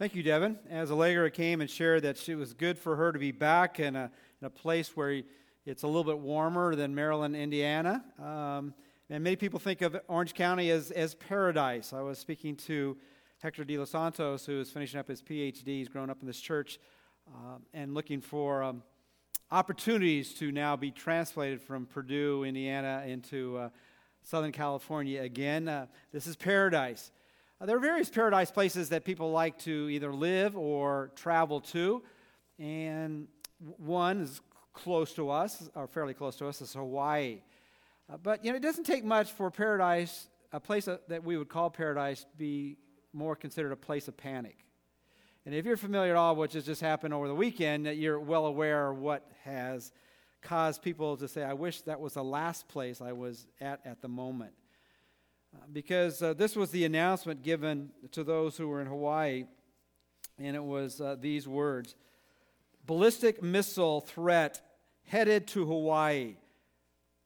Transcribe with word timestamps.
Thank 0.00 0.14
you, 0.14 0.22
Devin. 0.22 0.58
As 0.70 0.90
Allegra 0.90 1.30
came 1.30 1.60
and 1.60 1.68
shared 1.68 2.04
that 2.04 2.26
it 2.26 2.34
was 2.34 2.54
good 2.54 2.78
for 2.78 2.96
her 2.96 3.12
to 3.12 3.18
be 3.18 3.32
back 3.32 3.78
in 3.78 3.96
a, 3.96 4.10
in 4.40 4.46
a 4.46 4.48
place 4.48 4.96
where 4.96 5.20
it's 5.66 5.82
a 5.82 5.86
little 5.86 6.04
bit 6.04 6.18
warmer 6.18 6.74
than 6.74 6.94
Maryland, 6.94 7.36
Indiana. 7.36 8.02
Um, 8.18 8.72
and 9.10 9.22
many 9.22 9.36
people 9.36 9.60
think 9.60 9.82
of 9.82 10.00
Orange 10.08 10.32
County 10.32 10.70
as, 10.70 10.90
as 10.90 11.14
paradise. 11.14 11.92
I 11.92 12.00
was 12.00 12.18
speaking 12.18 12.56
to 12.56 12.96
Hector 13.40 13.62
de 13.62 13.76
los 13.76 13.90
Santos, 13.90 14.46
who 14.46 14.58
is 14.58 14.70
finishing 14.70 14.98
up 14.98 15.06
his 15.06 15.20
PhD. 15.20 15.66
He's 15.66 15.88
grown 15.88 16.08
up 16.08 16.22
in 16.22 16.26
this 16.26 16.40
church 16.40 16.80
uh, 17.28 17.58
and 17.74 17.92
looking 17.92 18.22
for 18.22 18.62
um, 18.62 18.82
opportunities 19.50 20.32
to 20.36 20.50
now 20.50 20.76
be 20.76 20.90
translated 20.90 21.60
from 21.60 21.84
Purdue, 21.84 22.44
Indiana, 22.44 23.04
into 23.06 23.58
uh, 23.58 23.68
Southern 24.22 24.52
California 24.52 25.20
again. 25.20 25.68
Uh, 25.68 25.84
this 26.10 26.26
is 26.26 26.36
paradise. 26.36 27.10
Uh, 27.60 27.66
there 27.66 27.76
are 27.76 27.80
various 27.80 28.08
paradise 28.08 28.50
places 28.50 28.88
that 28.88 29.04
people 29.04 29.32
like 29.32 29.58
to 29.58 29.88
either 29.90 30.14
live 30.14 30.56
or 30.56 31.10
travel 31.14 31.60
to, 31.60 32.02
and 32.58 33.28
one 33.76 34.22
is 34.22 34.40
close 34.72 35.12
to 35.12 35.28
us, 35.28 35.68
or 35.74 35.86
fairly 35.86 36.14
close 36.14 36.36
to 36.36 36.46
us, 36.46 36.62
is 36.62 36.72
Hawaii. 36.72 37.42
Uh, 38.10 38.16
but 38.16 38.42
you 38.42 38.50
know, 38.50 38.56
it 38.56 38.62
doesn't 38.62 38.84
take 38.84 39.04
much 39.04 39.30
for 39.32 39.50
paradise, 39.50 40.28
a 40.52 40.60
place 40.60 40.86
that 40.86 41.22
we 41.22 41.36
would 41.36 41.50
call 41.50 41.68
paradise, 41.68 42.20
to 42.20 42.36
be 42.38 42.78
more 43.12 43.36
considered 43.36 43.72
a 43.72 43.76
place 43.76 44.08
of 44.08 44.16
panic. 44.16 44.64
And 45.44 45.54
if 45.54 45.66
you're 45.66 45.76
familiar 45.76 46.12
at 46.12 46.16
all 46.16 46.36
with 46.36 46.54
what 46.54 46.64
just 46.64 46.80
happened 46.80 47.12
over 47.12 47.28
the 47.28 47.34
weekend, 47.34 47.86
you're 47.86 48.20
well 48.20 48.46
aware 48.46 48.92
what 48.92 49.30
has 49.44 49.92
caused 50.40 50.80
people 50.80 51.18
to 51.18 51.28
say, 51.28 51.42
"I 51.42 51.52
wish 51.52 51.82
that 51.82 52.00
was 52.00 52.14
the 52.14 52.24
last 52.24 52.68
place 52.68 53.02
I 53.02 53.12
was 53.12 53.46
at 53.60 53.84
at 53.84 54.00
the 54.00 54.08
moment." 54.08 54.54
Because 55.72 56.22
uh, 56.22 56.34
this 56.34 56.56
was 56.56 56.70
the 56.70 56.84
announcement 56.84 57.42
given 57.42 57.90
to 58.12 58.24
those 58.24 58.56
who 58.56 58.68
were 58.68 58.80
in 58.80 58.86
Hawaii, 58.86 59.44
and 60.38 60.56
it 60.56 60.64
was 60.64 61.00
uh, 61.00 61.16
these 61.20 61.46
words 61.46 61.94
Ballistic 62.86 63.42
missile 63.42 64.00
threat 64.00 64.60
headed 65.04 65.46
to 65.48 65.64
Hawaii. 65.64 66.36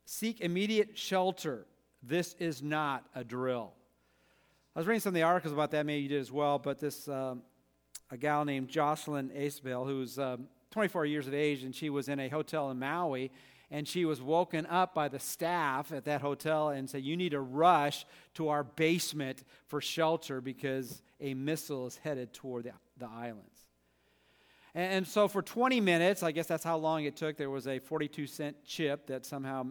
Seek 0.05 0.41
immediate 0.41 0.99
shelter. 0.99 1.67
This 2.03 2.35
is 2.39 2.63
not 2.63 3.05
a 3.15 3.25
drill. 3.25 3.73
I 4.77 4.81
was 4.81 4.87
reading 4.87 5.01
some 5.01 5.11
of 5.11 5.15
the 5.15 5.23
articles 5.23 5.53
about 5.53 5.71
that, 5.71 5.87
maybe 5.87 6.03
you 6.03 6.09
did 6.09 6.21
as 6.21 6.33
well, 6.33 6.59
but 6.59 6.81
this 6.81 7.09
um, 7.09 7.43
a 8.11 8.17
gal 8.17 8.45
named 8.45 8.69
Jocelyn 8.69 9.31
Acebel, 9.31 9.87
who's 9.87 10.19
um, 10.19 10.49
24 10.73 11.07
years 11.07 11.27
of 11.27 11.35
age, 11.35 11.63
and 11.63 11.75
she 11.75 11.89
was 11.91 12.09
in 12.09 12.19
a 12.21 12.29
hotel 12.29 12.71
in 12.71 12.79
Maui, 12.79 13.31
and 13.75 13.89
she 13.89 14.05
was 14.05 14.23
woken 14.23 14.67
up 14.67 14.95
by 14.95 15.09
the 15.09 15.19
staff 15.19 15.91
at 15.91 16.05
that 16.05 16.21
hotel 16.21 16.69
and 16.69 16.89
said, 16.89 17.03
You 17.03 17.17
need 17.17 17.31
to 17.31 17.41
rush 17.41 18.07
to 18.35 18.49
our 18.49 18.63
basement 18.63 19.43
for 19.67 19.81
shelter 19.81 20.41
because 20.41 21.03
a 21.21 21.35
missile 21.35 21.89
is 21.89 21.97
headed 21.97 22.33
toward 22.33 22.67
the, 22.67 22.73
the 22.99 23.09
islands. 23.09 23.67
And, 24.77 24.93
and 24.93 25.09
so, 25.09 25.27
for 25.27 25.43
20 25.43 25.81
minutes, 25.81 26.23
I 26.23 26.31
guess 26.31 26.47
that's 26.47 26.63
how 26.63 26.77
long 26.77 27.03
it 27.03 27.17
took, 27.17 27.37
there 27.37 27.51
was 27.51 27.67
a 27.67 27.81
42 27.81 28.29
cent 28.29 28.57
chip 28.65 29.09
that 29.09 29.27
somehow 29.27 29.67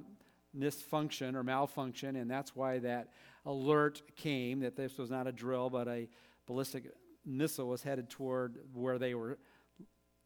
misfunctioned 0.53 1.35
or 1.35 1.43
malfunctioned, 1.45 2.21
and 2.21 2.29
that's 2.29 2.53
why 2.53 2.79
that 2.79 3.07
alert 3.45 4.01
came 4.17 4.59
that 4.59 4.75
this 4.75 4.97
was 4.97 5.09
not 5.09 5.27
a 5.27 5.31
drill, 5.31 5.69
but 5.69 5.87
a 5.87 6.09
ballistic 6.45 6.91
missile 7.25 7.69
was 7.69 7.83
headed 7.83 8.09
toward 8.09 8.57
where 8.73 8.99
they 8.99 9.13
were 9.13 9.37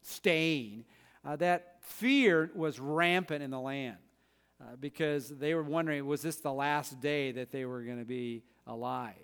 staying 0.02 0.84
uh, 1.24 1.36
that 1.36 1.76
fear 1.80 2.50
was 2.54 2.78
rampant 2.78 3.42
in 3.42 3.50
the 3.50 3.60
land 3.60 3.96
uh, 4.60 4.76
because 4.80 5.28
they 5.28 5.54
were 5.54 5.62
wondering 5.62 6.06
was 6.06 6.22
this 6.22 6.36
the 6.36 6.52
last 6.52 7.00
day 7.00 7.32
that 7.32 7.50
they 7.50 7.64
were 7.64 7.82
going 7.82 7.98
to 7.98 8.04
be 8.04 8.42
alive? 8.66 9.14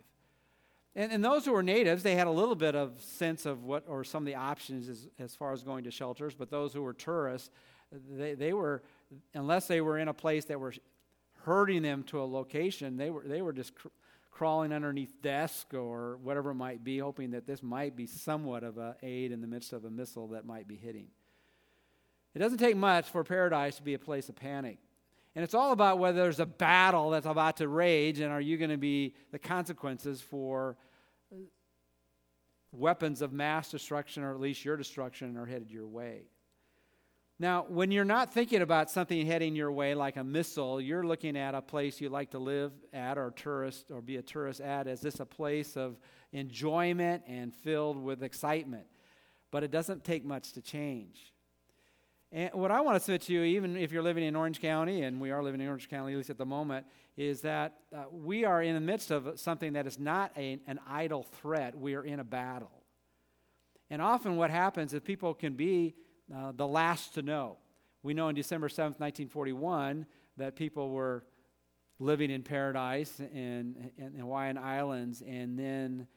And, 0.97 1.11
and, 1.11 1.25
those 1.25 1.45
who 1.45 1.53
were 1.53 1.62
natives, 1.62 2.05
they 2.05 2.15
had 2.15 2.28
a 2.28 2.31
little 2.31 2.55
bit 2.55 2.77
of 2.77 3.00
sense 3.00 3.47
of 3.47 3.65
what, 3.65 3.84
or 3.89 4.05
some 4.05 4.22
of 4.22 4.27
the 4.27 4.37
options 4.37 4.89
as, 4.89 5.09
as 5.19 5.34
far 5.34 5.53
as 5.53 5.65
going 5.65 5.84
to 5.84 5.91
shelters, 5.91 6.34
but 6.37 6.50
those 6.50 6.72
who 6.72 6.83
were 6.83 6.93
tourists, 6.93 7.50
they, 8.10 8.34
they 8.34 8.53
were, 8.53 8.83
unless 9.34 9.66
they 9.66 9.81
were 9.81 9.99
in 9.99 10.06
a 10.06 10.15
place 10.15 10.44
that 10.44 10.60
were 10.60 10.72
hurting 11.43 11.83
them 11.83 12.04
to 12.04 12.21
a 12.21 12.25
location, 12.25 12.97
they 12.97 13.10
were, 13.10 13.25
they 13.27 13.43
were 13.43 13.53
just 13.53 13.75
cr- 13.75 13.88
crawling 14.31 14.72
underneath 14.72 15.21
desks 15.21 15.75
or 15.75 16.19
whatever 16.22 16.50
it 16.50 16.54
might 16.54 16.84
be, 16.84 16.99
hoping 16.99 17.33
that 17.33 17.47
this 17.47 17.62
might 17.62 17.97
be 17.97 18.06
somewhat 18.06 18.62
of 18.62 18.78
an 18.78 18.94
aid 19.03 19.33
in 19.33 19.41
the 19.41 19.47
midst 19.47 19.72
of 19.72 19.84
a 19.84 19.91
missile 19.91 20.28
that 20.28 20.47
might 20.47 20.69
be 20.69 20.77
hitting. 20.77 21.09
It 22.34 22.41
doesn't 22.41 22.59
take 22.59 22.77
much 22.77 23.09
for 23.09 23.22
paradise 23.22 23.77
to 23.77 23.83
be 23.83 23.95
a 23.95 23.99
place 23.99 24.28
of 24.28 24.37
panic. 24.37 24.78
And 25.37 25.43
it's 25.43 25.55
all 25.55 25.72
about 25.72 25.99
whether 25.99 26.22
there's 26.22 26.41
a 26.41 26.47
battle 26.47 27.11
that's 27.11 27.27
about 27.27 27.56
to 27.59 27.69
rage, 27.69 28.21
and 28.21 28.33
are 28.33 28.41
you 28.41 28.56
going 28.56 28.71
to 28.71 28.77
be 28.77 29.15
the 29.33 29.39
consequences 29.39 30.21
for 30.21 30.77
uh, 31.33 31.37
weapons 32.72 33.22
of 33.22 33.33
mass 33.33 33.71
destruction, 33.71 34.22
or 34.22 34.33
at 34.33 34.41
least 34.41 34.65
your 34.65 34.77
destruction, 34.77 35.37
are 35.37 35.47
headed 35.47 35.71
your 35.71 35.87
way. 35.87 36.22
Now, 37.41 37.67
when 37.69 37.91
you're 37.91 38.05
not 38.05 38.33
thinking 38.33 38.62
about 38.62 38.91
something 38.91 39.27
heading 39.27 39.56
your 39.56 39.72
way 39.72 39.97
like 39.97 40.16
a 40.16 40.22
missile, 40.22 40.81
you're 40.81 41.05
looking 41.05 41.37
at 41.37 41.55
a 41.55 41.61
place 41.61 42.01
you 42.01 42.09
like 42.09 42.31
to 42.31 42.39
live 42.39 42.72
at 42.93 43.19
or 43.19 43.33
tourist 43.33 43.91
or 43.91 44.01
be 44.01 44.19
a 44.19 44.22
tourist 44.22 44.61
at. 44.61 44.87
Is 44.87 45.01
this 45.01 45.19
a 45.19 45.27
place 45.27 45.77
of 45.77 45.99
enjoyment 46.33 47.25
and 47.27 47.53
filled 47.53 48.01
with 48.01 48.22
excitement? 48.22 48.87
But 49.51 49.65
it 49.65 49.72
doesn't 49.72 50.05
take 50.05 50.25
much 50.25 50.53
to 50.53 50.62
change. 50.62 51.34
And 52.34 52.53
what 52.53 52.72
I 52.72 52.81
want 52.81 52.97
to 52.97 53.00
say 53.00 53.17
to 53.17 53.33
you, 53.33 53.45
even 53.45 53.77
if 53.77 53.93
you're 53.93 54.03
living 54.03 54.25
in 54.25 54.34
Orange 54.34 54.61
County, 54.61 55.03
and 55.03 55.21
we 55.21 55.31
are 55.31 55.41
living 55.41 55.61
in 55.61 55.69
Orange 55.69 55.89
County 55.89 56.15
at 56.15 56.17
least 56.17 56.31
at 56.31 56.37
the 56.37 56.45
moment, 56.45 56.84
is 57.17 57.43
that 57.43 57.75
uh, 57.95 58.06
we 58.11 58.45
are 58.45 58.61
in 58.61 58.75
the 58.75 58.81
midst 58.81 59.12
of 59.12 59.39
something 59.39 59.75
that 59.75 59.87
is 59.87 60.00
not 60.00 60.33
a, 60.37 60.59
an 60.67 60.81
idle 60.89 61.22
threat. 61.22 61.78
We 61.78 61.95
are 61.95 62.03
in 62.03 62.19
a 62.19 62.25
battle. 62.25 62.83
And 63.89 64.03
often 64.03 64.37
what 64.37 64.50
happens 64.50 64.93
is 64.93 65.00
people 65.00 65.33
can 65.33 65.55
be 65.55 65.95
uh, 66.34 66.50
the 66.56 66.67
last 66.67 67.15
to 67.15 67.22
know. 67.22 67.59
We 68.03 68.15
know 68.15 68.28
in 68.31 68.34
December 68.34 68.66
7th, 68.66 68.99
1941, 68.99 70.05
that 70.37 70.56
people 70.56 70.91
were 70.91 71.22
living 72.01 72.33
in 72.33 72.43
paradise 72.43 73.21
in, 73.21 73.93
in 73.97 74.19
Hawaiian 74.19 74.59
Islands, 74.59 75.22
and 75.25 75.56
then 75.56 76.09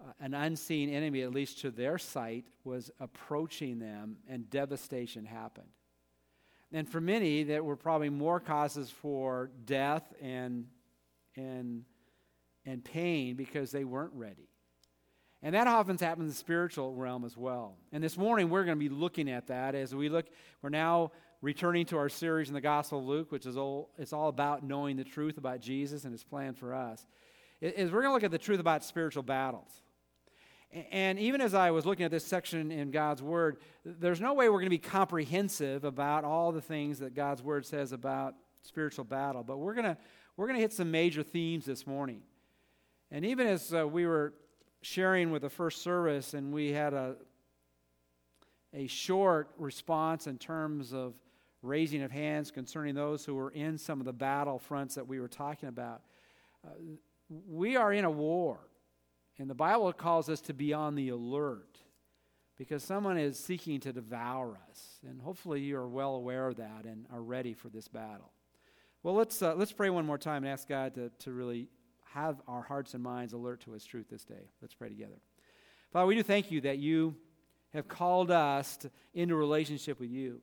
uh, 0.00 0.12
an 0.20 0.34
unseen 0.34 0.90
enemy, 0.90 1.22
at 1.22 1.32
least 1.32 1.60
to 1.60 1.70
their 1.70 1.98
sight, 1.98 2.44
was 2.64 2.90
approaching 3.00 3.78
them, 3.78 4.16
and 4.28 4.50
devastation 4.50 5.24
happened. 5.24 5.68
And 6.72 6.88
for 6.88 7.00
many, 7.00 7.44
there 7.44 7.62
were 7.62 7.76
probably 7.76 8.10
more 8.10 8.40
causes 8.40 8.90
for 8.90 9.50
death 9.64 10.12
and, 10.20 10.66
and, 11.36 11.84
and 12.64 12.84
pain 12.84 13.36
because 13.36 13.70
they 13.70 13.84
weren't 13.84 14.12
ready. 14.14 14.48
And 15.42 15.54
that 15.54 15.66
often 15.68 15.96
happens 15.96 16.22
in 16.22 16.28
the 16.28 16.34
spiritual 16.34 16.94
realm 16.94 17.24
as 17.24 17.36
well. 17.36 17.76
And 17.92 18.02
this 18.02 18.16
morning, 18.16 18.50
we're 18.50 18.64
going 18.64 18.78
to 18.78 18.88
be 18.88 18.94
looking 18.94 19.30
at 19.30 19.46
that 19.46 19.74
as 19.74 19.94
we 19.94 20.08
look. 20.08 20.26
We're 20.60 20.70
now 20.70 21.12
returning 21.40 21.86
to 21.86 21.98
our 21.98 22.08
series 22.08 22.48
in 22.48 22.54
the 22.54 22.60
Gospel 22.60 22.98
of 22.98 23.04
Luke, 23.04 23.30
which 23.30 23.46
is 23.46 23.56
all, 23.56 23.90
it's 23.96 24.12
all 24.12 24.28
about 24.28 24.64
knowing 24.64 24.96
the 24.96 25.04
truth 25.04 25.38
about 25.38 25.60
Jesus 25.60 26.04
and 26.04 26.12
his 26.12 26.24
plan 26.24 26.54
for 26.54 26.74
us. 26.74 27.06
Is 27.60 27.92
we're 27.92 28.02
going 28.02 28.10
to 28.10 28.14
look 28.14 28.24
at 28.24 28.30
the 28.30 28.38
truth 28.38 28.60
about 28.60 28.82
spiritual 28.84 29.22
battles. 29.22 29.70
And 30.72 31.18
even 31.18 31.40
as 31.40 31.54
I 31.54 31.70
was 31.70 31.86
looking 31.86 32.04
at 32.04 32.10
this 32.10 32.24
section 32.24 32.70
in 32.70 32.90
God's 32.90 33.22
Word, 33.22 33.58
there's 33.84 34.20
no 34.20 34.34
way 34.34 34.48
we're 34.48 34.58
going 34.58 34.66
to 34.66 34.70
be 34.70 34.78
comprehensive 34.78 35.84
about 35.84 36.24
all 36.24 36.52
the 36.52 36.60
things 36.60 36.98
that 36.98 37.14
God's 37.14 37.42
Word 37.42 37.64
says 37.64 37.92
about 37.92 38.34
spiritual 38.62 39.04
battle. 39.04 39.42
But 39.42 39.58
we're 39.58 39.74
going 39.74 39.84
to, 39.84 39.96
we're 40.36 40.46
going 40.46 40.56
to 40.56 40.60
hit 40.60 40.72
some 40.72 40.90
major 40.90 41.22
themes 41.22 41.64
this 41.64 41.86
morning. 41.86 42.20
And 43.10 43.24
even 43.24 43.46
as 43.46 43.72
uh, 43.72 43.86
we 43.86 44.06
were 44.06 44.34
sharing 44.82 45.30
with 45.30 45.42
the 45.42 45.50
first 45.50 45.82
service 45.82 46.34
and 46.34 46.52
we 46.52 46.72
had 46.72 46.92
a, 46.92 47.16
a 48.74 48.86
short 48.86 49.50
response 49.56 50.26
in 50.26 50.38
terms 50.38 50.92
of 50.92 51.14
raising 51.62 52.02
of 52.02 52.10
hands 52.10 52.50
concerning 52.50 52.94
those 52.94 53.24
who 53.24 53.34
were 53.34 53.50
in 53.50 53.78
some 53.78 54.00
of 54.00 54.06
the 54.06 54.12
battle 54.12 54.58
fronts 54.58 54.94
that 54.94 55.06
we 55.06 55.20
were 55.20 55.28
talking 55.28 55.68
about, 55.68 56.02
uh, 56.64 56.70
we 57.48 57.76
are 57.76 57.92
in 57.92 58.04
a 58.04 58.10
war. 58.10 58.58
And 59.38 59.50
the 59.50 59.54
Bible 59.54 59.92
calls 59.92 60.28
us 60.28 60.40
to 60.42 60.54
be 60.54 60.72
on 60.72 60.94
the 60.94 61.10
alert 61.10 61.78
because 62.56 62.82
someone 62.82 63.18
is 63.18 63.38
seeking 63.38 63.80
to 63.80 63.92
devour 63.92 64.58
us. 64.70 64.98
And 65.06 65.20
hopefully 65.20 65.60
you 65.60 65.76
are 65.76 65.88
well 65.88 66.14
aware 66.14 66.48
of 66.48 66.56
that 66.56 66.84
and 66.84 67.06
are 67.12 67.20
ready 67.20 67.52
for 67.52 67.68
this 67.68 67.88
battle. 67.88 68.32
Well, 69.02 69.14
let's, 69.14 69.42
uh, 69.42 69.54
let's 69.54 69.72
pray 69.72 69.90
one 69.90 70.06
more 70.06 70.18
time 70.18 70.44
and 70.44 70.52
ask 70.52 70.68
God 70.68 70.94
to, 70.94 71.10
to 71.20 71.32
really 71.32 71.68
have 72.14 72.40
our 72.48 72.62
hearts 72.62 72.94
and 72.94 73.02
minds 73.02 73.34
alert 73.34 73.60
to 73.62 73.72
His 73.72 73.84
truth 73.84 74.06
this 74.10 74.24
day. 74.24 74.50
Let's 74.62 74.74
pray 74.74 74.88
together. 74.88 75.20
Father, 75.92 76.06
we 76.06 76.14
do 76.14 76.22
thank 76.22 76.50
you 76.50 76.62
that 76.62 76.78
you 76.78 77.14
have 77.74 77.88
called 77.88 78.30
us 78.30 78.78
to, 78.78 78.90
into 79.12 79.36
relationship 79.36 80.00
with 80.00 80.10
you. 80.10 80.40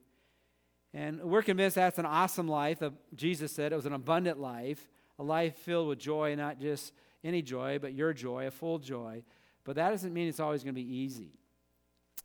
And 0.94 1.20
we're 1.24 1.42
convinced 1.42 1.76
that's 1.76 1.98
an 1.98 2.06
awesome 2.06 2.48
life. 2.48 2.82
Jesus 3.16 3.52
said 3.52 3.74
it 3.74 3.76
was 3.76 3.88
an 3.88 3.94
abundant 3.94 4.40
life, 4.40 4.88
a 5.18 5.24
life 5.24 5.56
filled 5.58 5.88
with 5.88 5.98
joy, 5.98 6.36
not 6.36 6.60
just 6.60 6.94
any 7.24 7.42
joy, 7.42 7.80
but 7.80 7.94
your 7.94 8.14
joy, 8.14 8.48
a 8.48 8.52
full 8.52 8.80
joy. 8.80 9.24
But 9.64 9.76
that 9.76 9.90
doesn't 9.92 10.14
mean 10.14 10.28
it's 10.28 10.40
always 10.40 10.64
going 10.64 10.76
to 10.76 10.82
be 10.82 10.96
easy. 10.96 11.32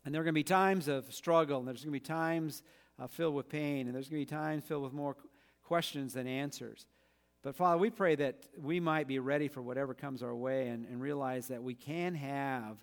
And 0.04 0.14
there 0.14 0.22
are 0.22 0.24
going 0.24 0.34
to 0.34 0.38
be 0.38 0.44
times 0.44 0.88
of 0.88 1.12
struggle, 1.12 1.58
and 1.58 1.68
there's 1.68 1.84
going 1.84 1.92
to 1.92 2.00
be 2.00 2.00
times 2.00 2.62
uh, 2.98 3.06
filled 3.06 3.34
with 3.34 3.48
pain, 3.48 3.86
and 3.86 3.94
there's 3.94 4.08
going 4.08 4.24
to 4.24 4.30
be 4.30 4.36
times 4.36 4.64
filled 4.64 4.82
with 4.82 4.92
more 4.92 5.16
questions 5.62 6.14
than 6.14 6.26
answers. 6.26 6.86
But 7.42 7.54
Father, 7.54 7.78
we 7.78 7.90
pray 7.90 8.14
that 8.16 8.46
we 8.60 8.80
might 8.80 9.06
be 9.06 9.18
ready 9.18 9.48
for 9.48 9.62
whatever 9.62 9.94
comes 9.94 10.22
our 10.22 10.34
way 10.34 10.68
and, 10.68 10.86
and 10.86 11.00
realize 11.00 11.48
that 11.48 11.62
we 11.62 11.74
can 11.74 12.14
have 12.14 12.82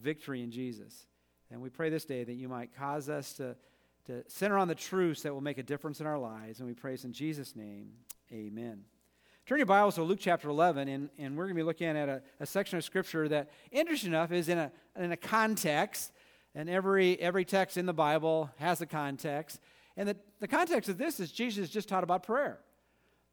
victory 0.00 0.42
in 0.42 0.50
Jesus. 0.50 1.06
And 1.50 1.60
we 1.60 1.70
pray 1.70 1.90
this 1.90 2.04
day 2.04 2.22
that 2.22 2.34
you 2.34 2.48
might 2.48 2.74
cause 2.76 3.08
us 3.08 3.32
to, 3.34 3.56
to 4.06 4.22
center 4.28 4.56
on 4.58 4.68
the 4.68 4.74
truths 4.74 5.22
that 5.22 5.34
will 5.34 5.40
make 5.40 5.58
a 5.58 5.62
difference 5.62 6.00
in 6.00 6.06
our 6.06 6.18
lives. 6.18 6.60
And 6.60 6.68
we 6.68 6.74
praise 6.74 7.04
in 7.04 7.12
Jesus' 7.12 7.56
name. 7.56 7.90
Amen. 8.32 8.84
Turn 9.50 9.58
your 9.58 9.66
Bibles 9.66 9.96
to 9.96 10.04
Luke 10.04 10.20
chapter 10.20 10.48
11, 10.48 10.86
and, 10.86 11.10
and 11.18 11.36
we're 11.36 11.46
going 11.46 11.56
to 11.56 11.60
be 11.60 11.64
looking 11.64 11.88
at 11.88 12.08
a, 12.08 12.22
a 12.38 12.46
section 12.46 12.78
of 12.78 12.84
Scripture 12.84 13.26
that, 13.30 13.50
interesting 13.72 14.12
enough, 14.12 14.30
is 14.30 14.48
in 14.48 14.58
a, 14.58 14.70
in 14.94 15.10
a 15.10 15.16
context. 15.16 16.12
And 16.54 16.70
every, 16.70 17.18
every 17.20 17.44
text 17.44 17.76
in 17.76 17.84
the 17.84 17.92
Bible 17.92 18.48
has 18.58 18.80
a 18.80 18.86
context. 18.86 19.58
And 19.96 20.08
the, 20.08 20.16
the 20.38 20.46
context 20.46 20.88
of 20.88 20.98
this 20.98 21.18
is 21.18 21.32
Jesus 21.32 21.68
just 21.68 21.88
taught 21.88 22.04
about 22.04 22.22
prayer. 22.22 22.60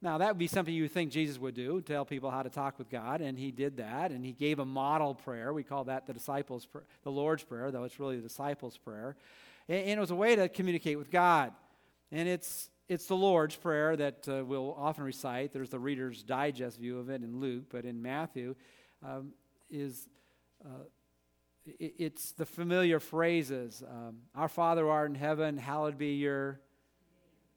Now, 0.02 0.18
that 0.18 0.30
would 0.30 0.40
be 0.40 0.48
something 0.48 0.74
you 0.74 0.88
think 0.88 1.12
Jesus 1.12 1.38
would 1.38 1.54
do, 1.54 1.82
tell 1.82 2.04
people 2.04 2.32
how 2.32 2.42
to 2.42 2.50
talk 2.50 2.80
with 2.80 2.90
God, 2.90 3.22
and 3.22 3.38
he 3.38 3.52
did 3.52 3.78
that, 3.78 4.10
and 4.10 4.26
he 4.26 4.32
gave 4.32 4.58
a 4.58 4.66
model 4.66 5.14
prayer. 5.14 5.54
We 5.54 5.62
call 5.62 5.84
that 5.84 6.08
the 6.08 6.14
disciples' 6.14 6.66
the 7.04 7.12
Lord's 7.12 7.44
prayer, 7.44 7.70
though 7.70 7.84
it's 7.84 8.00
really 8.00 8.16
the 8.16 8.28
disciples' 8.28 8.76
prayer. 8.76 9.16
And, 9.70 9.82
and, 9.82 9.98
it 10.00 10.02
was 10.02 10.10
a 10.10 10.16
way 10.16 10.36
to 10.36 10.50
communicate 10.50 10.98
with 10.98 11.12
God. 11.12 11.54
And 12.12 12.28
it's 12.28 12.72
it's 12.90 13.06
the 13.08 13.16
Lord's 13.16 13.56
prayer 13.56 13.96
that 13.96 14.28
uh, 14.30 14.44
we'll 14.46 14.74
often 14.78 15.04
recite. 15.04 15.52
There's 15.52 15.70
the 15.70 15.80
Reader's 15.80 16.24
Digest 16.24 16.80
view 16.80 17.00
of 17.00 17.10
it 17.10 17.22
in 17.22 17.40
Luke, 17.40 17.66
but 17.70 17.86
in 17.86 18.02
Matthew, 18.02 18.56
um, 19.06 19.34
is 19.70 20.08
uh, 20.64 20.86
it, 21.66 21.96
it's 21.98 22.32
the 22.32 22.46
familiar 22.46 23.00
phrases: 23.00 23.84
um, 23.90 24.20
"Our 24.36 24.48
Father 24.48 24.84
who 24.84 24.90
art 24.90 25.10
in 25.10 25.16
heaven, 25.16 25.58
hallowed 25.58 25.98
be 25.98 26.16
your 26.16 26.60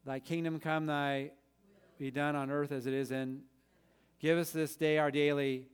Thy 0.04 0.18
kingdom 0.18 0.58
come, 0.60 0.86
Thy 0.86 1.32
be 1.98 2.10
done 2.10 2.34
on 2.34 2.50
earth 2.50 2.72
as 2.72 2.86
it 2.86 2.94
is 2.94 3.10
in. 3.10 3.42
Give 4.18 4.38
us 4.38 4.50
this 4.50 4.74
day 4.74 4.98
our 4.98 5.10
daily, 5.10 5.66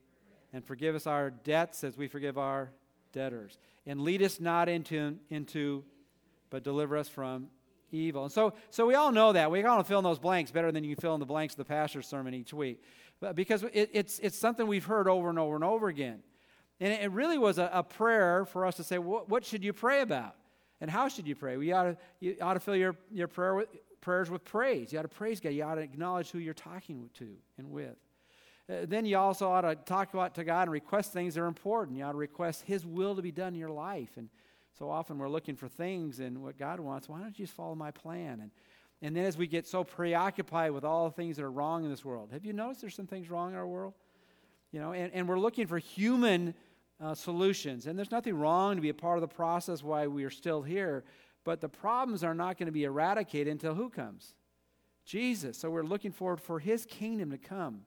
and 0.52 0.64
forgive 0.64 0.94
us 0.94 1.06
our 1.06 1.30
debts 1.30 1.84
as 1.84 1.96
we 1.96 2.08
forgive 2.08 2.36
our 2.36 2.72
debtors. 3.12 3.58
And 3.86 4.00
lead 4.00 4.22
us 4.22 4.40
not 4.40 4.68
into, 4.68 5.16
into 5.30 5.84
but 6.50 6.64
deliver 6.64 6.96
us 6.96 7.08
from 7.08 7.48
evil. 7.90 8.24
And 8.24 8.32
so, 8.32 8.54
so 8.70 8.86
we 8.86 8.94
all 8.94 9.12
know 9.12 9.32
that. 9.32 9.50
We 9.50 9.62
all 9.64 9.82
fill 9.82 9.98
in 9.98 10.04
those 10.04 10.18
blanks 10.18 10.50
better 10.50 10.72
than 10.72 10.84
you 10.84 10.96
fill 10.96 11.14
in 11.14 11.20
the 11.20 11.26
blanks 11.26 11.54
of 11.54 11.58
the 11.58 11.64
pastor's 11.64 12.06
sermon 12.06 12.34
each 12.34 12.52
week. 12.52 12.82
But 13.20 13.36
because 13.36 13.62
it, 13.62 13.90
it's, 13.92 14.18
it's 14.18 14.38
something 14.38 14.66
we've 14.66 14.84
heard 14.84 15.08
over 15.08 15.28
and 15.28 15.38
over 15.38 15.54
and 15.54 15.64
over 15.64 15.88
again. 15.88 16.22
And 16.78 16.92
it, 16.92 17.10
really 17.10 17.38
was 17.38 17.58
a, 17.58 17.70
a, 17.72 17.82
prayer 17.82 18.44
for 18.44 18.66
us 18.66 18.76
to 18.76 18.84
say, 18.84 18.98
what, 18.98 19.30
what, 19.30 19.46
should 19.46 19.64
you 19.64 19.72
pray 19.72 20.02
about? 20.02 20.34
And 20.80 20.90
how 20.90 21.08
should 21.08 21.26
you 21.26 21.34
pray? 21.34 21.58
You 21.58 21.74
ought 21.74 21.84
to, 21.84 21.96
you 22.20 22.36
ought 22.42 22.54
to 22.54 22.60
fill 22.60 22.76
your, 22.76 22.96
your 23.10 23.28
prayer 23.28 23.54
with, 23.54 23.68
prayers 24.02 24.30
with 24.30 24.44
praise. 24.44 24.92
You 24.92 24.98
ought 24.98 25.02
to 25.02 25.08
praise 25.08 25.40
God. 25.40 25.50
You 25.50 25.64
ought 25.64 25.76
to 25.76 25.80
acknowledge 25.80 26.30
who 26.30 26.38
you're 26.38 26.52
talking 26.52 27.08
to 27.14 27.28
and 27.56 27.70
with. 27.70 27.96
Uh, 28.68 28.84
then 28.84 29.06
you 29.06 29.16
also 29.16 29.48
ought 29.48 29.62
to 29.62 29.74
talk 29.74 30.12
about 30.12 30.34
to 30.34 30.44
God 30.44 30.62
and 30.62 30.72
request 30.72 31.12
things 31.12 31.34
that 31.34 31.40
are 31.40 31.46
important. 31.46 31.96
You 31.96 32.04
ought 32.04 32.12
to 32.12 32.18
request 32.18 32.62
His 32.66 32.84
will 32.84 33.16
to 33.16 33.22
be 33.22 33.32
done 33.32 33.54
in 33.54 33.60
your 33.60 33.70
life. 33.70 34.10
And 34.16 34.28
so 34.78 34.90
often 34.90 35.18
we're 35.18 35.28
looking 35.28 35.56
for 35.56 35.68
things 35.68 36.20
and 36.20 36.42
what 36.42 36.58
God 36.58 36.80
wants. 36.80 37.08
Why 37.08 37.18
don't 37.20 37.38
you 37.38 37.44
just 37.44 37.56
follow 37.56 37.74
my 37.74 37.90
plan? 37.90 38.40
And 38.40 38.50
and 39.02 39.14
then 39.14 39.24
as 39.24 39.36
we 39.36 39.46
get 39.46 39.66
so 39.66 39.84
preoccupied 39.84 40.72
with 40.72 40.84
all 40.84 41.04
the 41.04 41.14
things 41.14 41.36
that 41.36 41.44
are 41.44 41.50
wrong 41.50 41.84
in 41.84 41.90
this 41.90 42.04
world, 42.04 42.30
have 42.32 42.44
you 42.44 42.52
noticed 42.52 42.80
there's 42.80 42.94
some 42.94 43.06
things 43.06 43.28
wrong 43.28 43.50
in 43.50 43.56
our 43.56 43.66
world? 43.66 43.94
You 44.72 44.80
know, 44.80 44.92
and, 44.92 45.12
and 45.12 45.28
we're 45.28 45.38
looking 45.38 45.66
for 45.66 45.78
human 45.78 46.54
uh, 47.00 47.14
solutions. 47.14 47.86
And 47.86 47.98
there's 47.98 48.10
nothing 48.10 48.34
wrong 48.34 48.76
to 48.76 48.82
be 48.82 48.88
a 48.88 48.94
part 48.94 49.18
of 49.18 49.20
the 49.20 49.34
process 49.34 49.82
why 49.82 50.06
we 50.06 50.24
are 50.24 50.30
still 50.30 50.62
here. 50.62 51.04
But 51.44 51.60
the 51.60 51.68
problems 51.68 52.24
are 52.24 52.34
not 52.34 52.58
going 52.58 52.66
to 52.66 52.72
be 52.72 52.84
eradicated 52.84 53.48
until 53.48 53.74
who 53.74 53.90
comes? 53.90 54.34
Jesus. 55.04 55.58
So 55.58 55.70
we're 55.70 55.84
looking 55.84 56.10
forward 56.10 56.40
for 56.40 56.58
his 56.58 56.86
kingdom 56.86 57.30
to 57.30 57.38
come. 57.38 57.82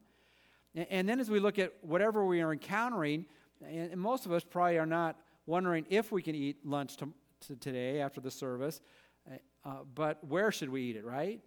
And, 0.74 0.86
and 0.90 1.08
then 1.08 1.20
as 1.20 1.28
we 1.28 1.40
look 1.40 1.58
at 1.58 1.72
whatever 1.82 2.24
we 2.24 2.40
are 2.40 2.52
encountering, 2.52 3.26
and, 3.62 3.92
and, 3.92 4.00
most 4.00 4.24
of 4.24 4.32
us 4.32 4.42
probably 4.42 4.78
are 4.78 4.86
not 4.86 5.18
wondering 5.50 5.84
if 5.90 6.12
we 6.12 6.22
can 6.22 6.34
eat 6.34 6.64
lunch 6.64 6.96
to, 6.98 7.12
to 7.48 7.56
today 7.56 8.00
after 8.00 8.20
the 8.20 8.30
service, 8.30 8.80
uh, 9.30 9.34
uh, 9.68 9.74
but 9.94 10.24
where 10.26 10.50
should 10.52 10.70
we 10.70 10.82
eat 10.82 10.96
it, 10.96 11.04
right? 11.04 11.40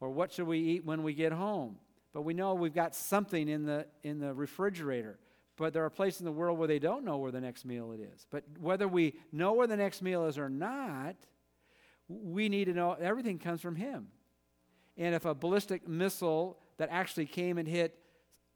Or 0.00 0.10
what 0.10 0.30
should 0.30 0.46
we 0.46 0.58
eat 0.58 0.84
when 0.84 1.02
we 1.02 1.14
get 1.14 1.32
home? 1.32 1.78
But 2.12 2.22
we 2.22 2.34
know 2.34 2.54
we've 2.54 2.74
got 2.74 2.94
something 2.94 3.48
in 3.48 3.64
the, 3.64 3.86
in 4.02 4.20
the 4.20 4.32
refrigerator. 4.32 5.18
But 5.56 5.72
there 5.72 5.84
are 5.84 5.90
places 5.90 6.20
in 6.20 6.26
the 6.26 6.32
world 6.32 6.58
where 6.58 6.68
they 6.68 6.78
don't 6.78 7.04
know 7.04 7.16
where 7.16 7.32
the 7.32 7.40
next 7.40 7.64
meal 7.64 7.92
it 7.92 8.00
is. 8.00 8.26
But 8.30 8.44
whether 8.60 8.86
we 8.86 9.14
know 9.32 9.54
where 9.54 9.66
the 9.66 9.76
next 9.76 10.02
meal 10.02 10.26
is 10.26 10.36
or 10.36 10.50
not, 10.50 11.16
we 12.08 12.48
need 12.48 12.66
to 12.66 12.74
know 12.74 12.92
everything 12.92 13.38
comes 13.38 13.62
from 13.62 13.74
him. 13.74 14.08
And 14.98 15.14
if 15.14 15.24
a 15.24 15.34
ballistic 15.34 15.88
missile 15.88 16.58
that 16.76 16.90
actually 16.90 17.26
came 17.26 17.56
and 17.58 17.66
hit 17.66 17.98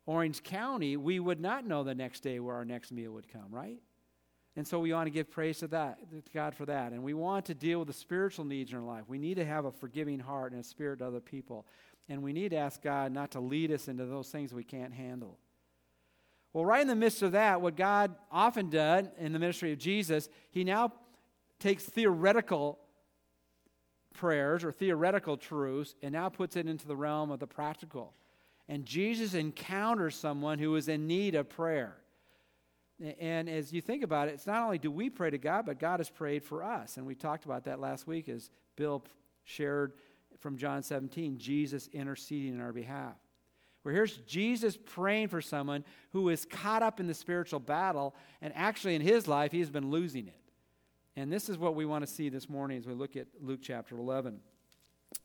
Orange 0.06 0.42
County, 0.42 0.96
we 0.96 1.20
would 1.20 1.40
not 1.40 1.66
know 1.66 1.84
the 1.84 1.94
next 1.94 2.20
day 2.20 2.38
where 2.38 2.54
our 2.54 2.64
next 2.64 2.92
meal 2.92 3.12
would 3.12 3.28
come, 3.28 3.46
right? 3.50 3.78
And 4.60 4.68
so 4.68 4.78
we 4.78 4.92
want 4.92 5.06
to 5.06 5.10
give 5.10 5.30
praise 5.30 5.60
to 5.60 5.68
that, 5.68 5.98
to 6.10 6.22
God 6.34 6.54
for 6.54 6.66
that. 6.66 6.92
And 6.92 7.02
we 7.02 7.14
want 7.14 7.46
to 7.46 7.54
deal 7.54 7.78
with 7.78 7.88
the 7.88 7.94
spiritual 7.94 8.44
needs 8.44 8.72
in 8.72 8.76
our 8.76 8.84
life. 8.84 9.04
We 9.08 9.16
need 9.16 9.36
to 9.36 9.44
have 9.46 9.64
a 9.64 9.72
forgiving 9.72 10.18
heart 10.18 10.52
and 10.52 10.60
a 10.60 10.64
spirit 10.64 10.98
to 10.98 11.06
other 11.06 11.18
people. 11.18 11.64
And 12.10 12.22
we 12.22 12.34
need 12.34 12.50
to 12.50 12.58
ask 12.58 12.82
God 12.82 13.10
not 13.10 13.30
to 13.30 13.40
lead 13.40 13.72
us 13.72 13.88
into 13.88 14.04
those 14.04 14.28
things 14.28 14.52
we 14.52 14.62
can't 14.62 14.92
handle. 14.92 15.38
Well, 16.52 16.66
right 16.66 16.82
in 16.82 16.88
the 16.88 16.94
midst 16.94 17.22
of 17.22 17.32
that, 17.32 17.62
what 17.62 17.74
God 17.74 18.14
often 18.30 18.68
did 18.68 19.10
in 19.18 19.32
the 19.32 19.38
ministry 19.38 19.72
of 19.72 19.78
Jesus, 19.78 20.28
he 20.50 20.62
now 20.62 20.92
takes 21.58 21.84
theoretical 21.84 22.78
prayers 24.12 24.62
or 24.62 24.72
theoretical 24.72 25.38
truths 25.38 25.94
and 26.02 26.12
now 26.12 26.28
puts 26.28 26.54
it 26.54 26.66
into 26.66 26.86
the 26.86 26.96
realm 26.96 27.30
of 27.30 27.40
the 27.40 27.46
practical. 27.46 28.12
And 28.68 28.84
Jesus 28.84 29.32
encounters 29.32 30.16
someone 30.16 30.58
who 30.58 30.76
is 30.76 30.86
in 30.86 31.06
need 31.06 31.34
of 31.34 31.48
prayer. 31.48 31.96
And 33.18 33.48
as 33.48 33.72
you 33.72 33.80
think 33.80 34.02
about 34.02 34.28
it, 34.28 34.34
it's 34.34 34.46
not 34.46 34.62
only 34.62 34.78
do 34.78 34.90
we 34.90 35.08
pray 35.08 35.30
to 35.30 35.38
God, 35.38 35.64
but 35.64 35.78
God 35.78 36.00
has 36.00 36.10
prayed 36.10 36.44
for 36.44 36.62
us. 36.62 36.96
And 36.96 37.06
we 37.06 37.14
talked 37.14 37.46
about 37.46 37.64
that 37.64 37.80
last 37.80 38.06
week 38.06 38.28
as 38.28 38.50
Bill 38.76 39.02
shared 39.44 39.94
from 40.38 40.58
John 40.58 40.82
17 40.82 41.38
Jesus 41.38 41.88
interceding 41.92 42.54
in 42.54 42.60
our 42.60 42.72
behalf. 42.72 43.14
Where 43.82 43.94
here's 43.94 44.18
Jesus 44.18 44.76
praying 44.76 45.28
for 45.28 45.40
someone 45.40 45.84
who 46.12 46.28
is 46.28 46.44
caught 46.44 46.82
up 46.82 47.00
in 47.00 47.06
the 47.06 47.14
spiritual 47.14 47.60
battle, 47.60 48.14
and 48.42 48.52
actually 48.54 48.94
in 48.94 49.00
his 49.00 49.26
life, 49.26 49.52
he's 49.52 49.70
been 49.70 49.90
losing 49.90 50.26
it. 50.26 50.36
And 51.16 51.32
this 51.32 51.48
is 51.48 51.56
what 51.56 51.74
we 51.74 51.86
want 51.86 52.06
to 52.06 52.12
see 52.12 52.28
this 52.28 52.48
morning 52.48 52.78
as 52.78 52.86
we 52.86 52.92
look 52.92 53.16
at 53.16 53.26
Luke 53.40 53.60
chapter 53.62 53.96
11. 53.96 54.40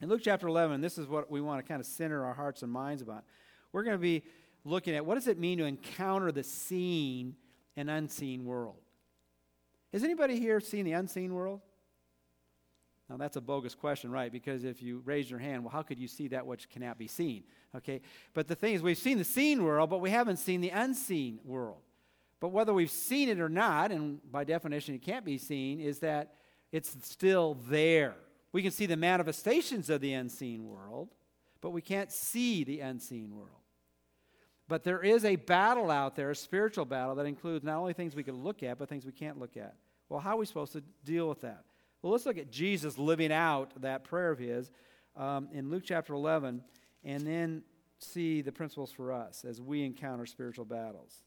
In 0.01 0.10
Luke 0.10 0.22
chapter 0.24 0.48
11, 0.48 0.80
this 0.80 0.98
is 0.98 1.07
what 1.07 1.30
we 1.30 1.42
want 1.42 1.63
to 1.63 1.68
kind 1.68 1.81
of 1.81 1.86
center 1.86 2.25
our 2.25 2.33
hearts 2.33 2.63
and 2.63 2.72
minds 2.72 3.01
about. 3.01 3.25
We're 3.72 3.83
going 3.83 3.98
to 3.98 4.01
be 4.01 4.24
looking 4.63 4.95
at 4.95 5.06
what 5.06 5.16
does 5.16 5.27
it 5.27 5.38
mean 5.38 5.57
to 5.57 5.66
encounter 5.66 6.31
the 6.31 6.44
seen 6.44 7.36
and 7.75 7.89
unseen 7.89 8.46
world. 8.46 8.77
Has 9.94 10.03
anybody 10.03 10.39
here 10.39 10.60
seen 10.60 10.86
the 10.86 10.94
unseen 10.94 11.34
world? 11.34 11.62
Now, 13.10 13.17
that's 13.17 13.36
a 13.36 13.41
bogus 13.41 13.75
question, 13.75 14.10
right? 14.10 14.32
Because 14.32 14.63
if 14.63 14.82
you 14.82 15.01
raise 15.05 15.29
your 15.29 15.39
hand, 15.39 15.63
well, 15.63 15.72
how 15.72 15.84
could 15.84 16.00
you 16.00 16.08
see 16.08 16.27
that 16.29 16.46
which 16.46 16.70
cannot 16.70 16.98
be 16.98 17.08
seen? 17.08 17.44
Okay? 17.75 18.01
But 18.34 18.48
the 18.48 18.55
thing 18.55 18.74
is, 18.74 18.82
we've 18.82 18.98
seen 18.98 19.20
the 19.20 19.24
seen 19.24 19.63
world, 19.63 19.91
but 19.91 20.01
we 20.01 20.10
haven't 20.10 20.38
seen 20.38 20.60
the 20.62 20.72
unseen 20.72 21.39
world. 21.44 21.82
But 22.39 22.50
whether 22.50 22.74
we've 22.74 22.91
seen 22.91 23.29
it 23.29 23.39
or 23.39 23.50
not, 23.50 23.91
and 23.91 24.20
by 24.32 24.44
definition 24.44 24.96
it 24.96 25.03
can't 25.03 25.24
be 25.24 25.38
seen, 25.38 25.79
is 25.79 26.00
that 26.00 26.34
it's 26.72 26.96
still 27.03 27.58
there. 27.67 28.15
We 28.51 28.62
can 28.62 28.72
see 28.72 28.86
the 28.86 28.98
manifestations 28.98 29.89
of 29.89 30.01
the 30.01 30.13
unseen 30.13 30.67
world, 30.67 31.10
but 31.62 31.70
we 31.70 31.82
can't 31.82 32.12
see 32.12 32.63
the 32.63 32.79
unseen 32.79 33.36
world. 33.36 33.64
But 34.67 34.84
there 34.84 35.01
is 35.01 35.25
a 35.25 35.36
battle 35.36 35.91
out 35.91 36.15
there, 36.15 36.31
a 36.31 36.36
spiritual 36.36 36.86
battle, 36.86 37.15
that 37.15 37.25
includes 37.25 37.63
not 37.63 37.77
only 37.77 37.93
things 37.93 38.15
we 38.15 38.24
can 38.24 38.43
look 38.43 38.63
at, 38.63 38.79
but 38.79 38.89
things 38.89 39.05
we 39.05 39.12
can't 39.12 39.39
look 39.39 39.57
at. 39.57 39.75
Well, 40.10 40.19
how 40.19 40.31
are 40.31 40.38
we 40.38 40.45
supposed 40.45 40.74
to 40.74 40.81
deal 41.03 41.29
with 41.29 41.41
that? 41.41 41.63
Well, 42.01 42.12
let's 42.12 42.25
look 42.25 42.38
at 42.38 42.51
Jesus 42.51 42.98
living 42.98 43.31
out 43.31 43.81
that 43.81 44.03
prayer 44.03 44.31
of 44.31 44.39
his 44.39 44.72
um, 45.15 45.50
in 45.51 45.69
Luke 45.69 45.84
chapter 45.86 46.13
11, 46.13 46.62
and 47.03 47.25
then 47.25 47.63
see 48.00 48.41
the 48.41 48.51
principles 48.51 48.91
for 48.91 49.12
us 49.12 49.45
as 49.45 49.62
we 49.62 49.84
encounter 49.84 50.25
spiritual 50.25 50.65
battles. 50.65 51.24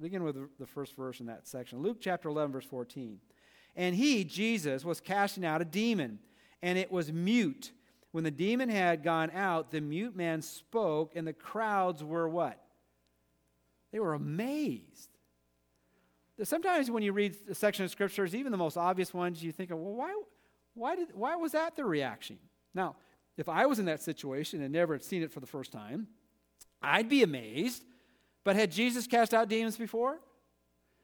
Begin 0.00 0.24
with 0.24 0.36
the 0.58 0.66
first 0.66 0.96
verse 0.96 1.20
in 1.20 1.26
that 1.26 1.46
section. 1.46 1.80
Luke 1.80 1.98
chapter 2.00 2.28
11, 2.28 2.52
verse 2.52 2.64
14. 2.64 3.20
And 3.76 3.94
he, 3.94 4.24
Jesus, 4.24 4.84
was 4.84 5.00
casting 5.00 5.44
out 5.44 5.62
a 5.62 5.64
demon, 5.64 6.18
and 6.60 6.76
it 6.78 6.90
was 6.90 7.12
mute. 7.12 7.72
When 8.10 8.24
the 8.24 8.30
demon 8.30 8.68
had 8.68 9.02
gone 9.02 9.30
out, 9.30 9.70
the 9.70 9.80
mute 9.80 10.16
man 10.16 10.42
spoke, 10.42 11.12
and 11.14 11.26
the 11.26 11.32
crowds 11.32 12.02
were 12.02 12.28
what? 12.28 12.61
They 13.92 14.00
were 14.00 14.14
amazed. 14.14 15.10
Sometimes 16.42 16.90
when 16.90 17.02
you 17.02 17.12
read 17.12 17.36
a 17.48 17.54
section 17.54 17.84
of 17.84 17.90
scriptures, 17.90 18.34
even 18.34 18.50
the 18.50 18.58
most 18.58 18.76
obvious 18.76 19.14
ones, 19.14 19.42
you 19.42 19.52
think, 19.52 19.70
well, 19.70 19.78
why, 19.78 20.14
why, 20.74 20.96
did, 20.96 21.08
why 21.14 21.36
was 21.36 21.52
that 21.52 21.76
the 21.76 21.84
reaction? 21.84 22.38
Now, 22.74 22.96
if 23.36 23.48
I 23.48 23.66
was 23.66 23.78
in 23.78 23.84
that 23.84 24.02
situation 24.02 24.62
and 24.62 24.72
never 24.72 24.94
had 24.94 25.04
seen 25.04 25.22
it 25.22 25.30
for 25.30 25.40
the 25.40 25.46
first 25.46 25.70
time, 25.70 26.08
I'd 26.82 27.08
be 27.08 27.22
amazed 27.22 27.84
but 28.44 28.56
had 28.56 28.70
Jesus 28.70 29.06
cast 29.06 29.34
out 29.34 29.48
demons 29.48 29.76
before? 29.76 30.18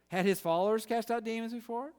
Had 0.08 0.26
his 0.26 0.40
followers 0.40 0.86
cast 0.86 1.10
out 1.10 1.24
demons 1.24 1.52
before? 1.52 1.92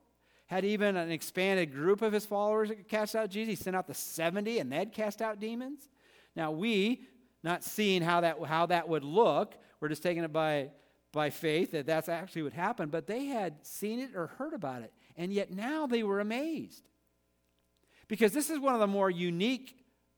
Had 0.48 0.65
even 0.65 0.98
an 0.98 1.12
expanded 1.12 1.72
group 1.72 2.01
of 2.01 2.12
his 2.12 2.25
followers 2.25 2.72
cast 2.88 3.15
out 3.15 3.29
Jesus? 3.29 3.50
He 3.60 3.63
sent 3.63 3.75
out 3.75 3.88
the 3.88 3.93
70 3.93 4.60
and 4.60 4.72
they'd 4.72 4.91
cast 4.91 5.22
out 5.22 5.39
demons? 5.39 5.88
Now, 6.36 6.51
we, 6.51 7.01
not 7.43 7.63
seeing 7.63 8.01
how 8.01 8.22
that, 8.22 8.43
how 8.43 8.65
that 8.67 8.89
would 8.89 9.03
look, 9.03 9.55
we're 9.79 9.89
just 9.89 10.03
taking 10.03 10.24
it 10.24 10.34
by 10.34 10.72
by 11.12 11.30
faith 11.30 11.72
that 11.72 11.86
that's 11.86 12.10
actually 12.10 12.44
what 12.44 12.54
happened, 12.54 12.92
but 12.92 13.08
they 13.08 13.25
had 13.25 13.66
seen 13.66 14.00
it 14.00 14.16
or 14.16 14.28
heard 14.28 14.54
about 14.54 14.84
it. 14.84 14.94
And 15.18 15.34
yet 15.34 15.51
now 15.51 15.88
they 15.88 16.04
were 16.04 16.20
amazed. 16.20 16.88
Because 18.08 18.32
this 18.32 18.50
is 18.50 18.60
one 18.60 18.74
of 18.74 18.80
the 18.80 18.88
more 18.88 19.10
unique 19.10 19.75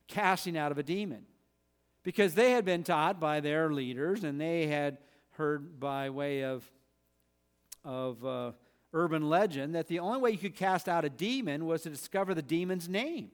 casting 0.07 0.57
out 0.57 0.71
of 0.71 0.77
a 0.77 0.83
demon. 0.83 1.25
Because 2.03 2.33
they 2.33 2.51
had 2.51 2.65
been 2.65 2.83
taught 2.83 3.19
by 3.19 3.39
their 3.39 3.71
leaders 3.71 4.23
and 4.23 4.39
they 4.39 4.67
had 4.67 4.97
heard 5.31 5.79
by 5.79 6.09
way 6.09 6.43
of, 6.43 6.69
of 7.85 8.25
uh, 8.25 8.51
urban 8.93 9.29
legend 9.29 9.75
that 9.75 9.87
the 9.87 9.99
only 9.99 10.19
way 10.19 10.31
you 10.31 10.37
could 10.37 10.55
cast 10.55 10.89
out 10.89 11.05
a 11.05 11.09
demon 11.09 11.65
was 11.65 11.83
to 11.83 11.89
discover 11.89 12.33
the 12.33 12.41
demon's 12.41 12.89
name. 12.89 13.31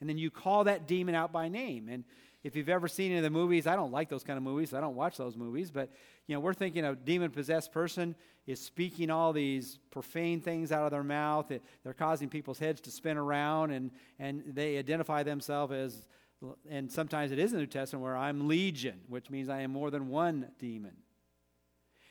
And 0.00 0.08
then 0.08 0.18
you 0.18 0.30
call 0.30 0.64
that 0.64 0.88
demon 0.88 1.14
out 1.14 1.32
by 1.32 1.48
name. 1.48 1.88
And 1.88 2.04
if 2.42 2.56
you've 2.56 2.68
ever 2.68 2.88
seen 2.88 3.12
any 3.12 3.18
of 3.18 3.22
the 3.22 3.30
movies, 3.30 3.66
I 3.66 3.76
don't 3.76 3.92
like 3.92 4.08
those 4.08 4.24
kind 4.24 4.36
of 4.36 4.42
movies. 4.42 4.74
I 4.74 4.80
don't 4.80 4.96
watch 4.96 5.16
those 5.16 5.36
movies, 5.36 5.70
but 5.70 5.90
you 6.26 6.34
know, 6.34 6.40
we're 6.40 6.54
thinking 6.54 6.84
a 6.84 6.94
demon 6.94 7.30
possessed 7.30 7.72
person 7.72 8.16
is 8.46 8.60
speaking 8.60 9.10
all 9.10 9.32
these 9.32 9.78
profane 9.90 10.40
things 10.40 10.72
out 10.72 10.84
of 10.84 10.90
their 10.90 11.04
mouth. 11.04 11.52
They're 11.84 11.94
causing 11.94 12.28
people's 12.28 12.58
heads 12.58 12.80
to 12.82 12.90
spin 12.90 13.16
around, 13.16 13.70
and, 13.70 13.92
and 14.18 14.42
they 14.46 14.76
identify 14.78 15.22
themselves 15.22 15.72
as, 15.72 16.06
and 16.68 16.90
sometimes 16.90 17.30
it 17.30 17.38
is 17.38 17.52
in 17.52 17.58
the 17.58 17.62
New 17.62 17.68
Testament 17.68 18.02
where 18.02 18.16
I'm 18.16 18.48
legion, 18.48 19.00
which 19.08 19.30
means 19.30 19.48
I 19.48 19.60
am 19.60 19.70
more 19.70 19.92
than 19.92 20.08
one 20.08 20.48
demon. 20.58 20.96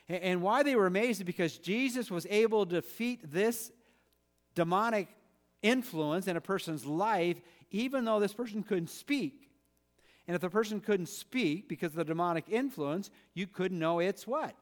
And, 0.07 0.23
and 0.23 0.41
why 0.41 0.63
they 0.63 0.77
were 0.77 0.87
amazed 0.87 1.19
is 1.19 1.25
because 1.25 1.57
Jesus 1.57 2.09
was 2.09 2.25
able 2.29 2.65
to 2.65 2.75
defeat 2.75 3.19
this 3.29 3.69
demonic 4.55 5.09
influence 5.61 6.27
in 6.27 6.37
a 6.37 6.41
person's 6.41 6.85
life, 6.85 7.41
even 7.69 8.05
though 8.05 8.21
this 8.21 8.33
person 8.33 8.63
couldn't 8.63 8.89
speak. 8.89 9.50
And 10.27 10.35
if 10.35 10.41
the 10.41 10.49
person 10.49 10.79
couldn't 10.79 11.07
speak 11.07 11.67
because 11.67 11.91
of 11.91 11.95
the 11.95 12.05
demonic 12.05 12.45
influence, 12.49 13.09
you 13.33 13.47
couldn't 13.47 13.79
know 13.79 13.99
its 13.99 14.27
what? 14.27 14.55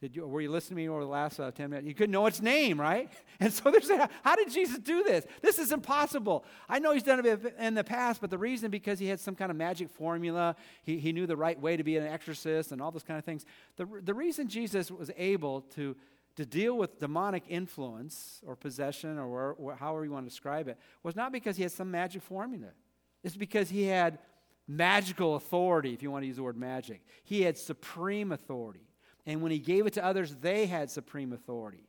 Did 0.00 0.16
you, 0.16 0.26
were 0.26 0.40
you 0.40 0.50
listening 0.50 0.76
to 0.76 0.82
me 0.82 0.88
over 0.88 1.02
the 1.02 1.10
last 1.10 1.38
uh, 1.38 1.50
10 1.50 1.68
minutes? 1.68 1.86
You 1.86 1.94
couldn't 1.94 2.12
know 2.12 2.24
its 2.24 2.40
name, 2.40 2.80
right? 2.80 3.10
And 3.42 3.50
so 3.50 3.70
they're 3.70 3.80
saying, 3.80 4.06
how 4.22 4.36
did 4.36 4.50
Jesus 4.50 4.78
do 4.78 5.02
this? 5.02 5.24
This 5.40 5.58
is 5.58 5.72
impossible. 5.72 6.44
I 6.68 6.78
know 6.78 6.92
he's 6.92 7.02
done 7.02 7.24
it 7.24 7.54
in 7.58 7.72
the 7.72 7.82
past, 7.82 8.20
but 8.20 8.28
the 8.28 8.36
reason 8.36 8.70
because 8.70 8.98
he 8.98 9.06
had 9.06 9.18
some 9.18 9.34
kind 9.34 9.50
of 9.50 9.56
magic 9.56 9.88
formula, 9.88 10.56
he, 10.82 10.98
he 10.98 11.10
knew 11.14 11.26
the 11.26 11.38
right 11.38 11.58
way 11.58 11.78
to 11.78 11.82
be 11.82 11.96
an 11.96 12.06
exorcist 12.06 12.70
and 12.70 12.82
all 12.82 12.90
those 12.90 13.02
kind 13.02 13.18
of 13.18 13.24
things. 13.24 13.46
The, 13.76 13.88
the 14.04 14.12
reason 14.12 14.46
Jesus 14.46 14.90
was 14.90 15.10
able 15.16 15.62
to, 15.74 15.96
to 16.36 16.44
deal 16.44 16.76
with 16.76 16.98
demonic 16.98 17.44
influence 17.48 18.42
or 18.46 18.56
possession 18.56 19.18
or, 19.18 19.54
or 19.54 19.74
however 19.74 20.04
you 20.04 20.10
want 20.10 20.26
to 20.26 20.30
describe 20.30 20.68
it 20.68 20.76
was 21.02 21.16
not 21.16 21.32
because 21.32 21.56
he 21.56 21.62
had 21.62 21.72
some 21.72 21.90
magic 21.90 22.20
formula. 22.20 22.72
It's 23.22 23.36
because 23.36 23.68
he 23.68 23.84
had 23.84 24.18
magical 24.66 25.34
authority, 25.34 25.92
if 25.92 26.02
you 26.02 26.10
want 26.10 26.22
to 26.22 26.26
use 26.26 26.36
the 26.36 26.42
word 26.42 26.56
magic. 26.56 27.02
He 27.24 27.42
had 27.42 27.58
supreme 27.58 28.32
authority. 28.32 28.88
And 29.26 29.42
when 29.42 29.52
he 29.52 29.58
gave 29.58 29.86
it 29.86 29.94
to 29.94 30.04
others, 30.04 30.34
they 30.40 30.66
had 30.66 30.90
supreme 30.90 31.32
authority. 31.32 31.88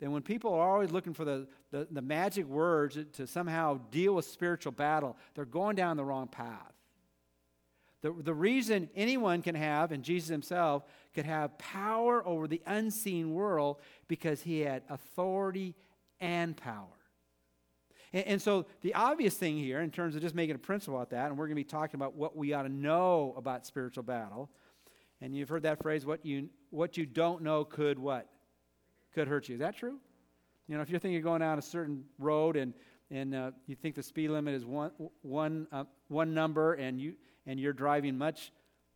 And 0.00 0.12
when 0.12 0.22
people 0.22 0.52
are 0.52 0.70
always 0.70 0.90
looking 0.90 1.14
for 1.14 1.24
the, 1.24 1.46
the, 1.70 1.86
the 1.90 2.02
magic 2.02 2.46
words 2.46 2.98
to 3.12 3.26
somehow 3.26 3.78
deal 3.90 4.14
with 4.14 4.24
spiritual 4.24 4.72
battle, 4.72 5.16
they're 5.34 5.44
going 5.44 5.76
down 5.76 5.96
the 5.96 6.04
wrong 6.04 6.26
path. 6.26 6.72
The, 8.00 8.12
the 8.12 8.34
reason 8.34 8.90
anyone 8.96 9.42
can 9.42 9.54
have, 9.54 9.92
and 9.92 10.02
Jesus 10.02 10.28
himself 10.28 10.84
could 11.14 11.24
have 11.24 11.56
power 11.58 12.26
over 12.26 12.48
the 12.48 12.62
unseen 12.66 13.32
world, 13.32 13.76
because 14.08 14.42
he 14.42 14.60
had 14.60 14.82
authority 14.88 15.76
and 16.20 16.56
power. 16.56 16.86
And, 18.12 18.26
and, 18.26 18.42
so 18.42 18.66
the 18.82 18.94
obvious 18.94 19.34
thing 19.34 19.56
here, 19.56 19.80
in 19.80 19.90
terms 19.90 20.14
of 20.14 20.22
just 20.22 20.34
making 20.34 20.54
a 20.54 20.58
principle 20.58 20.96
about 20.96 21.10
that, 21.10 21.28
and 21.28 21.38
we're 21.38 21.46
going 21.46 21.56
to 21.56 21.60
be 21.60 21.64
talking 21.64 21.96
about 21.96 22.14
what 22.14 22.36
we 22.36 22.52
ought 22.52 22.62
to 22.62 22.68
know 22.68 23.34
about 23.36 23.66
spiritual 23.66 24.02
battle. 24.02 24.50
And 25.20 25.34
you've 25.34 25.48
heard 25.48 25.62
that 25.62 25.82
phrase, 25.82 26.04
what 26.04 26.24
you, 26.26 26.48
what 26.70 26.96
you 26.96 27.06
don't 27.06 27.42
know 27.42 27.64
could 27.64 27.98
what? 27.98 28.28
Could 29.14 29.28
hurt 29.28 29.48
you. 29.48 29.54
Is 29.54 29.60
that 29.60 29.76
true? 29.76 29.98
You 30.68 30.76
know, 30.76 30.82
if 30.82 30.90
you're 30.90 31.00
thinking 31.00 31.18
of 31.18 31.24
going 31.24 31.40
down 31.40 31.58
a 31.58 31.62
certain 31.62 32.04
road 32.18 32.56
and, 32.56 32.74
and 33.10 33.34
uh, 33.34 33.50
you 33.66 33.76
think 33.76 33.94
the 33.94 34.02
speed 34.02 34.30
limit 34.30 34.54
is 34.54 34.64
one, 34.64 34.90
one, 35.22 35.66
uh, 35.70 35.84
one 36.08 36.34
number 36.34 36.74
and, 36.74 37.00
you, 37.00 37.14
and 37.46 37.60
you're 37.60 37.72
driving 37.72 38.16
much 38.16 38.52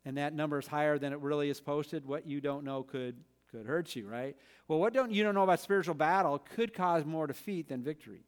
and 0.06 0.16
that 0.18 0.34
number 0.34 0.58
is 0.58 0.68
higher 0.68 0.98
than 0.98 1.12
it 1.12 1.18
really 1.18 1.50
is 1.50 1.60
posted, 1.60 2.06
what 2.06 2.26
you 2.28 2.40
don't 2.40 2.64
know 2.64 2.84
could, 2.84 3.16
could 3.50 3.66
hurt 3.66 3.96
you, 3.96 4.06
right? 4.06 4.36
Well, 4.68 4.78
what 4.78 4.94
don't 4.94 5.10
you 5.10 5.24
don't 5.24 5.34
know 5.34 5.42
about 5.42 5.58
spiritual 5.58 5.96
battle 5.96 6.38
could 6.38 6.72
cause 6.72 7.04
more 7.04 7.26
defeat 7.26 7.68
than 7.68 7.82
victory. 7.82 8.22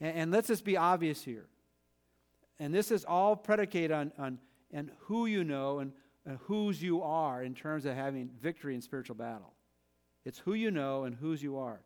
And, 0.00 0.16
and 0.16 0.30
let's 0.30 0.48
just 0.48 0.64
be 0.64 0.76
obvious 0.76 1.22
here. 1.22 1.46
And 2.58 2.72
this 2.72 2.90
is 2.90 3.04
all 3.04 3.36
predicated 3.36 3.92
on, 3.92 4.12
on, 4.18 4.38
on 4.74 4.90
who 5.00 5.26
you 5.26 5.44
know 5.44 5.80
and, 5.80 5.92
and 6.24 6.38
whose 6.44 6.82
you 6.82 7.02
are 7.02 7.42
in 7.42 7.54
terms 7.54 7.84
of 7.84 7.94
having 7.94 8.30
victory 8.40 8.74
in 8.74 8.80
spiritual 8.80 9.16
battle. 9.16 9.52
It's 10.24 10.38
who 10.38 10.54
you 10.54 10.70
know 10.70 11.04
and 11.04 11.14
whose 11.14 11.42
you 11.42 11.58
are. 11.58 11.80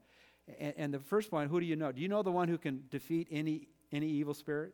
And, 0.58 0.74
and, 0.76 0.94
the 0.94 0.98
first 0.98 1.30
point, 1.30 1.50
who 1.50 1.60
do 1.60 1.66
you 1.66 1.76
know? 1.76 1.92
Do 1.92 2.00
you 2.00 2.08
know 2.08 2.22
the 2.22 2.32
one 2.32 2.48
who 2.48 2.58
can 2.58 2.84
defeat 2.90 3.28
any, 3.30 3.68
any 3.92 4.06
evil 4.06 4.34
spirit? 4.34 4.72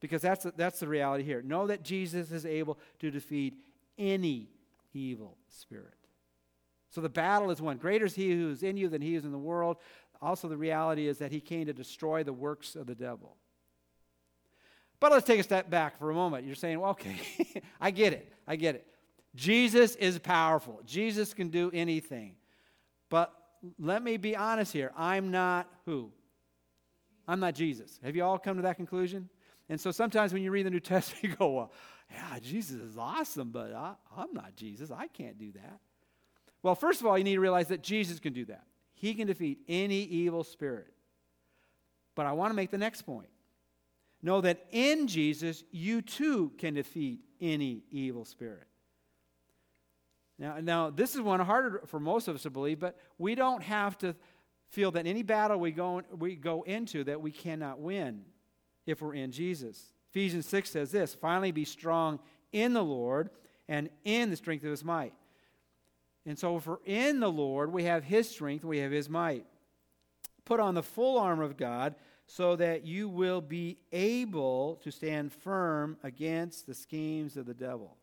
Because 0.00 0.22
that's 0.22 0.46
that's 0.56 0.80
the 0.80 0.88
reality 0.88 1.22
here. 1.22 1.42
Know 1.42 1.66
that 1.66 1.82
Jesus 1.82 2.32
is 2.32 2.46
able 2.46 2.78
to 3.00 3.10
defeat 3.10 3.54
any 3.98 4.48
evil 4.94 5.36
spirit. 5.48 5.94
So 6.90 7.00
the 7.00 7.08
battle 7.08 7.50
is 7.50 7.62
won. 7.62 7.78
Greater 7.78 8.04
is 8.04 8.14
he 8.14 8.32
who 8.32 8.50
is 8.50 8.62
in 8.62 8.76
you 8.76 8.88
than 8.88 9.00
he 9.00 9.14
is 9.14 9.24
in 9.24 9.32
the 9.32 9.38
world 9.38 9.78
also 10.22 10.48
the 10.48 10.56
reality 10.56 11.08
is 11.08 11.18
that 11.18 11.32
he 11.32 11.40
came 11.40 11.66
to 11.66 11.72
destroy 11.72 12.22
the 12.22 12.32
works 12.32 12.76
of 12.76 12.86
the 12.86 12.94
devil. 12.94 13.36
But 15.00 15.10
let's 15.10 15.26
take 15.26 15.40
a 15.40 15.42
step 15.42 15.68
back 15.68 15.98
for 15.98 16.10
a 16.10 16.14
moment. 16.14 16.46
You're 16.46 16.54
saying, 16.54 16.78
well, 16.78 16.92
okay, 16.92 17.16
I 17.80 17.90
get 17.90 18.12
it. 18.12 18.32
I 18.46 18.54
get 18.54 18.76
it. 18.76 18.86
Jesus 19.34 19.96
is 19.96 20.18
powerful, 20.18 20.80
Jesus 20.86 21.34
can 21.34 21.48
do 21.48 21.70
anything. 21.74 22.36
But 23.10 23.32
let 23.78 24.02
me 24.02 24.16
be 24.16 24.36
honest 24.36 24.72
here. 24.72 24.92
I'm 24.96 25.30
not 25.30 25.68
who? 25.86 26.12
I'm 27.26 27.40
not 27.40 27.54
Jesus. 27.54 27.98
Have 28.02 28.16
you 28.16 28.24
all 28.24 28.38
come 28.38 28.56
to 28.56 28.62
that 28.62 28.76
conclusion? 28.76 29.28
And 29.68 29.80
so 29.80 29.90
sometimes 29.90 30.32
when 30.32 30.42
you 30.42 30.50
read 30.50 30.66
the 30.66 30.70
New 30.70 30.80
Testament, 30.94 31.22
you 31.22 31.34
go, 31.36 31.50
well, 31.50 31.72
yeah, 32.10 32.38
Jesus 32.40 32.80
is 32.80 32.98
awesome, 32.98 33.50
but 33.50 33.72
I, 33.72 33.94
I'm 34.16 34.32
not 34.32 34.54
Jesus. 34.54 34.90
I 34.90 35.06
can't 35.06 35.38
do 35.38 35.52
that. 35.52 35.80
Well, 36.62 36.74
first 36.74 37.00
of 37.00 37.06
all, 37.06 37.16
you 37.16 37.24
need 37.24 37.34
to 37.34 37.40
realize 37.40 37.68
that 37.68 37.82
Jesus 37.82 38.20
can 38.20 38.32
do 38.32 38.44
that. 38.46 38.64
He 39.02 39.14
can 39.14 39.26
defeat 39.26 39.58
any 39.68 40.02
evil 40.02 40.44
spirit. 40.44 40.86
But 42.14 42.26
I 42.26 42.32
want 42.32 42.52
to 42.52 42.54
make 42.54 42.70
the 42.70 42.78
next 42.78 43.02
point. 43.02 43.28
Know 44.22 44.40
that 44.42 44.64
in 44.70 45.08
Jesus, 45.08 45.64
you 45.72 46.02
too 46.02 46.52
can 46.56 46.74
defeat 46.74 47.18
any 47.40 47.82
evil 47.90 48.24
spirit. 48.24 48.68
Now, 50.38 50.58
now, 50.60 50.90
this 50.90 51.16
is 51.16 51.20
one 51.20 51.40
harder 51.40 51.82
for 51.86 51.98
most 51.98 52.28
of 52.28 52.36
us 52.36 52.42
to 52.42 52.50
believe, 52.50 52.78
but 52.78 52.96
we 53.18 53.34
don't 53.34 53.60
have 53.64 53.98
to 53.98 54.14
feel 54.68 54.92
that 54.92 55.04
any 55.04 55.24
battle 55.24 55.58
we 55.58 55.72
go, 55.72 56.02
we 56.16 56.36
go 56.36 56.62
into 56.62 57.02
that 57.02 57.20
we 57.20 57.32
cannot 57.32 57.80
win 57.80 58.22
if 58.86 59.02
we're 59.02 59.14
in 59.14 59.32
Jesus. 59.32 59.92
Ephesians 60.10 60.46
6 60.46 60.70
says 60.70 60.92
this 60.92 61.12
finally 61.12 61.50
be 61.50 61.64
strong 61.64 62.20
in 62.52 62.72
the 62.72 62.84
Lord 62.84 63.30
and 63.68 63.90
in 64.04 64.30
the 64.30 64.36
strength 64.36 64.62
of 64.62 64.70
his 64.70 64.84
might. 64.84 65.12
And 66.24 66.38
so, 66.38 66.60
we're 66.64 66.76
in 66.84 67.20
the 67.20 67.30
Lord, 67.30 67.72
we 67.72 67.84
have 67.84 68.04
His 68.04 68.28
strength, 68.28 68.64
we 68.64 68.78
have 68.78 68.92
His 68.92 69.08
might. 69.08 69.46
Put 70.44 70.60
on 70.60 70.74
the 70.74 70.82
full 70.82 71.18
armor 71.18 71.44
of 71.44 71.56
God 71.56 71.94
so 72.26 72.56
that 72.56 72.86
you 72.86 73.08
will 73.08 73.40
be 73.40 73.78
able 73.90 74.80
to 74.82 74.90
stand 74.90 75.32
firm 75.32 75.96
against 76.02 76.66
the 76.66 76.74
schemes 76.74 77.36
of 77.36 77.46
the 77.46 77.54
devil. 77.54 77.96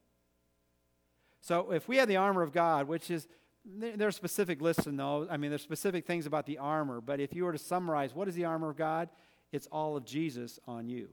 So, 1.42 1.72
if 1.72 1.88
we 1.88 1.98
have 1.98 2.08
the 2.08 2.18
armor 2.18 2.42
of 2.42 2.52
God, 2.52 2.88
which 2.88 3.10
is 3.10 3.28
there 3.66 4.08
are 4.08 4.12
specific 4.12 4.62
lists 4.62 4.88
in 4.88 4.98
those. 4.98 5.28
I 5.30 5.38
mean, 5.38 5.52
there's 5.52 5.62
specific 5.62 6.06
things 6.06 6.26
about 6.26 6.46
the 6.46 6.58
armor, 6.58 7.02
but 7.02 7.20
if 7.20 7.34
you 7.34 7.44
were 7.44 7.52
to 7.52 7.58
summarize, 7.58 8.16
what 8.16 8.28
is 8.28 8.36
the 8.36 8.46
armor 8.46 8.70
of 8.70 8.78
God? 8.78 9.10
It's 9.52 9.68
all 9.68 9.98
of 9.98 10.06
Jesus 10.06 10.60
on 10.68 10.88
you. 10.88 11.10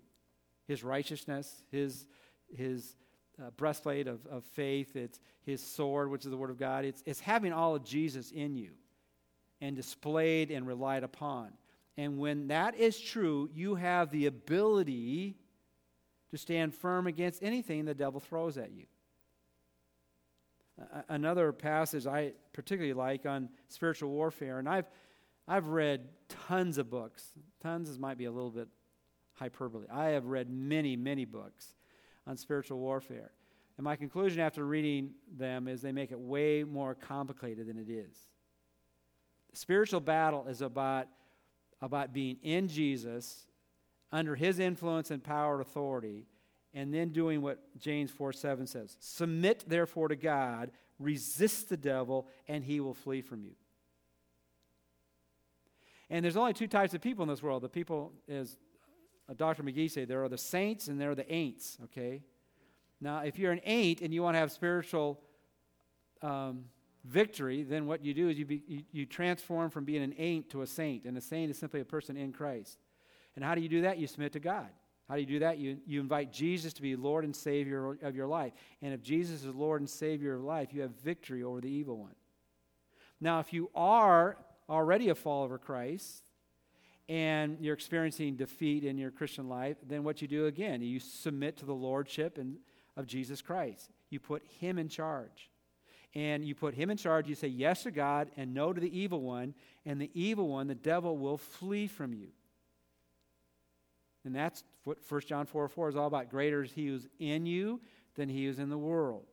His 0.67 0.85
righteousness, 0.85 1.63
his, 1.71 2.07
his 2.55 2.97
uh, 3.41 3.51
breastplate 3.57 4.07
of, 4.09 4.25
of 4.27 4.45
faith, 4.45 4.97
it's 4.97 5.21
his 5.45 5.63
sword, 5.63 6.11
which 6.11 6.25
is 6.25 6.31
the 6.31 6.37
word 6.37 6.51
of 6.51 6.59
God. 6.59 6.85
It's, 6.85 7.03
it's 7.07 7.21
having 7.21 7.53
all 7.53 7.75
of 7.75 7.85
Jesus 7.85 8.31
in 8.31 8.57
you 8.57 8.71
and 9.61 9.77
displayed 9.77 10.51
and 10.51 10.67
relied 10.67 11.03
upon. 11.03 11.51
And 11.97 12.19
when 12.19 12.49
that 12.49 12.77
is 12.77 12.99
true, 12.99 13.49
you 13.55 13.75
have 13.75 14.11
the 14.11 14.27
ability 14.27 15.37
to 16.31 16.39
stand 16.39 16.75
firm 16.75 17.07
against 17.07 17.43
anything 17.43 17.85
the 17.85 17.95
devil 17.95 18.21
throws 18.21 18.59
at 18.59 18.73
you. 18.73 18.87
Another 21.09 21.53
passage 21.53 22.07
I 22.07 22.33
particularly 22.53 22.93
like 22.93 23.25
on 23.25 23.49
spiritual 23.69 24.11
warfare, 24.11 24.59
and 24.59 24.69
I've, 24.69 24.91
I've 25.49 25.69
read 25.69 26.09
tons 26.29 26.77
of 26.77 26.91
books. 26.91 27.25
Tons 27.63 27.99
might 27.99 28.19
be 28.19 28.27
a 28.27 28.31
little 28.31 28.51
bit 28.51 28.69
hyperbole. 29.33 29.87
I 29.91 30.09
have 30.09 30.27
read 30.27 30.51
many, 30.51 30.97
many 30.97 31.25
books 31.25 31.76
on 32.27 32.37
spiritual 32.37 32.79
warfare. 32.79 33.31
And 33.77 33.85
my 33.85 33.97
conclusion 33.97 34.41
after 34.41 34.65
reading 34.65 35.11
them 35.37 35.69
is 35.69 35.83
they 35.83 35.93
make 35.93 36.11
it 36.11 36.19
way 36.19 36.65
more 36.65 36.95
complicated 36.95 37.67
than 37.67 37.79
it 37.79 37.91
is. 37.91 38.17
The 39.51 39.59
spiritual 39.59 40.01
battle 40.01 40.47
is 40.49 40.63
about, 40.63 41.09
about 41.83 42.13
being 42.13 42.39
in 42.43 42.69
Jesus, 42.69 43.47
under 44.13 44.35
his 44.35 44.59
influence 44.59 45.11
and 45.11 45.23
power 45.23 45.55
and 45.55 45.63
authority, 45.63 46.27
and 46.73 46.93
then 46.93 47.11
doing 47.11 47.43
what 47.43 47.59
James 47.79 48.11
4 48.11 48.33
7 48.33 48.67
says 48.67 48.97
Submit 49.01 49.65
therefore 49.67 50.09
to 50.09 50.17
God, 50.17 50.71
resist 50.99 51.69
the 51.69 51.77
devil, 51.77 52.29
and 52.49 52.65
he 52.65 52.81
will 52.81 52.95
flee 52.95 53.21
from 53.21 53.43
you. 53.43 53.53
And 56.09 56.25
there's 56.25 56.37
only 56.37 56.53
two 56.53 56.69
types 56.69 56.95
of 56.95 57.01
people 57.01 57.25
in 57.25 57.29
this 57.29 57.43
world. 57.43 57.63
The 57.63 57.69
people, 57.69 58.13
as 58.29 58.57
Dr. 59.35 59.63
McGee 59.63 59.91
said, 59.91 60.09
there 60.09 60.23
are 60.23 60.29
the 60.29 60.39
saints 60.39 60.89
and 60.89 61.01
there 61.01 61.11
are 61.11 61.15
the 61.17 61.25
ain'ts, 61.25 61.83
okay? 61.85 62.23
Now, 63.01 63.21
if 63.21 63.39
you're 63.39 63.53
an 63.53 63.61
ain't 63.65 64.01
and 64.01 64.15
you 64.15 64.23
want 64.23 64.35
to 64.37 64.39
have 64.39 64.53
spiritual 64.53 65.21
um, 66.23 66.67
victory, 67.05 67.63
then 67.65 67.87
what 67.87 68.05
you 68.05 68.15
do 68.15 68.29
is 68.29 68.39
you, 68.39 68.47
be, 68.47 68.63
you, 68.67 68.83
you 68.93 69.07
transform 69.07 69.71
from 69.71 69.85
being 69.85 70.03
an 70.03 70.15
ain't 70.17 70.49
to 70.51 70.63
a 70.63 70.67
saint. 70.67 71.05
And 71.05 71.17
a 71.19 71.21
saint 71.21 71.51
is 71.51 71.59
simply 71.59 71.81
a 71.81 71.85
person 71.85 72.17
in 72.17 72.33
Christ. 72.33 72.79
And 73.35 73.45
how 73.45 73.55
do 73.55 73.61
you 73.61 73.69
do 73.69 73.83
that? 73.83 73.99
You 73.99 74.07
submit 74.07 74.33
to 74.33 74.41
God. 74.41 74.69
How 75.09 75.15
do 75.15 75.21
you 75.21 75.27
do 75.27 75.39
that? 75.41 75.59
You, 75.59 75.79
you 75.87 76.01
invite 76.01 76.33
Jesus 76.33 76.73
to 76.75 76.83
be 76.83 76.97
Lord 76.97 77.25
and 77.25 77.35
Savior 77.35 77.97
of 78.03 78.17
your 78.17 78.27
life. 78.27 78.53
And 78.83 78.93
if 78.93 79.03
Jesus 79.03 79.45
is 79.45 79.55
Lord 79.55 79.81
and 79.81 79.89
Savior 79.89 80.35
of 80.35 80.43
life, 80.43 80.73
you 80.73 80.83
have 80.83 80.93
victory 81.03 81.43
over 81.43 81.61
the 81.61 81.69
evil 81.69 81.99
one. 81.99 82.15
Now, 83.21 83.41
if 83.41 83.53
you 83.53 83.71
are 83.75 84.37
already 84.69 85.09
a 85.11 85.15
follower 85.15 85.55
of 85.55 85.61
Christ 85.61 86.26
and 87.09 87.59
you're 87.61 87.75
experiencing 87.75 88.37
defeat 88.37 88.85
in 88.85 88.99
your 88.99 89.11
Christian 89.11 89.49
life, 89.49 89.77
then 89.87 90.03
what 90.03 90.21
you 90.21 90.29
do 90.29 90.47
again, 90.47 90.83
you 90.83 90.99
submit 90.99 91.57
to 91.59 91.67
the 91.67 91.75
Lordship 91.75 92.39
and, 92.39 92.57
of 92.97 93.07
Jesus 93.07 93.43
Christ. 93.43 93.91
You 94.11 94.19
put 94.19 94.43
Him 94.61 94.79
in 94.79 94.89
charge. 94.89 95.51
And 96.15 96.45
you 96.45 96.55
put 96.55 96.75
Him 96.75 96.91
in 96.91 96.97
charge, 96.97 97.29
you 97.29 97.35
say 97.35 97.49
yes 97.49 97.83
to 97.83 97.91
God 97.91 98.31
and 98.37 98.55
no 98.55 98.73
to 98.73 98.81
the 98.81 98.99
evil 98.99 99.21
one, 99.21 99.55
and 99.85 100.01
the 100.01 100.11
evil 100.15 100.49
one, 100.49 100.67
the 100.67 100.75
devil, 100.75 101.17
will 101.19 101.39
flee 101.39 101.87
from 101.87 102.13
you. 102.13 102.29
And 104.25 104.35
that's 104.35 104.65
what 104.85 104.99
1 105.09 105.21
John 105.23 105.47
4 105.47 105.69
4 105.69 105.91
is 105.91 105.97
all 105.97 106.07
about. 106.07 106.31
Greater 106.31 106.63
is 106.63 106.73
he 106.73 106.89
who's 106.89 107.07
in 107.21 107.47
you 107.47 107.81
than 108.17 108.29
he 108.29 108.47
who's 108.47 108.59
in 108.59 108.71
the 108.71 108.79
world. 108.79 109.27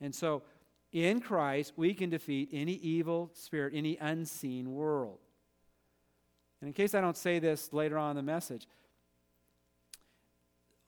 And 0.00 0.14
so, 0.14 0.42
in 0.92 1.20
Christ, 1.20 1.72
we 1.76 1.94
can 1.94 2.10
defeat 2.10 2.50
any 2.52 2.74
evil 2.74 3.30
spirit, 3.32 3.72
any 3.74 3.96
unseen 3.98 4.72
world. 4.72 5.18
And 6.66 6.74
in 6.74 6.82
case 6.82 6.96
I 6.96 7.00
don't 7.00 7.16
say 7.16 7.38
this 7.38 7.72
later 7.72 7.96
on 7.96 8.10
in 8.10 8.16
the 8.16 8.24
message, 8.24 8.66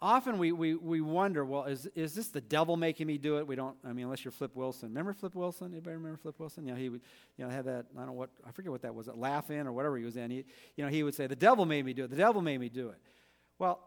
often 0.03 0.37
we, 0.37 0.51
we, 0.51 0.75
we 0.75 1.01
wonder, 1.01 1.45
well, 1.45 1.67
is, 1.67 1.87
is 1.95 2.17
this 2.17 2.27
the 2.27 2.41
devil 2.41 2.77
making 2.77 3.07
me 3.07 3.17
do 3.17 3.39
it? 3.39 3.47
We 3.47 3.55
don't, 3.55 3.77
I 3.85 3.93
mean, 3.93 4.07
unless 4.07 4.25
you're 4.25 4.33
Flip 4.33 4.57
Wilson. 4.57 4.89
Remember 4.89 5.13
Flip 5.13 5.37
Wilson? 5.37 5.69
Anybody 5.71 5.95
remember 5.95 6.17
Flip 6.17 6.35
Wilson? 6.37 6.65
Know, 6.65 6.75
he 6.75 6.89
would, 6.89 7.01
you 7.37 7.45
know, 7.45 7.51
have 7.53 7.67
that, 7.67 7.87
I 7.95 8.01
don't 8.01 8.09
know 8.09 8.13
what, 8.15 8.31
I 8.45 8.51
forget 8.51 8.73
what 8.73 8.83
that 8.83 8.93
was, 8.93 9.07
it 9.07 9.17
laugh 9.17 9.53
in 9.53 9.69
or 9.69 9.73
whatever 9.73 9.97
he 9.97 10.05
was 10.05 10.17
in. 10.17 10.33
He, 10.33 10.45
you 10.75 10.85
know, 10.85 10.89
he 10.89 11.05
would 11.05 11.15
say, 11.15 11.29
the 11.29 11.37
devil 11.37 11.65
made 11.65 11.85
me 11.85 11.93
do 11.93 12.03
it. 12.03 12.11
The 12.11 12.17
devil 12.17 12.43
made 12.43 12.59
me 12.59 12.69
do 12.69 12.89
it. 12.89 12.99
Well, 13.61 13.79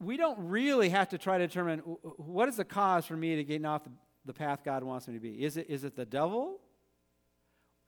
we 0.00 0.16
don't 0.16 0.48
really 0.48 0.88
have 0.88 1.10
to 1.10 1.18
try 1.18 1.38
to 1.38 1.46
determine 1.46 1.78
what 1.78 2.48
is 2.48 2.56
the 2.56 2.64
cause 2.64 3.06
for 3.06 3.16
me 3.16 3.36
to 3.36 3.44
getting 3.44 3.66
off 3.66 3.84
the, 3.84 3.90
the 4.24 4.34
path 4.34 4.64
God 4.64 4.82
wants 4.82 5.06
me 5.06 5.14
to 5.14 5.20
be. 5.20 5.44
Is 5.44 5.58
it, 5.58 5.70
is 5.70 5.84
it 5.84 5.94
the 5.94 6.06
devil? 6.06 6.58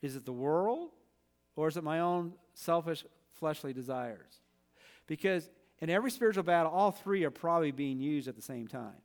Is 0.00 0.14
it 0.14 0.24
the 0.24 0.32
world? 0.32 0.90
Or 1.56 1.68
is 1.68 1.78
it 1.78 1.82
my 1.82 2.00
own 2.00 2.34
selfish 2.52 3.04
fleshly 3.38 3.72
desires? 3.72 4.40
Because 5.06 5.48
in 5.80 5.90
every 5.90 6.10
spiritual 6.10 6.42
battle, 6.42 6.72
all 6.72 6.90
three 6.90 7.24
are 7.24 7.30
probably 7.30 7.70
being 7.70 8.00
used 8.00 8.28
at 8.28 8.36
the 8.36 8.42
same 8.42 8.66
time. 8.66 8.96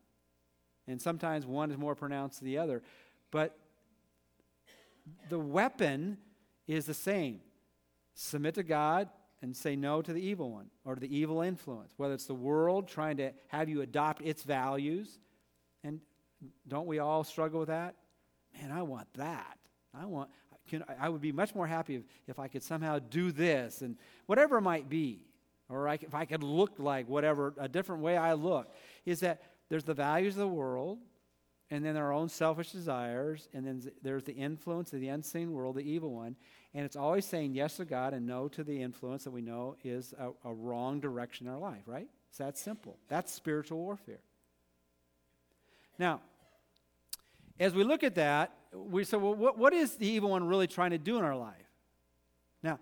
And 0.87 1.01
sometimes 1.01 1.45
one 1.45 1.71
is 1.71 1.77
more 1.77 1.95
pronounced 1.95 2.39
than 2.39 2.47
the 2.47 2.57
other. 2.57 2.81
But 3.29 3.57
the 5.29 5.39
weapon 5.39 6.17
is 6.67 6.85
the 6.85 6.93
same 6.93 7.41
submit 8.13 8.55
to 8.55 8.63
God 8.63 9.09
and 9.41 9.55
say 9.55 9.75
no 9.75 10.01
to 10.01 10.13
the 10.13 10.21
evil 10.21 10.51
one 10.51 10.67
or 10.85 10.95
to 10.95 11.01
the 11.01 11.15
evil 11.15 11.41
influence, 11.41 11.93
whether 11.97 12.13
it's 12.13 12.25
the 12.25 12.33
world 12.33 12.87
trying 12.87 13.17
to 13.17 13.31
have 13.47 13.69
you 13.69 13.81
adopt 13.81 14.21
its 14.21 14.43
values. 14.43 15.19
And 15.83 15.99
don't 16.67 16.87
we 16.87 16.99
all 16.99 17.23
struggle 17.23 17.59
with 17.59 17.69
that? 17.69 17.95
Man, 18.59 18.71
I 18.71 18.83
want 18.83 19.07
that. 19.15 19.57
I 19.93 20.05
want. 20.05 20.29
Can, 20.71 20.83
I 20.99 21.09
would 21.09 21.21
be 21.21 21.33
much 21.33 21.53
more 21.53 21.67
happy 21.67 21.95
if, 21.95 22.03
if 22.27 22.39
I 22.39 22.47
could 22.47 22.63
somehow 22.63 22.97
do 22.97 23.31
this 23.31 23.81
and 23.81 23.97
whatever 24.25 24.57
it 24.57 24.61
might 24.61 24.89
be 24.89 25.19
or 25.67 25.89
I, 25.89 25.95
if 25.95 26.15
I 26.15 26.23
could 26.23 26.43
look 26.43 26.79
like 26.79 27.09
whatever, 27.09 27.53
a 27.57 27.67
different 27.67 28.01
way 28.01 28.15
I 28.15 28.33
look, 28.33 28.73
is 29.05 29.19
that 29.19 29.41
there's 29.69 29.83
the 29.83 29.93
values 29.93 30.35
of 30.35 30.39
the 30.39 30.47
world, 30.47 30.99
and 31.69 31.83
then 31.85 31.95
our 31.97 32.13
own 32.13 32.29
selfish 32.29 32.71
desires, 32.71 33.49
and 33.53 33.67
then 33.67 33.81
there's 34.01 34.23
the 34.23 34.33
influence 34.33 34.93
of 34.93 35.01
the 35.01 35.09
unseen 35.09 35.51
world, 35.51 35.75
the 35.75 35.81
evil 35.81 36.13
one. 36.13 36.35
And 36.73 36.85
it's 36.85 36.95
always 36.95 37.25
saying 37.25 37.53
yes 37.53 37.77
to 37.77 37.85
God 37.85 38.13
and 38.13 38.25
no 38.25 38.47
to 38.49 38.63
the 38.63 38.81
influence 38.81 39.25
that 39.25 39.31
we 39.31 39.41
know 39.41 39.75
is 39.83 40.13
a, 40.17 40.31
a 40.47 40.53
wrong 40.53 40.99
direction 40.99 41.47
in 41.47 41.53
our 41.53 41.59
life, 41.59 41.83
right? 41.85 42.07
It's 42.29 42.37
that 42.37 42.57
simple. 42.57 42.97
That's 43.09 43.33
spiritual 43.33 43.79
warfare. 43.79 44.19
Now, 45.97 46.21
as 47.59 47.73
we 47.73 47.83
look 47.83 48.03
at 48.03 48.15
that, 48.15 48.53
we 48.73 49.03
say, 49.03 49.17
well, 49.17 49.33
what, 49.33 49.57
what 49.57 49.73
is 49.73 49.95
the 49.95 50.07
evil 50.07 50.29
one 50.29 50.47
really 50.47 50.67
trying 50.67 50.91
to 50.91 50.97
do 50.97 51.17
in 51.17 51.23
our 51.23 51.35
life? 51.35 51.55
Now, 52.63 52.79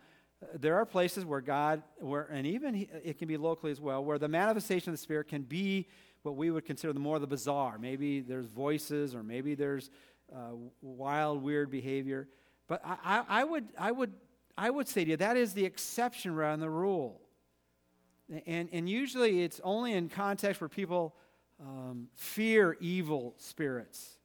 there 0.54 0.78
are 0.78 0.86
places 0.86 1.26
where 1.26 1.42
God, 1.42 1.84
where, 1.98 2.24
and 2.32 2.46
even 2.48 2.88
it 3.04 3.18
can 3.18 3.28
be 3.28 3.38
locally 3.38 3.72
as 3.72 3.82
well, 3.82 4.04
where 4.04 4.18
the 4.18 4.28
manifestation 4.28 4.90
of 4.90 4.94
the 4.94 5.02
Spirit 5.02 5.28
can 5.28 5.42
be 5.42 5.88
what 6.24 6.36
we 6.36 6.52
would 6.52 6.66
consider 6.66 6.94
the 6.94 7.00
more 7.00 7.16
of 7.16 7.22
the 7.22 7.28
bizarre. 7.28 7.78
Maybe 7.78 8.22
there's 8.22 8.46
voices, 8.46 9.16
or 9.16 9.24
maybe 9.24 9.56
there's 9.56 9.90
uh, 10.34 10.52
wild, 10.82 11.42
weird 11.42 11.72
behavior. 11.72 12.28
But 12.68 12.82
I, 12.86 12.98
I, 13.04 13.24
I, 13.42 13.44
would, 13.44 13.66
I, 13.78 13.92
would, 13.92 14.14
I 14.58 14.70
would 14.70 14.88
say 14.88 15.04
to 15.04 15.12
you 15.12 15.18
that 15.18 15.38
is 15.38 15.54
the 15.54 15.66
exception 15.66 16.36
rather 16.36 16.54
than 16.54 16.60
the 16.62 16.70
rule. 16.70 17.22
And, 18.46 18.70
and 18.72 18.88
usually 18.88 19.42
it's 19.42 19.60
only 19.64 19.94
in 19.94 20.08
context 20.08 20.62
where 20.62 20.70
people 20.70 21.16
um, 21.60 22.10
fear 22.16 22.78
evil 22.80 23.34
spirits. 23.38 24.19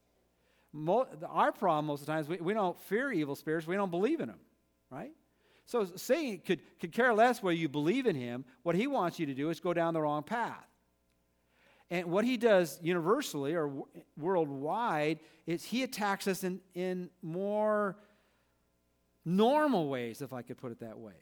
Our 1.29 1.53
problem 1.53 1.87
most 1.87 2.01
of 2.01 2.07
the 2.07 2.13
times, 2.13 2.29
we, 2.29 2.37
we 2.39 2.55
don't 2.55 2.79
fear 2.81 3.13
evil 3.13 3.37
spirits, 3.37 3.67
we 3.67 3.77
don't 3.77 3.91
believe 3.91 4.21
in 4.21 4.29
them, 4.29 4.41
right? 4.91 5.13
So 5.67 5.87
Satan 5.97 6.41
could, 6.45 6.61
could 6.81 6.93
care 6.93 7.15
less 7.15 7.43
whether 7.43 7.57
you 7.57 7.69
believe 7.69 8.07
in 8.07 8.17
him. 8.17 8.45
What 8.63 8.75
he 8.75 8.87
wants 8.87 9.19
you 9.19 9.27
to 9.27 9.35
do 9.35 9.51
is 9.51 9.61
go 9.61 9.73
down 9.73 9.95
the 9.95 10.01
wrong 10.01 10.23
path. 10.23 10.67
And 11.91 12.11
what 12.11 12.25
he 12.25 12.37
does 12.37 12.79
universally 12.83 13.55
or 13.55 13.85
worldwide 14.19 15.21
is 15.47 15.65
he 15.65 15.83
attacks 15.83 16.27
us 16.27 16.43
in, 16.43 16.61
in 16.75 17.11
more 17.23 17.97
normal 19.25 19.89
ways, 19.89 20.23
if 20.23 20.33
I 20.33 20.43
could 20.43 20.59
put 20.59 20.73
it 20.73 20.81
that 20.81 20.99
way. 20.99 21.13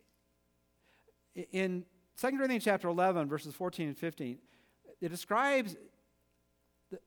In 1.53 1.85
2 2.21 2.31
Corinthians 2.31 2.65
chapter 2.65 2.89
11, 2.89 3.29
verses 3.29 3.55
14 3.55 3.89
and 3.89 3.99
15, 3.99 4.39
it 5.01 5.09
describes 5.09 5.77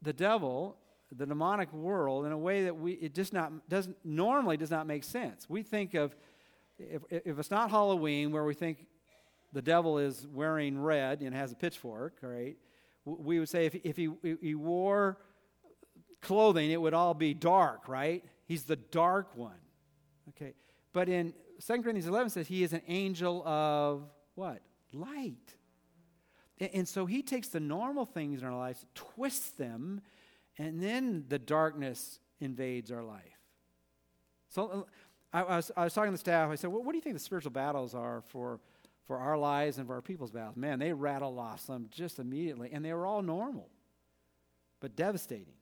the 0.01 0.13
devil, 0.13 0.77
the 1.17 1.25
demonic 1.25 1.71
world, 1.73 2.25
in 2.25 2.31
a 2.31 2.37
way 2.37 2.65
that 2.65 2.75
we, 2.75 2.93
it 2.93 3.13
just 3.13 3.33
not, 3.33 3.69
doesn't, 3.69 3.97
normally 4.03 4.57
does 4.57 4.71
not 4.71 4.87
make 4.87 5.03
sense. 5.03 5.49
We 5.49 5.63
think 5.63 5.93
of 5.93 6.15
if, 6.77 7.01
if 7.09 7.39
it's 7.39 7.51
not 7.51 7.69
Halloween, 7.69 8.31
where 8.31 8.43
we 8.43 8.53
think 8.53 8.85
the 9.53 9.61
devil 9.61 9.97
is 9.97 10.27
wearing 10.33 10.77
red 10.79 11.21
and 11.21 11.33
has 11.33 11.51
a 11.51 11.55
pitchfork, 11.55 12.17
right? 12.21 12.57
We 13.05 13.39
would 13.39 13.49
say 13.49 13.65
if, 13.65 13.75
if 13.83 13.95
he, 13.95 14.09
he 14.41 14.55
wore 14.55 15.17
clothing, 16.21 16.71
it 16.71 16.81
would 16.81 16.93
all 16.93 17.13
be 17.13 17.33
dark, 17.33 17.87
right? 17.87 18.23
He's 18.45 18.63
the 18.63 18.75
dark 18.75 19.35
one. 19.37 19.59
Okay. 20.29 20.53
But 20.91 21.07
in 21.07 21.33
2 21.65 21.73
Corinthians 21.81 22.07
11 22.07 22.31
says 22.31 22.47
he 22.47 22.63
is 22.63 22.73
an 22.73 22.81
angel 22.87 23.47
of 23.47 24.09
what? 24.33 24.61
Light. 24.91 25.55
And 26.59 26.87
so 26.87 27.05
he 27.05 27.21
takes 27.21 27.49
the 27.49 27.59
normal 27.59 28.05
things 28.05 28.41
in 28.41 28.47
our 28.47 28.57
lives, 28.57 28.85
twists 28.95 29.51
them, 29.51 30.01
and 30.57 30.81
then 30.81 31.25
the 31.27 31.39
darkness 31.39 32.19
invades 32.39 32.91
our 32.91 33.03
life. 33.03 33.21
So 34.49 34.87
uh, 35.33 35.37
I, 35.37 35.41
I, 35.41 35.55
was, 35.57 35.71
I 35.75 35.83
was 35.83 35.93
talking 35.93 36.09
to 36.09 36.13
the 36.13 36.17
staff. 36.17 36.49
I 36.49 36.55
said, 36.55 36.69
well, 36.71 36.83
what 36.83 36.91
do 36.91 36.97
you 36.97 37.01
think 37.01 37.15
the 37.15 37.19
spiritual 37.19 37.51
battles 37.51 37.93
are 37.93 38.21
for, 38.27 38.59
for 39.05 39.17
our 39.17 39.37
lives 39.37 39.77
and 39.77 39.87
for 39.87 39.95
our 39.95 40.01
people's 40.01 40.31
battles? 40.31 40.55
Man, 40.55 40.79
they 40.79 40.93
rattle 40.93 41.39
off 41.39 41.61
some 41.61 41.87
just 41.91 42.19
immediately, 42.19 42.69
and 42.71 42.83
they 42.83 42.93
were 42.93 43.05
all 43.05 43.21
normal, 43.21 43.69
but 44.79 44.95
devastating. 44.95 45.55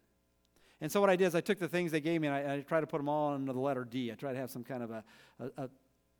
And 0.82 0.92
so 0.92 1.00
what 1.00 1.10
I 1.10 1.16
did 1.16 1.28
is 1.28 1.36
I 1.36 1.42
took 1.42 1.60
the 1.60 1.68
things 1.68 1.92
they 1.92 2.02
gave 2.02 2.20
me 2.20 2.28
and 2.28 2.36
I, 2.36 2.56
I 2.56 2.60
tried 2.60 2.82
to 2.82 2.88
put 2.88 2.98
them 2.98 3.08
all 3.08 3.34
under 3.34 3.54
the 3.54 3.60
letter 3.60 3.86
D. 3.86 4.12
I 4.12 4.16
tried 4.16 4.34
to 4.34 4.40
have 4.40 4.52
some 4.52 4.66
kind 4.66 4.84
of 4.84 4.92
a, 4.92 5.04
a, 5.40 5.64
a 5.64 5.70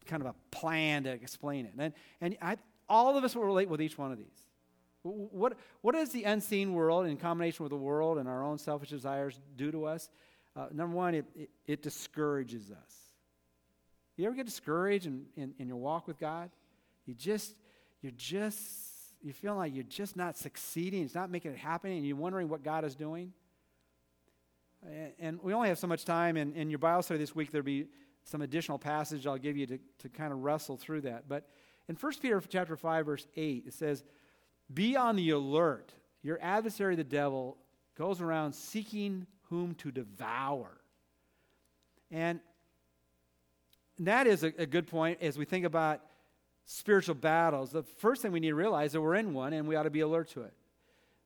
kind 0.06 0.22
of 0.22 0.28
a 0.28 0.36
plan 0.56 1.04
to 1.04 1.10
explain 1.12 1.66
it. 1.66 1.74
And, 1.78 1.94
and 2.22 2.38
I, 2.42 2.56
all 2.88 3.18
of 3.18 3.24
us 3.26 3.36
will 3.36 3.44
relate 3.44 3.68
with 3.68 3.82
each 3.82 3.98
one 3.98 4.14
of 4.14 4.18
these. 4.18 4.46
What, 5.04 5.58
what 5.82 5.96
does 5.96 6.10
the 6.10 6.24
unseen 6.24 6.74
world 6.74 7.06
in 7.06 7.18
combination 7.18 7.64
with 7.64 7.72
the 7.72 7.78
world 7.78 8.18
and 8.18 8.28
our 8.28 8.44
own 8.44 8.58
selfish 8.58 8.90
desires 8.90 9.40
do 9.58 9.72
to 9.72 9.86
us? 9.86 10.10
Uh, 10.56 10.68
number 10.72 10.96
one, 10.96 11.14
it, 11.14 11.26
it, 11.36 11.50
it 11.66 11.82
discourages 11.82 12.72
us. 12.72 12.96
You 14.16 14.26
ever 14.28 14.36
get 14.36 14.46
discouraged 14.46 15.08
in, 15.08 15.26
in, 15.36 15.54
in 15.60 15.68
your 15.68 15.78
walk 15.78 16.08
with 16.08 16.20
God? 16.20 16.52
You 17.06 17.14
just, 17.16 17.56
you're 18.02 18.14
just, 18.16 18.60
you 19.22 19.34
feel 19.34 19.56
like 19.56 19.74
you're 19.74 19.84
just 19.84 20.16
not 20.16 20.38
succeeding. 20.38 21.04
It's 21.04 21.16
not 21.16 21.30
making 21.30 21.52
it 21.52 21.58
happen, 21.58 21.92
and 21.92 22.06
you're 22.06 22.16
wondering 22.16 22.48
what 22.48 22.64
God 22.64 22.86
is 22.86 22.96
doing. 22.96 23.34
And 25.20 25.40
we 25.42 25.54
only 25.54 25.70
have 25.70 25.80
so 25.80 25.88
much 25.88 26.06
time. 26.06 26.38
And 26.38 26.56
in 26.56 26.70
your 26.70 26.80
Bible 26.80 27.04
study 27.04 27.18
this 27.18 27.34
week, 27.34 27.52
there'll 27.52 27.66
be 27.66 27.88
some 28.26 28.42
additional 28.42 28.78
passage 28.78 29.26
I'll 29.26 29.38
give 29.38 29.58
you 29.58 29.66
to, 29.68 29.80
to 30.00 30.10
kind 30.10 30.32
of 30.32 30.40
wrestle 30.40 30.78
through 30.78 31.02
that. 31.02 31.28
But 31.28 31.48
in 31.90 31.96
1 31.96 32.14
Peter 32.22 32.42
chapter 32.48 32.76
5, 32.76 33.06
verse 33.06 33.28
8, 33.36 33.64
it 33.68 33.74
says, 33.74 34.04
Be 34.72 34.96
on 34.96 35.16
the 35.16 35.32
alert. 35.32 35.94
your 36.22 36.40
adversary, 36.42 36.96
the 36.96 37.04
devil, 37.04 37.58
goes 37.98 38.22
around 38.22 38.54
seeking 38.54 39.28
whom 39.50 39.76
to 39.76 39.92
devour. 39.92 40.70
And 42.12 42.40
that 44.00 44.28
is 44.28 44.44
a, 44.44 44.54
a 44.58 44.66
good 44.66 44.88
point 44.88 45.20
as 45.22 45.38
we 45.38 45.46
think 45.46 45.66
about 45.66 46.02
spiritual 46.66 47.16
battles. 47.16 47.72
The 47.72 47.84
first 47.84 48.22
thing 48.22 48.32
we 48.32 48.40
need 48.40 48.50
to 48.50 48.56
realize 48.56 48.88
is 48.88 48.94
that 48.94 49.02
we're 49.02 49.16
in 49.16 49.34
one 49.34 49.54
and 49.54 49.68
we 49.68 49.76
ought 49.76 49.84
to 49.84 49.90
be 49.90 50.00
alert 50.00 50.30
to 50.30 50.42
it. 50.42 50.54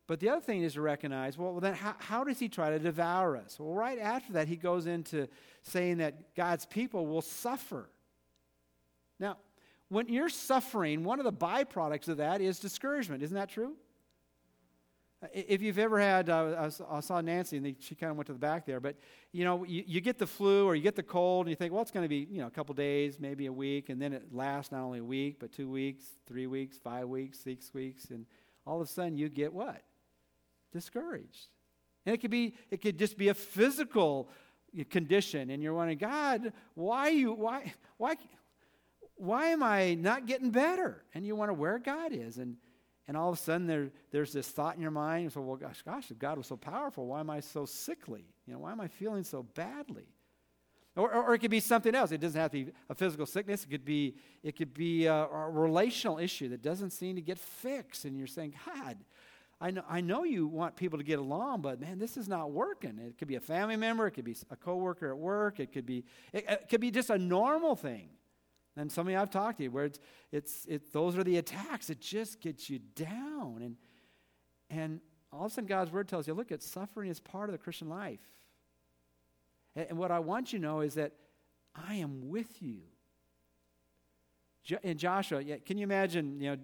But 0.07 0.21
the 0.21 0.29
other 0.29 0.41
thing 0.41 0.63
is 0.63 0.73
to 0.73 0.81
recognize 0.81 1.37
well, 1.37 1.59
then 1.59 1.73
how, 1.73 1.95
how 1.99 2.23
does 2.23 2.39
he 2.39 2.47
try 2.47 2.69
to 2.71 2.79
devour 2.79 3.35
us? 3.35 3.59
Well, 3.59 3.73
right 3.73 3.99
after 3.99 4.33
that, 4.33 4.47
he 4.47 4.55
goes 4.55 4.87
into 4.87 5.27
saying 5.63 5.97
that 5.97 6.33
God's 6.33 6.65
people 6.65 7.05
will 7.05 7.21
suffer. 7.21 7.89
When 9.89 10.07
you're 10.09 10.29
suffering, 10.29 11.03
one 11.03 11.19
of 11.19 11.23
the 11.25 11.33
byproducts 11.33 12.09
of 12.09 12.17
that 12.17 12.41
is 12.41 12.59
discouragement. 12.59 13.23
Isn't 13.23 13.35
that 13.35 13.49
true? 13.49 13.73
If 15.33 15.63
you've 15.63 15.79
ever 15.79 15.99
had, 15.99 16.29
uh, 16.29 16.69
I 16.91 16.99
saw 16.99 17.21
Nancy, 17.21 17.57
and 17.57 17.75
she 17.79 17.95
kind 17.95 18.11
of 18.11 18.17
went 18.17 18.27
to 18.27 18.33
the 18.33 18.39
back 18.39 18.67
there, 18.67 18.79
but 18.79 18.97
you 19.31 19.45
know, 19.45 19.63
you, 19.63 19.83
you, 19.87 19.99
get 19.99 20.19
the 20.19 20.27
flu 20.27 20.67
or 20.67 20.75
you 20.75 20.83
get 20.83 20.95
the 20.95 21.01
cold, 21.01 21.47
and 21.47 21.49
you 21.49 21.55
think, 21.55 21.73
well, 21.73 21.81
it's 21.81 21.89
going 21.89 22.03
to 22.03 22.09
be 22.09 22.27
you 22.29 22.39
know 22.39 22.45
a 22.45 22.51
couple 22.51 22.75
days, 22.75 23.19
maybe 23.19 23.47
a 23.47 23.51
week, 23.51 23.89
and 23.89 23.99
then 23.99 24.13
it 24.13 24.31
lasts 24.31 24.71
not 24.71 24.81
only 24.81 24.99
a 24.99 25.03
week, 25.03 25.37
but 25.39 25.51
two 25.51 25.71
weeks, 25.71 26.05
three 26.27 26.45
weeks, 26.45 26.77
five 26.77 27.07
weeks, 27.07 27.39
six 27.39 27.73
weeks, 27.73 28.11
and 28.11 28.27
all 28.67 28.79
of 28.79 28.87
a 28.87 28.91
sudden 28.91 29.17
you 29.17 29.27
get 29.27 29.51
what? 29.51 29.81
Discouraged. 30.71 31.47
And 32.05 32.13
it 32.13 32.19
could 32.19 32.31
be, 32.31 32.53
it 32.69 32.81
could 32.81 32.99
just 32.99 33.17
be 33.17 33.29
a 33.29 33.33
physical 33.33 34.29
condition, 34.91 35.49
and 35.49 35.63
you're 35.63 35.73
wondering, 35.73 35.97
God, 35.97 36.53
why 36.75 37.09
you, 37.09 37.33
why, 37.33 37.73
why, 37.97 38.17
why 39.17 39.47
am 39.47 39.63
I 39.63 39.95
not 39.95 40.25
getting 40.25 40.51
better? 40.51 41.03
And 41.13 41.25
you 41.25 41.35
wonder 41.35 41.53
where 41.53 41.79
God 41.79 42.13
is, 42.13 42.37
and 42.37 42.57
and 43.07 43.15
all 43.15 43.29
of 43.29 43.37
a 43.37 43.41
sudden 43.41 43.67
there, 43.67 43.89
there's 44.11 44.33
this 44.33 44.49
thought 44.49 44.75
in 44.75 44.81
your 44.81 44.91
mind, 44.91 45.31
so, 45.31 45.41
well, 45.41 45.55
gosh, 45.55 45.81
gosh, 45.81 46.11
if 46.11 46.19
God 46.19 46.37
was 46.37 46.47
so 46.47 46.57
powerful, 46.57 47.07
why 47.07 47.21
am 47.21 47.29
I 47.29 47.39
so 47.39 47.65
sickly? 47.65 48.25
You 48.45 48.53
know, 48.53 48.59
why 48.59 48.71
am 48.73 48.81
I 48.81 48.87
feeling 48.87 49.23
so 49.23 49.43
badly? 49.43 50.07
Or, 50.97 51.13
or, 51.13 51.23
or, 51.27 51.33
it 51.35 51.39
could 51.39 51.51
be 51.51 51.59
something 51.59 51.93
else. 51.93 52.11
It 52.11 52.19
doesn't 52.19 52.39
have 52.39 52.51
to 52.51 52.65
be 52.65 52.71
a 52.89 52.95
physical 52.95 53.25
sickness. 53.25 53.63
It 53.63 53.69
could 53.69 53.85
be, 53.85 54.15
it 54.43 54.57
could 54.57 54.73
be 54.73 55.05
a, 55.05 55.13
a 55.13 55.49
relational 55.49 56.17
issue 56.17 56.49
that 56.49 56.61
doesn't 56.63 56.89
seem 56.89 57.15
to 57.15 57.21
get 57.21 57.37
fixed. 57.37 58.03
And 58.03 58.17
you're 58.17 58.27
saying, 58.27 58.55
God, 58.65 58.97
I 59.61 59.71
know, 59.71 59.83
I 59.87 60.01
know 60.01 60.23
you 60.23 60.47
want 60.47 60.75
people 60.75 60.97
to 60.97 61.05
get 61.05 61.19
along, 61.19 61.61
but 61.61 61.79
man, 61.79 61.99
this 61.99 62.17
is 62.17 62.27
not 62.27 62.51
working. 62.51 62.99
It 62.99 63.17
could 63.19 63.27
be 63.27 63.35
a 63.35 63.39
family 63.39 63.75
member. 63.75 64.07
It 64.07 64.11
could 64.11 64.25
be 64.25 64.35
a 64.49 64.55
coworker 64.55 65.09
at 65.11 65.17
work. 65.17 65.59
It 65.59 65.71
could 65.71 65.85
be, 65.85 66.03
it, 66.33 66.45
it 66.49 66.67
could 66.67 66.81
be 66.81 66.89
just 66.89 67.11
a 67.11 67.17
normal 67.17 67.75
thing. 67.75 68.09
And 68.77 68.91
some 68.91 69.07
of 69.07 69.11
you 69.11 69.19
I've 69.19 69.31
talked 69.31 69.57
to 69.57 69.67
where 69.69 69.85
it's, 69.85 69.99
it's, 70.31 70.65
it, 70.65 70.93
those 70.93 71.17
are 71.17 71.23
the 71.23 71.37
attacks. 71.37 71.89
It 71.89 71.99
just 71.99 72.39
gets 72.41 72.69
you 72.69 72.79
down. 72.95 73.61
And, 73.63 73.75
and 74.69 75.01
all 75.31 75.45
of 75.45 75.51
a 75.51 75.55
sudden, 75.55 75.67
God's 75.67 75.91
word 75.91 76.07
tells 76.07 76.27
you 76.27 76.33
look, 76.33 76.51
at 76.51 76.61
suffering 76.61 77.09
is 77.09 77.19
part 77.19 77.49
of 77.49 77.53
the 77.53 77.57
Christian 77.57 77.89
life. 77.89 78.19
And, 79.75 79.87
and 79.89 79.97
what 79.97 80.11
I 80.11 80.19
want 80.19 80.53
you 80.53 80.59
to 80.59 80.65
know 80.65 80.81
is 80.81 80.93
that 80.93 81.13
I 81.75 81.95
am 81.95 82.29
with 82.29 82.61
you. 82.61 82.79
In 84.83 84.97
Joshua, 84.97 85.41
yeah, 85.41 85.55
can 85.65 85.77
you 85.77 85.83
imagine, 85.83 86.41
you 86.41 86.51
know, 86.51 86.57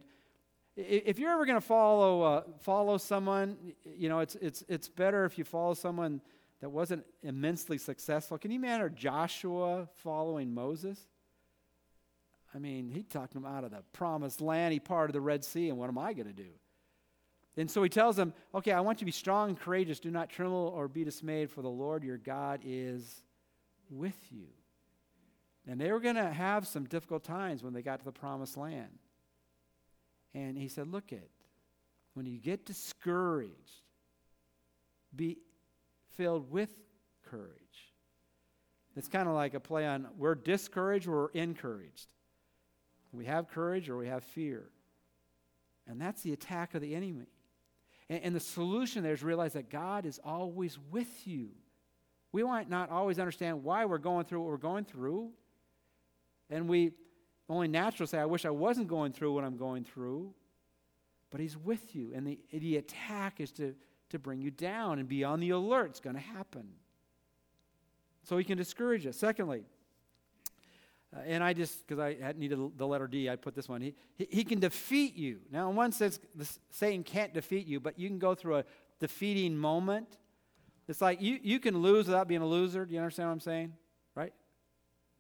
if 0.76 1.20
you're 1.20 1.32
ever 1.32 1.46
going 1.46 1.60
to 1.60 1.66
follow, 1.66 2.22
uh, 2.22 2.42
follow 2.60 2.98
someone, 2.98 3.58
you 3.86 4.10
know, 4.10 4.20
it's, 4.20 4.36
it's, 4.36 4.64
it's 4.68 4.90
better 4.90 5.24
if 5.24 5.38
you 5.38 5.44
follow 5.44 5.74
someone 5.74 6.20
that 6.60 6.70
wasn't 6.70 7.06
immensely 7.22 7.78
successful. 7.78 8.38
Can 8.38 8.52
you 8.52 8.58
imagine 8.58 8.94
Joshua 8.96 9.88
following 10.04 10.54
Moses? 10.54 11.00
I 12.56 12.60
mean, 12.60 12.90
he 12.90 13.04
talked 13.04 13.34
them 13.34 13.46
out 13.46 13.64
of 13.64 13.72
the 13.72 13.82
promised 13.94 14.42
land. 14.42 14.74
He 14.74 14.80
parted 14.80 15.14
the 15.14 15.22
Red 15.22 15.44
Sea, 15.44 15.70
and 15.70 15.78
what 15.78 15.90
am 15.90 15.98
I 15.98 16.14
going 16.14 16.28
to 16.28 16.34
do? 16.34 16.50
And 17.58 17.70
so 17.70 17.84
he 17.84 17.90
tells 17.90 18.16
them, 18.16 18.34
okay, 18.54 18.72
I 18.72 18.82
want 18.82 18.98
you 18.98 19.00
to 19.00 19.06
be 19.06 19.12
strong 19.12 19.50
and 19.50 19.60
courageous. 19.60 20.00
Do 20.00 20.12
not 20.12 20.30
tremble 20.30 20.74
or 20.76 20.88
be 20.88 21.04
dismayed, 21.04 21.50
for 21.50 21.62
the 21.62 21.70
Lord 21.70 22.04
your 22.04 22.18
God 22.18 22.62
is 22.64 23.24
with 23.90 24.18
you. 24.32 24.48
And 25.68 25.80
they 25.80 25.92
were 25.92 26.00
going 26.00 26.16
to 26.16 26.32
have 26.32 26.68
some 26.68 26.86
difficult 26.86 27.24
times 27.24 27.64
when 27.64 27.74
they 27.74 27.82
got 27.82 28.00
to 28.00 28.06
the 28.06 28.12
promised 28.12 28.58
land. 28.58 29.00
And 30.34 30.58
he 30.58 30.68
said, 30.68 30.88
look 30.88 31.12
it, 31.12 31.30
when 32.16 32.26
you 32.26 32.40
get 32.40 32.66
discouraged, 32.66 33.54
be 35.16 35.38
filled 36.18 36.52
with 36.52 36.74
courage. 37.30 37.94
It's 38.96 39.08
kind 39.08 39.28
of 39.28 39.36
like 39.36 39.54
a 39.54 39.60
play 39.60 39.88
on 39.88 40.08
we're 40.18 40.36
discouraged, 40.36 41.08
we're 41.08 41.30
encouraged. 41.30 42.08
We 43.14 43.26
have 43.26 43.48
courage 43.48 43.90
or 43.90 43.98
we 43.98 44.08
have 44.08 44.24
fear. 44.24 44.64
And 45.88 46.02
that's 46.02 46.22
the 46.22 46.34
attack 46.34 46.74
of 46.76 46.82
the 46.82 46.96
enemy. 46.96 47.28
And, 48.10 48.24
and, 48.24 48.36
the 48.36 48.40
solution 48.40 49.04
there 49.04 49.14
is 49.14 49.24
realize 49.24 49.54
that 49.54 49.70
God 49.70 50.06
is 50.06 50.20
always 50.24 50.78
with 50.92 51.28
you. 51.28 51.50
We 52.32 52.44
might 52.44 52.70
not 52.70 52.90
always 52.90 53.20
understand 53.20 53.64
why 53.64 53.86
we're 53.86 53.98
going 53.98 54.26
through 54.26 54.42
what 54.42 54.50
we're 54.50 54.58
going 54.58 54.86
through. 54.86 55.30
And 56.50 56.68
we 56.68 56.92
only 57.48 57.68
naturally 57.68 58.08
say, 58.08 58.20
I 58.20 58.26
wish 58.26 58.46
I 58.46 58.50
wasn't 58.50 58.88
going 58.88 59.14
through 59.14 59.34
what 59.34 59.44
I'm 59.44 59.58
going 59.58 59.84
through. 59.84 60.34
But 61.30 61.40
He's 61.40 61.58
with 61.58 61.96
you. 61.96 62.12
And 62.16 62.26
the, 62.26 62.40
the 62.52 62.78
attack 62.78 63.40
is 63.40 63.52
to, 63.54 63.76
to 64.10 64.20
bring 64.20 64.42
you 64.42 64.52
down 64.52 65.00
and 65.00 65.08
be 65.08 65.24
on 65.24 65.40
the 65.40 65.52
alert. 65.52 65.92
It's 65.92 66.00
going 66.00 66.16
to 66.16 66.22
happen. 66.22 66.68
So 68.24 68.38
He 68.38 68.44
can 68.44 68.58
discourage 68.58 69.06
us. 69.06 69.18
Secondly, 69.18 69.64
uh, 71.16 71.20
and 71.26 71.44
I 71.44 71.54
just, 71.54 71.86
because 71.86 72.00
I 72.00 72.16
had 72.22 72.38
needed 72.38 72.60
the 72.78 72.88
letter 72.88 73.08
D, 73.08 73.30
I 73.30 73.36
put 73.36 73.56
this 73.56 73.70
one. 73.70 73.82
He, 73.82 73.96
he, 74.16 74.28
he 74.32 74.44
can 74.44 74.60
defeat 74.60 75.16
you. 75.16 75.40
Now, 75.52 75.70
in 75.70 75.76
one 75.76 75.92
sense, 75.92 76.20
the, 76.36 76.48
Satan 76.70 77.04
can't 77.04 77.34
defeat 77.34 77.68
you, 77.68 77.80
but 77.80 78.00
you 78.00 78.08
can 78.08 78.20
go 78.20 78.36
through 78.36 78.58
a 78.58 78.66
defeating 79.00 79.58
moment. 79.58 80.18
It's 80.88 81.02
like 81.02 81.22
you, 81.22 81.40
you 81.42 81.60
can 81.60 81.78
lose 81.78 82.08
without 82.08 82.28
being 82.28 82.42
a 82.42 82.46
loser. 82.46 82.86
Do 82.86 82.94
you 82.94 83.00
understand 83.00 83.30
what 83.30 83.34
I'm 83.34 83.40
saying? 83.40 83.74
Right? 84.16 84.34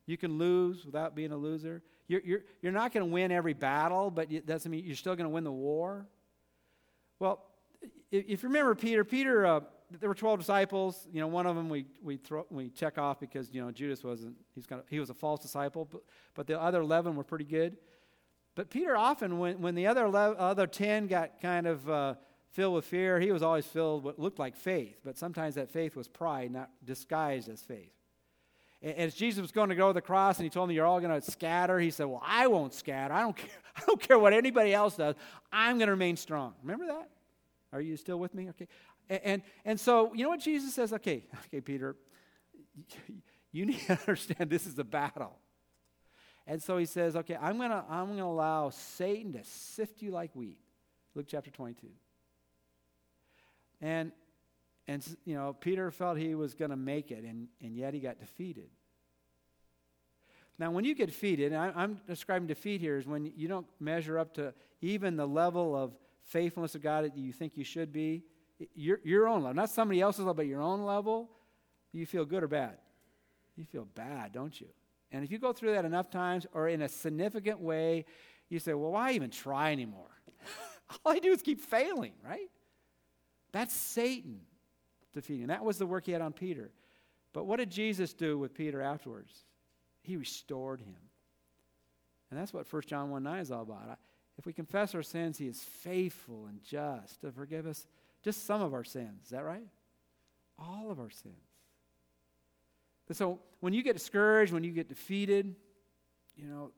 You 0.05 0.17
can 0.17 0.37
lose 0.37 0.85
without 0.85 1.15
being 1.15 1.31
a 1.31 1.37
loser. 1.37 1.81
You're, 2.07 2.21
you're, 2.25 2.41
you're 2.61 2.71
not 2.71 2.91
going 2.91 3.07
to 3.07 3.11
win 3.11 3.31
every 3.31 3.53
battle, 3.53 4.11
but 4.11 4.31
it 4.31 4.45
doesn't 4.45 4.69
mean 4.69 4.83
you're 4.85 4.95
still 4.95 5.15
going 5.15 5.25
to 5.25 5.33
win 5.33 5.43
the 5.43 5.51
war. 5.51 6.05
Well, 7.19 7.45
if, 8.11 8.25
if 8.27 8.43
you 8.43 8.49
remember 8.49 8.75
Peter, 8.75 9.03
Peter 9.05 9.45
uh, 9.45 9.59
there 9.99 10.09
were 10.09 10.15
12 10.15 10.39
disciples. 10.39 11.07
You 11.11 11.21
know, 11.21 11.27
one 11.27 11.45
of 11.45 11.55
them 11.55 11.69
we, 11.69 11.85
we, 12.01 12.17
throw, 12.17 12.45
we 12.49 12.69
check 12.69 12.97
off 12.97 13.19
because, 13.19 13.49
you 13.51 13.61
know, 13.61 13.71
Judas 13.71 14.03
wasn't, 14.03 14.35
he's 14.55 14.65
kind 14.65 14.81
of, 14.81 14.87
he 14.89 14.99
was 14.99 15.09
a 15.09 15.13
false 15.13 15.41
disciple, 15.41 15.87
but, 15.91 16.01
but 16.33 16.47
the 16.47 16.59
other 16.59 16.81
11 16.81 17.15
were 17.15 17.23
pretty 17.23 17.45
good. 17.45 17.77
But 18.55 18.69
Peter 18.69 18.95
often, 18.95 19.39
when, 19.39 19.61
when 19.61 19.75
the 19.75 19.87
other, 19.87 20.05
11, 20.05 20.37
other 20.39 20.67
10 20.67 21.07
got 21.07 21.41
kind 21.41 21.67
of 21.67 21.89
uh, 21.89 22.15
filled 22.51 22.75
with 22.75 22.85
fear, 22.85 23.19
he 23.19 23.31
was 23.31 23.41
always 23.41 23.65
filled 23.65 24.03
with 24.03 24.17
what 24.17 24.23
looked 24.23 24.39
like 24.39 24.55
faith. 24.55 24.99
But 25.03 25.17
sometimes 25.17 25.55
that 25.55 25.69
faith 25.69 25.95
was 25.95 26.07
pride, 26.07 26.51
not 26.51 26.69
disguised 26.83 27.49
as 27.49 27.61
faith. 27.61 27.91
And, 28.81 28.95
as 28.97 29.15
Jesus 29.15 29.41
was 29.41 29.51
going 29.51 29.69
to 29.69 29.75
go 29.75 29.87
to 29.87 29.93
the 29.93 30.01
cross 30.01 30.37
and 30.37 30.43
he 30.43 30.49
told 30.49 30.69
them, 30.69 30.75
You're 30.75 30.85
all 30.85 30.99
going 30.99 31.19
to 31.19 31.31
scatter, 31.31 31.79
he 31.79 31.89
said, 31.89 32.05
Well, 32.05 32.21
I 32.23 32.47
won't 32.47 32.73
scatter. 32.73 33.13
I 33.13 33.21
don't 33.21 33.35
care, 33.35 33.49
I 33.75 33.81
don't 33.87 33.99
care 33.99 34.19
what 34.19 34.33
anybody 34.33 34.73
else 34.73 34.97
does. 34.97 35.15
I'm 35.51 35.77
going 35.77 35.87
to 35.87 35.93
remain 35.93 36.15
strong. 36.15 36.53
Remember 36.61 36.85
that? 36.87 37.09
Are 37.73 37.81
you 37.81 37.97
still 37.97 38.19
with 38.19 38.35
me? 38.35 38.49
Okay. 38.49 38.67
And, 39.23 39.41
and 39.65 39.79
so, 39.79 40.13
you 40.13 40.23
know 40.23 40.29
what 40.29 40.39
Jesus 40.39 40.73
says? 40.73 40.93
Okay, 40.93 41.25
okay, 41.47 41.61
Peter, 41.61 41.95
you 43.51 43.65
need 43.65 43.79
to 43.81 43.99
understand 43.99 44.49
this 44.49 44.65
is 44.65 44.77
a 44.79 44.83
battle. 44.83 45.37
And 46.45 46.61
so 46.61 46.77
he 46.77 46.85
says, 46.85 47.15
okay, 47.15 47.37
I'm 47.39 47.57
going 47.57 47.69
to 47.69 47.83
I'm 47.89 48.17
to 48.17 48.23
allow 48.23 48.69
Satan 48.69 49.33
to 49.33 49.43
sift 49.43 50.01
you 50.01 50.11
like 50.11 50.31
wheat. 50.35 50.59
Luke 51.15 51.25
chapter 51.27 51.51
22. 51.51 51.87
And, 53.81 54.11
and 54.87 55.05
you 55.25 55.35
know, 55.35 55.53
Peter 55.53 55.91
felt 55.91 56.17
he 56.17 56.35
was 56.35 56.53
going 56.53 56.71
to 56.71 56.77
make 56.77 57.11
it, 57.11 57.23
and, 57.23 57.47
and 57.61 57.75
yet 57.75 57.93
he 57.93 57.99
got 57.99 58.19
defeated. 58.19 58.69
Now, 60.59 60.71
when 60.71 60.85
you 60.85 60.95
get 60.95 61.07
defeated, 61.07 61.51
and 61.51 61.61
I, 61.61 61.71
I'm 61.75 61.99
describing 62.07 62.47
defeat 62.47 62.79
here, 62.79 62.97
is 62.97 63.07
when 63.07 63.31
you 63.35 63.47
don't 63.47 63.65
measure 63.79 64.19
up 64.19 64.33
to 64.35 64.53
even 64.81 65.15
the 65.15 65.27
level 65.27 65.75
of 65.75 65.93
faithfulness 66.23 66.75
of 66.75 66.81
God 66.81 67.05
that 67.05 67.17
you 67.17 67.33
think 67.33 67.57
you 67.57 67.63
should 67.63 67.91
be, 67.91 68.23
your, 68.75 68.99
your 69.03 69.27
own 69.27 69.43
level, 69.43 69.55
not 69.55 69.69
somebody 69.69 70.01
else's 70.01 70.19
level, 70.19 70.35
but 70.35 70.47
your 70.47 70.61
own 70.61 70.83
level, 70.83 71.29
you 71.91 72.05
feel 72.05 72.25
good 72.25 72.43
or 72.43 72.47
bad? 72.47 72.77
You 73.55 73.65
feel 73.65 73.85
bad, 73.95 74.31
don't 74.31 74.59
you? 74.59 74.67
And 75.11 75.23
if 75.23 75.31
you 75.31 75.37
go 75.37 75.53
through 75.53 75.73
that 75.73 75.85
enough 75.85 76.09
times 76.09 76.47
or 76.53 76.67
in 76.67 76.81
a 76.81 76.89
significant 76.89 77.59
way, 77.59 78.05
you 78.49 78.59
say, 78.59 78.73
well, 78.73 78.91
why 78.91 79.11
even 79.11 79.29
try 79.29 79.71
anymore? 79.71 80.09
All 81.05 81.11
I 81.11 81.19
do 81.19 81.31
is 81.31 81.41
keep 81.41 81.61
failing, 81.61 82.13
right? 82.23 82.49
That's 83.51 83.73
Satan 83.73 84.41
defeating. 85.13 85.47
That 85.47 85.63
was 85.63 85.77
the 85.77 85.85
work 85.85 86.05
he 86.05 86.11
had 86.11 86.21
on 86.21 86.33
Peter. 86.33 86.71
But 87.31 87.45
what 87.45 87.57
did 87.57 87.69
Jesus 87.69 88.13
do 88.13 88.37
with 88.37 88.53
Peter 88.53 88.81
afterwards? 88.81 89.31
He 90.01 90.17
restored 90.17 90.81
him. 90.81 90.95
And 92.31 92.39
that's 92.39 92.53
what 92.53 92.71
1 92.71 92.81
John 92.87 93.11
1 93.11 93.23
9 93.23 93.39
is 93.39 93.51
all 93.51 93.61
about. 93.61 93.99
If 94.37 94.47
we 94.47 94.53
confess 94.53 94.95
our 94.95 95.03
sins, 95.03 95.37
he 95.37 95.47
is 95.47 95.61
faithful 95.61 96.47
and 96.47 96.61
just 96.63 97.21
to 97.21 97.31
forgive 97.31 97.67
us 97.67 97.85
just 98.23 98.45
some 98.45 98.61
of 98.61 98.73
our 98.73 98.83
sins. 98.83 99.25
Is 99.25 99.29
that 99.29 99.43
right? 99.43 99.67
All 100.57 100.89
of 100.89 100.99
our 100.99 101.09
sins. 101.09 101.35
But 103.07 103.17
so 103.17 103.39
when 103.59 103.73
you 103.73 103.83
get 103.83 103.93
discouraged, 103.93 104.53
when 104.53 104.63
you 104.63 104.71
get 104.71 104.87
defeated, 104.87 105.55
you 106.35 106.47
know, 106.47 106.71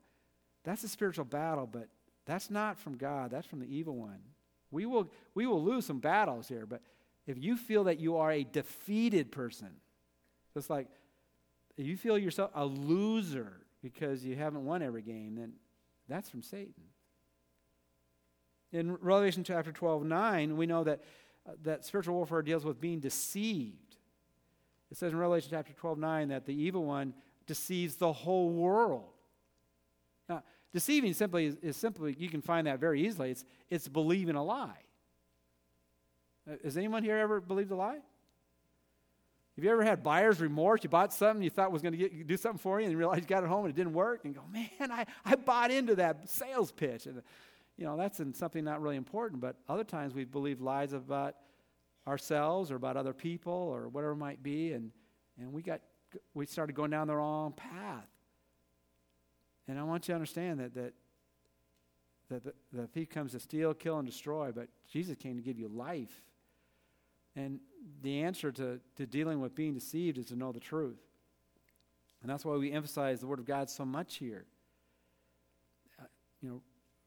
that's 0.64 0.82
a 0.84 0.88
spiritual 0.88 1.24
battle, 1.24 1.68
but 1.70 1.88
that's 2.26 2.50
not 2.50 2.78
from 2.78 2.96
God, 2.96 3.30
that's 3.30 3.46
from 3.46 3.60
the 3.60 3.66
evil 3.66 3.96
one. 3.96 4.18
We 4.70 4.84
will, 4.84 5.10
we 5.34 5.46
will 5.46 5.62
lose 5.62 5.86
some 5.86 6.00
battles 6.00 6.48
here, 6.48 6.66
but 6.66 6.82
if 7.26 7.38
you 7.38 7.56
feel 7.56 7.84
that 7.84 8.00
you 8.00 8.16
are 8.16 8.32
a 8.32 8.44
defeated 8.44 9.30
person, 9.30 9.70
just 10.54 10.68
like 10.68 10.88
if 11.76 11.86
you 11.86 11.96
feel 11.96 12.18
yourself 12.18 12.50
a 12.54 12.64
loser 12.64 13.60
because 13.82 14.24
you 14.24 14.34
haven't 14.34 14.64
won 14.64 14.82
every 14.82 15.02
game, 15.02 15.36
then 15.36 15.52
that's 16.08 16.28
from 16.28 16.42
Satan. 16.42 16.74
In 18.72 18.92
Revelation 18.94 19.44
chapter 19.44 19.72
12, 19.72 20.04
9, 20.04 20.56
we 20.56 20.66
know 20.66 20.84
that, 20.84 21.02
that 21.64 21.84
spiritual 21.84 22.14
warfare 22.16 22.42
deals 22.42 22.64
with 22.64 22.80
being 22.80 23.00
deceived. 23.00 23.96
It 24.90 24.96
says 24.96 25.12
in 25.12 25.18
Revelation 25.18 25.50
chapter 25.50 25.72
12, 25.72 25.98
9 25.98 26.28
that 26.28 26.46
the 26.46 26.54
evil 26.54 26.84
one 26.84 27.14
deceives 27.46 27.96
the 27.96 28.12
whole 28.12 28.50
world. 28.50 29.10
Now, 30.28 30.42
deceiving 30.72 31.12
simply 31.14 31.46
is, 31.46 31.56
is 31.62 31.76
simply, 31.76 32.16
you 32.18 32.28
can 32.28 32.42
find 32.42 32.66
that 32.66 32.78
very 32.78 33.06
easily. 33.06 33.30
It's, 33.30 33.44
it's 33.70 33.88
believing 33.88 34.36
a 34.36 34.44
lie. 34.44 34.82
Uh, 36.48 36.54
has 36.62 36.76
anyone 36.76 37.02
here 37.02 37.16
ever 37.16 37.40
believed 37.40 37.70
a 37.70 37.76
lie? 37.76 37.98
Have 39.56 39.64
you 39.64 39.70
ever 39.70 39.82
had 39.82 40.02
buyer's 40.02 40.40
remorse? 40.40 40.84
You 40.84 40.90
bought 40.90 41.14
something 41.14 41.42
you 41.42 41.48
thought 41.48 41.72
was 41.72 41.80
going 41.80 41.96
to 41.96 42.24
do 42.24 42.36
something 42.36 42.58
for 42.58 42.78
you, 42.78 42.84
and 42.84 42.92
you 42.92 42.98
realized 42.98 43.22
you 43.22 43.26
got 43.26 43.42
it 43.42 43.48
home 43.48 43.64
and 43.64 43.72
it 43.72 43.76
didn't 43.76 43.94
work, 43.94 44.24
and 44.24 44.34
go, 44.34 44.42
man, 44.52 44.92
I, 44.92 45.06
I 45.24 45.34
bought 45.34 45.70
into 45.70 45.94
that 45.96 46.28
sales 46.28 46.72
pitch. 46.72 47.06
And, 47.06 47.22
you 47.76 47.84
know, 47.84 47.96
that's 47.96 48.20
in 48.20 48.32
something 48.34 48.64
not 48.64 48.80
really 48.80 48.96
important, 48.96 49.40
but 49.40 49.56
other 49.68 49.84
times 49.84 50.14
we 50.14 50.24
believe 50.24 50.60
lies 50.60 50.92
about 50.92 51.36
ourselves 52.06 52.70
or 52.70 52.76
about 52.76 52.96
other 52.96 53.12
people 53.12 53.52
or 53.52 53.88
whatever 53.88 54.12
it 54.12 54.16
might 54.16 54.42
be, 54.42 54.72
and, 54.72 54.90
and 55.38 55.52
we, 55.52 55.62
got, 55.62 55.80
we 56.34 56.46
started 56.46 56.74
going 56.74 56.90
down 56.90 57.06
the 57.06 57.16
wrong 57.16 57.52
path. 57.52 58.08
And 59.68 59.78
I 59.78 59.82
want 59.82 60.06
you 60.06 60.12
to 60.12 60.16
understand 60.16 60.60
that, 60.60 60.74
that, 60.74 60.94
that 62.30 62.44
the, 62.44 62.52
the 62.72 62.86
thief 62.86 63.10
comes 63.10 63.32
to 63.32 63.40
steal, 63.40 63.74
kill, 63.74 63.98
and 63.98 64.06
destroy, 64.06 64.52
but 64.52 64.68
Jesus 64.90 65.16
came 65.16 65.36
to 65.36 65.42
give 65.42 65.58
you 65.58 65.68
life 65.68 66.22
and 67.36 67.60
the 68.02 68.22
answer 68.22 68.50
to, 68.52 68.80
to 68.96 69.06
dealing 69.06 69.40
with 69.40 69.54
being 69.54 69.74
deceived 69.74 70.18
is 70.18 70.26
to 70.26 70.36
know 70.36 70.52
the 70.52 70.60
truth. 70.60 70.98
And 72.22 72.30
that's 72.30 72.44
why 72.44 72.56
we 72.56 72.72
emphasize 72.72 73.20
the 73.20 73.26
Word 73.26 73.38
of 73.38 73.44
God 73.44 73.68
so 73.68 73.84
much 73.84 74.16
here. 74.16 74.46
Uh, 76.00 76.04
you 76.40 76.48
know, 76.48 76.62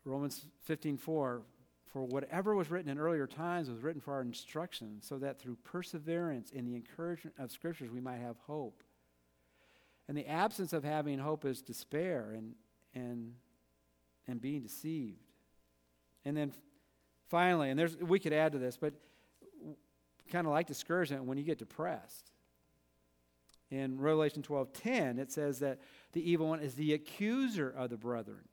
Romans 0.10 0.45
15 0.63 0.98
4, 0.98 1.41
for 1.86 2.04
whatever 2.04 2.56
was 2.56 2.69
written 2.69 2.91
in 2.91 3.00
earlier 3.00 3.28
times 3.28 3.69
was 3.69 3.82
written 3.82 4.02
for 4.02 4.13
our 4.13 4.22
instruction, 4.22 4.98
so 5.02 5.17
that 5.19 5.39
through 5.39 5.58
perseverance 5.63 6.52
in 6.52 6.65
the 6.65 6.76
encouragement 6.76 7.36
of 7.39 7.52
Scriptures 7.52 7.89
we 7.91 8.02
might 8.02 8.19
have 8.19 8.38
hope. 8.45 8.84
And 10.08 10.17
the 10.17 10.28
absence 10.28 10.74
of 10.74 10.84
having 10.84 11.19
hope 11.19 11.45
is 11.45 11.62
despair 11.62 12.34
and, 12.36 12.56
and, 12.95 13.34
and 14.28 14.41
being 14.41 14.62
deceived. 14.62 15.22
And 16.26 16.36
then 16.36 16.52
finally, 17.28 17.69
and 17.69 17.80
there's, 17.80 17.95
we 17.98 18.19
could 18.19 18.34
add 18.34 18.54
to 18.54 18.58
this, 18.58 18.76
but 18.76 18.93
kind 20.32 20.48
of 20.48 20.54
like 20.54 20.67
discouragement 20.67 21.26
when 21.26 21.38
you 21.38 21.43
get 21.43 21.58
depressed. 21.58 22.32
In 23.72 24.00
Revelation 24.00 24.41
12:10, 24.41 25.19
it 25.19 25.32
says 25.32 25.60
that 25.60 25.80
the 26.13 26.28
evil 26.28 26.48
one 26.48 26.60
is 26.60 26.74
the 26.74 26.93
accuser 26.93 27.69
of 27.69 27.89
the 27.91 27.98
brethren. 27.98 28.48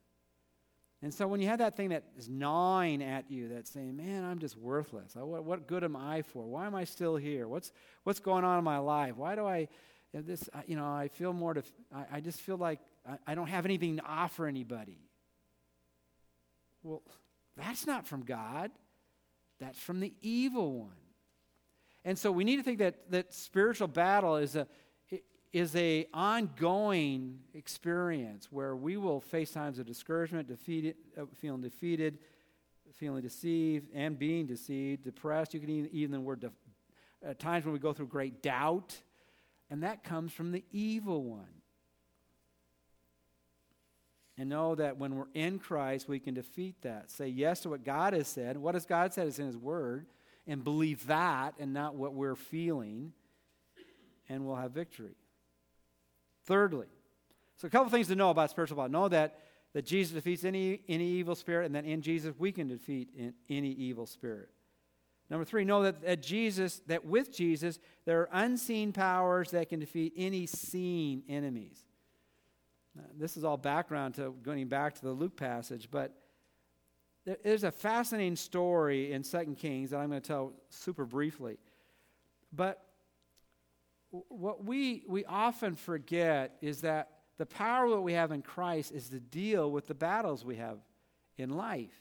And 1.06 1.14
so 1.14 1.28
when 1.28 1.40
you 1.40 1.46
have 1.46 1.60
that 1.60 1.76
thing 1.76 1.90
that 1.90 2.02
is 2.18 2.28
gnawing 2.28 3.00
at 3.00 3.30
you, 3.30 3.46
that's 3.50 3.70
saying, 3.70 3.96
man, 3.96 4.24
I'm 4.24 4.40
just 4.40 4.58
worthless. 4.58 5.14
What, 5.14 5.44
what 5.44 5.68
good 5.68 5.84
am 5.84 5.94
I 5.94 6.22
for? 6.22 6.44
Why 6.44 6.66
am 6.66 6.74
I 6.74 6.82
still 6.82 7.14
here? 7.14 7.46
What's, 7.46 7.70
what's 8.02 8.18
going 8.18 8.42
on 8.42 8.58
in 8.58 8.64
my 8.64 8.78
life? 8.78 9.16
Why 9.16 9.36
do 9.36 9.46
I, 9.46 9.68
this, 10.12 10.50
you 10.66 10.74
know, 10.74 10.84
I 10.84 11.06
feel 11.06 11.32
more 11.32 11.54
to, 11.54 11.62
I, 11.94 12.06
I 12.14 12.20
just 12.20 12.40
feel 12.40 12.56
like 12.56 12.80
I, 13.08 13.18
I 13.24 13.34
don't 13.36 13.46
have 13.46 13.64
anything 13.66 13.98
to 13.98 14.02
offer 14.04 14.46
anybody. 14.46 14.98
Well, 16.82 17.02
that's 17.56 17.86
not 17.86 18.08
from 18.08 18.24
God. 18.24 18.72
That's 19.60 19.78
from 19.78 20.00
the 20.00 20.12
evil 20.22 20.72
one. 20.72 20.90
And 22.04 22.18
so 22.18 22.32
we 22.32 22.42
need 22.42 22.56
to 22.56 22.64
think 22.64 22.80
that, 22.80 23.12
that 23.12 23.32
spiritual 23.32 23.86
battle 23.86 24.38
is 24.38 24.56
a, 24.56 24.66
is 25.52 25.74
a 25.76 26.06
ongoing 26.12 27.38
experience 27.54 28.48
where 28.50 28.76
we 28.76 28.96
will 28.96 29.20
face 29.20 29.50
times 29.52 29.78
of 29.78 29.86
discouragement, 29.86 30.48
defeated, 30.48 30.96
uh, 31.18 31.24
feeling 31.40 31.62
defeated, 31.62 32.18
feeling 32.94 33.22
deceived, 33.22 33.88
and 33.94 34.18
being 34.18 34.46
deceived, 34.46 35.04
depressed. 35.04 35.54
You 35.54 35.60
can 35.60 35.70
even, 35.70 35.90
even 35.92 36.24
word 36.24 36.40
def- 36.40 36.52
at 37.24 37.38
times 37.38 37.64
when 37.64 37.72
we 37.72 37.78
go 37.78 37.92
through 37.92 38.08
great 38.08 38.42
doubt, 38.42 38.96
and 39.70 39.82
that 39.82 40.04
comes 40.04 40.32
from 40.32 40.52
the 40.52 40.64
evil 40.72 41.22
one. 41.22 41.46
And 44.38 44.50
know 44.50 44.74
that 44.74 44.98
when 44.98 45.14
we're 45.14 45.28
in 45.32 45.58
Christ, 45.58 46.08
we 46.08 46.18
can 46.18 46.34
defeat 46.34 46.82
that. 46.82 47.10
Say 47.10 47.28
yes 47.28 47.60
to 47.60 47.70
what 47.70 47.84
God 47.84 48.12
has 48.12 48.28
said. 48.28 48.58
What 48.58 48.74
has 48.74 48.84
God 48.84 49.14
said 49.14 49.28
is 49.28 49.38
in 49.38 49.46
His 49.46 49.56
Word 49.56 50.06
and 50.46 50.62
believe 50.62 51.06
that 51.06 51.54
and 51.58 51.72
not 51.72 51.94
what 51.94 52.12
we're 52.12 52.36
feeling, 52.36 53.12
and 54.28 54.46
we'll 54.46 54.56
have 54.56 54.72
victory. 54.72 55.16
Thirdly, 56.46 56.86
so 57.56 57.66
a 57.66 57.70
couple 57.70 57.90
things 57.90 58.08
to 58.08 58.14
know 58.14 58.30
about 58.30 58.50
spiritual 58.50 58.76
battle. 58.76 58.90
Know 58.90 59.08
that, 59.08 59.40
that 59.72 59.84
Jesus 59.84 60.14
defeats 60.14 60.44
any, 60.44 60.80
any 60.88 61.06
evil 61.06 61.34
spirit, 61.34 61.66
and 61.66 61.74
that 61.74 61.84
in 61.84 62.02
Jesus 62.02 62.34
we 62.38 62.52
can 62.52 62.68
defeat 62.68 63.08
any 63.48 63.70
evil 63.70 64.06
spirit. 64.06 64.48
Number 65.28 65.44
three, 65.44 65.64
know 65.64 65.82
that, 65.82 66.02
that 66.02 66.22
Jesus, 66.22 66.80
that 66.86 67.04
with 67.04 67.32
Jesus, 67.34 67.80
there 68.04 68.20
are 68.20 68.28
unseen 68.32 68.92
powers 68.92 69.50
that 69.50 69.68
can 69.68 69.80
defeat 69.80 70.12
any 70.16 70.46
seen 70.46 71.24
enemies. 71.28 71.80
Now, 72.94 73.04
this 73.18 73.36
is 73.36 73.42
all 73.42 73.56
background 73.56 74.14
to 74.14 74.34
going 74.42 74.68
back 74.68 74.94
to 74.94 75.02
the 75.02 75.10
Luke 75.10 75.36
passage, 75.36 75.88
but 75.90 76.14
there's 77.42 77.64
a 77.64 77.72
fascinating 77.72 78.36
story 78.36 79.12
in 79.12 79.24
Second 79.24 79.56
Kings 79.56 79.90
that 79.90 79.98
I'm 79.98 80.10
going 80.10 80.20
to 80.20 80.26
tell 80.26 80.52
super 80.70 81.04
briefly. 81.04 81.58
But 82.52 82.80
what 84.28 84.64
we, 84.64 85.04
we 85.08 85.24
often 85.24 85.74
forget 85.74 86.56
is 86.60 86.82
that 86.82 87.10
the 87.38 87.46
power 87.46 87.90
that 87.90 88.00
we 88.00 88.14
have 88.14 88.32
in 88.32 88.42
Christ 88.42 88.92
is 88.92 89.08
to 89.10 89.20
deal 89.20 89.70
with 89.70 89.86
the 89.86 89.94
battles 89.94 90.44
we 90.44 90.56
have 90.56 90.78
in 91.36 91.50
life. 91.50 91.94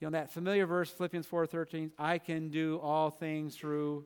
You 0.00 0.06
know 0.06 0.12
that 0.12 0.30
familiar 0.32 0.66
verse, 0.66 0.90
Philippians 0.90 1.26
4:13, 1.26 1.90
I 1.98 2.18
can 2.18 2.50
do 2.50 2.78
all 2.80 3.10
things 3.10 3.56
through 3.56 4.04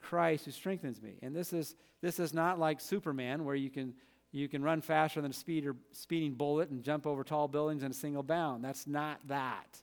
Christ 0.00 0.44
who 0.44 0.52
strengthens 0.52 1.02
me. 1.02 1.18
And 1.22 1.34
this 1.34 1.52
is 1.52 1.74
this 2.00 2.20
is 2.20 2.32
not 2.32 2.58
like 2.58 2.80
Superman 2.80 3.44
where 3.44 3.56
you 3.56 3.70
can 3.70 3.94
you 4.30 4.48
can 4.48 4.62
run 4.62 4.80
faster 4.80 5.20
than 5.20 5.30
a 5.30 5.34
speeder, 5.34 5.74
speeding 5.90 6.34
bullet 6.34 6.70
and 6.70 6.82
jump 6.82 7.06
over 7.06 7.24
tall 7.24 7.48
buildings 7.48 7.82
in 7.82 7.90
a 7.90 7.94
single 7.94 8.22
bound. 8.22 8.62
That's 8.62 8.86
not 8.86 9.26
that. 9.26 9.80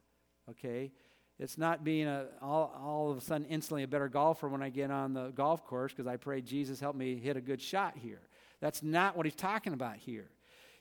Okay? 0.50 0.92
It's 1.38 1.58
not 1.58 1.84
being 1.84 2.08
a, 2.08 2.28
all, 2.42 2.74
all 2.82 3.12
of 3.12 3.18
a 3.18 3.22
sudden 3.22 3.46
instantly 3.48 3.84
a 3.84 3.88
better 3.88 4.08
golfer 4.08 4.48
when 4.48 4.62
I 4.62 4.70
get 4.70 4.90
on 4.90 5.14
the 5.14 5.30
golf 5.30 5.66
course 5.66 5.92
because 5.92 6.08
I 6.08 6.18
pray 6.18 6.42
Jesus 6.42 6.80
help 6.80 6.96
me 6.96 7.18
hit 7.18 7.36
a 7.36 7.42
good 7.42 7.62
shot 7.62 7.96
here. 7.98 8.22
That's 8.62 8.82
not 8.82 9.18
what 9.18 9.26
he's 9.26 9.36
talking 9.36 9.74
about 9.74 9.98
here. 9.98 10.30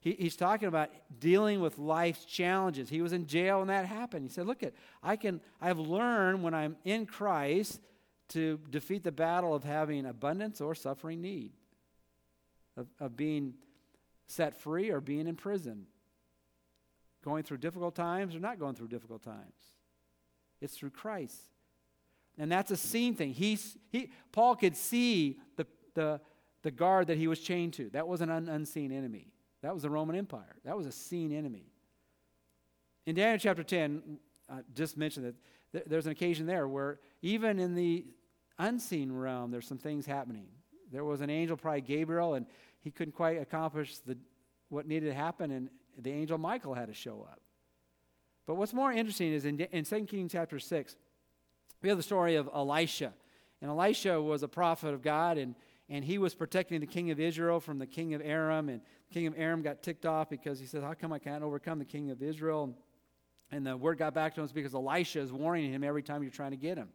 He, 0.01 0.13
he's 0.13 0.37
talking 0.37 0.69
about 0.69 0.91
dealing 1.19 1.61
with 1.61 1.79
life's 1.79 2.25
challenges. 2.25 2.89
He 2.89 3.03
was 3.03 3.13
in 3.13 3.27
jail 3.27 3.59
when 3.59 3.69
that 3.69 3.87
happened. 3.87 4.25
He 4.25 4.31
said, 4.31 4.47
"Look 4.47 4.63
at 4.63 4.75
I 5.03 5.17
can 5.17 5.41
I've 5.61 5.79
learned 5.79 6.43
when 6.43 6.55
I'm 6.55 6.77
in 6.85 7.07
Christ 7.07 7.81
to 8.29 8.61
defeat 8.71 9.03
the 9.03 9.13
battle 9.13 9.55
of 9.55 9.65
having 9.65 10.07
abundance 10.07 10.61
or 10.61 10.75
suffering 10.75 11.21
need." 11.21 11.53
of, 12.77 12.89
of 13.01 13.17
being 13.17 13.55
set 14.27 14.57
free 14.61 14.91
or 14.91 15.01
being 15.01 15.27
in 15.27 15.37
prison, 15.37 15.87
going 17.25 17.43
through 17.43 17.59
difficult 17.59 17.95
times 17.95 18.35
or 18.35 18.41
not 18.41 18.59
going 18.59 18.75
through 18.75 18.89
difficult 18.89 19.23
times. 19.23 19.74
It's 20.65 20.77
through 20.77 20.91
Christ. 20.91 21.37
And 22.39 22.51
that's 22.51 22.71
a 22.71 22.77
seen 22.77 23.15
thing. 23.15 23.33
He's, 23.35 23.77
he, 23.91 24.11
Paul 24.33 24.57
could 24.57 24.77
see 24.77 25.39
the, 25.57 25.67
the, 25.95 26.21
the 26.63 26.71
guard 26.71 27.09
that 27.09 27.19
he 27.19 27.29
was 27.29 27.39
chained 27.39 27.75
to. 27.75 27.91
That 27.91 28.09
was 28.09 28.23
an 28.23 28.31
un, 28.31 28.49
unseen 28.49 28.91
enemy. 28.91 29.29
That 29.63 29.75
was 29.75 29.83
the 29.83 29.91
Roman 29.91 30.17
Empire. 30.17 30.57
That 30.65 30.77
was 30.77 30.87
a 30.87 30.93
seen 30.93 31.33
enemy. 31.33 31.67
In 33.07 33.15
Daniel 33.15 33.39
chapter 33.39 33.63
10, 33.63 34.19
I 34.51 34.61
just 34.75 34.97
mentioned 34.97 35.27
that 35.27 35.35
th- 35.73 35.85
there's 35.87 36.07
an 36.07 36.13
occasion 36.13 36.47
there 36.47 36.67
where 36.67 36.99
even 37.21 37.59
in 37.59 37.75
the 37.75 38.07
unseen 38.59 39.13
realm, 39.13 39.51
there's 39.51 39.69
some 39.69 39.79
things 39.79 40.07
happening. 40.07 40.47
There 40.91 41.05
was 41.05 41.21
an 41.21 41.29
angel, 41.31 41.57
probably 41.57 41.83
Gabriel, 41.83 42.35
and 42.35 42.47
he 42.81 42.91
couldn't 42.91 43.13
quite 43.13 43.41
accomplish 43.41 43.99
the, 43.99 44.17
what 44.71 44.87
needed 44.87 45.09
to 45.09 45.15
happen, 45.15 45.51
and 45.51 45.69
the 45.99 46.11
angel 46.11 46.39
Michael 46.39 46.75
had 46.75 46.89
to 46.89 46.95
show 46.95 47.27
up. 47.31 47.41
But 48.47 48.57
what's 48.57 48.73
more 48.73 48.93
interesting 48.93 49.33
is 49.33 49.45
in, 49.45 49.61
in 49.61 49.85
2 49.85 50.05
Kings 50.05 50.33
chapter 50.33 50.59
6, 50.59 50.97
we 51.83 51.89
have 51.89 51.99
the 51.99 52.03
story 52.03 52.37
of 52.37 52.49
Elisha. 52.55 53.13
And 53.61 53.71
Elisha 53.71 54.21
was 54.21 54.43
a 54.43 54.49
prophet 54.49 54.93
of 54.93 55.03
God, 55.03 55.39
and, 55.39 55.55
and 55.89 56.05
he 56.05 56.19
was 56.19 56.35
protecting 56.35 56.81
the 56.81 56.87
king 56.87 57.11
of 57.11 57.19
Israel 57.19 57.61
from 57.61 57.79
the 57.79 57.87
king 57.87 58.15
of 58.15 58.21
Aram. 58.23 58.69
And 58.69 58.81
the 59.09 59.15
king 59.15 59.27
of 59.27 59.35
Aram 59.37 59.63
got 59.63 59.83
ticked 59.83 60.05
off 60.05 60.29
because 60.29 60.61
he 60.61 60.67
said, 60.67 60.83
How 60.83 60.95
come 60.95 61.13
I 61.13 61.19
can't 61.19 61.43
overcome 61.43 61.79
the 61.79 61.85
king 61.85 62.11
of 62.11 62.23
Israel? 62.23 62.75
And 63.51 63.67
the 63.67 63.77
word 63.77 63.99
got 63.99 64.15
back 64.15 64.35
to 64.35 64.43
him 64.43 64.49
because 64.53 64.75
Elisha 64.75 65.21
is 65.21 65.33
warning 65.33 65.73
him 65.73 65.85
every 65.85 66.03
time 66.03 66.23
you're 66.23 66.33
trying 66.33 66.51
to 66.51 66.57
get 66.57 66.77
him. 66.77 66.89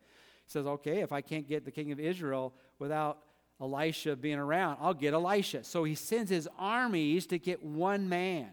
He 0.45 0.51
says, 0.51 0.65
Okay, 0.65 0.99
if 0.99 1.11
I 1.11 1.21
can't 1.21 1.47
get 1.47 1.65
the 1.65 1.71
king 1.71 1.91
of 1.91 1.99
Israel 1.99 2.53
without 2.77 3.19
Elisha 3.61 4.15
being 4.15 4.39
around. 4.39 4.77
I'll 4.79 4.93
get 4.93 5.13
Elisha. 5.13 5.63
So 5.63 5.83
he 5.83 5.95
sends 5.95 6.29
his 6.29 6.47
armies 6.57 7.27
to 7.27 7.37
get 7.37 7.63
one 7.63 8.07
man. 8.07 8.49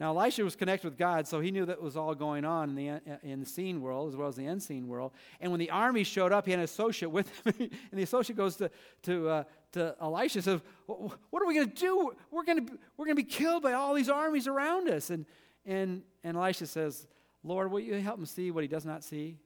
Now, 0.00 0.16
Elisha 0.16 0.44
was 0.44 0.54
connected 0.54 0.88
with 0.88 0.96
God, 0.96 1.26
so 1.26 1.40
he 1.40 1.50
knew 1.50 1.66
that 1.66 1.82
was 1.82 1.96
all 1.96 2.14
going 2.14 2.44
on 2.44 2.70
in 2.70 2.74
the, 2.76 3.18
in 3.24 3.40
the 3.40 3.46
seen 3.46 3.80
world 3.80 4.08
as 4.08 4.16
well 4.16 4.28
as 4.28 4.36
the 4.36 4.46
unseen 4.46 4.86
world. 4.86 5.12
And 5.40 5.50
when 5.50 5.58
the 5.58 5.70
army 5.70 6.04
showed 6.04 6.32
up, 6.32 6.44
he 6.44 6.52
had 6.52 6.60
an 6.60 6.64
associate 6.64 7.10
with 7.10 7.28
him. 7.44 7.54
and 7.58 7.98
the 7.98 8.04
associate 8.04 8.36
goes 8.36 8.54
to, 8.56 8.70
to, 9.02 9.28
uh, 9.28 9.44
to 9.72 9.96
Elisha 10.00 10.38
and 10.38 10.44
says, 10.44 10.60
What 10.86 11.42
are 11.42 11.46
we 11.46 11.54
going 11.54 11.68
to 11.68 11.74
do? 11.74 12.12
We're 12.30 12.44
going 12.44 12.64
to 12.64 12.78
we're 12.96 13.06
to 13.06 13.14
be 13.16 13.24
killed 13.24 13.64
by 13.64 13.72
all 13.72 13.92
these 13.92 14.08
armies 14.08 14.46
around 14.46 14.88
us. 14.88 15.10
And, 15.10 15.26
and, 15.66 16.02
and 16.22 16.36
Elisha 16.36 16.66
says, 16.66 17.08
Lord, 17.42 17.72
will 17.72 17.80
you 17.80 17.94
help 17.94 18.20
him 18.20 18.26
see 18.26 18.52
what 18.52 18.62
he 18.62 18.68
does 18.68 18.86
not 18.86 19.02
see? 19.02 19.38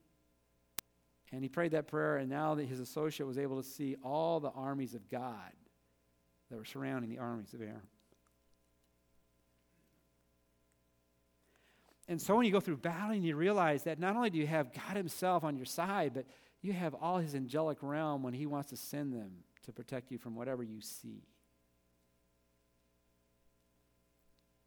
And 1.31 1.41
he 1.41 1.49
prayed 1.49 1.71
that 1.71 1.87
prayer, 1.87 2.17
and 2.17 2.29
now 2.29 2.53
that 2.53 2.65
his 2.65 2.79
associate 2.79 3.25
was 3.25 3.39
able 3.39 3.57
to 3.57 3.67
see 3.67 3.95
all 4.03 4.39
the 4.39 4.51
armies 4.51 4.93
of 4.93 5.09
God 5.09 5.51
that 6.51 6.57
were 6.57 6.65
surrounding 6.65 7.09
the 7.09 7.17
armies 7.17 7.55
of 7.55 7.61
Aram. 7.61 7.81
And 12.07 12.21
so 12.21 12.35
when 12.35 12.45
you 12.45 12.51
go 12.51 12.59
through 12.59 12.77
battling, 12.77 13.23
you 13.23 13.35
realize 13.35 13.83
that 13.83 13.99
not 13.99 14.15
only 14.15 14.29
do 14.29 14.37
you 14.37 14.47
have 14.47 14.73
God 14.73 14.97
Himself 14.97 15.43
on 15.43 15.55
your 15.55 15.65
side, 15.65 16.13
but 16.13 16.25
you 16.61 16.73
have 16.73 16.93
all 16.95 17.17
His 17.17 17.35
angelic 17.35 17.77
realm 17.81 18.23
when 18.23 18.33
He 18.33 18.45
wants 18.45 18.69
to 18.71 18.77
send 18.77 19.13
them 19.13 19.31
to 19.63 19.71
protect 19.71 20.11
you 20.11 20.17
from 20.17 20.35
whatever 20.35 20.63
you 20.63 20.81
see. 20.81 21.23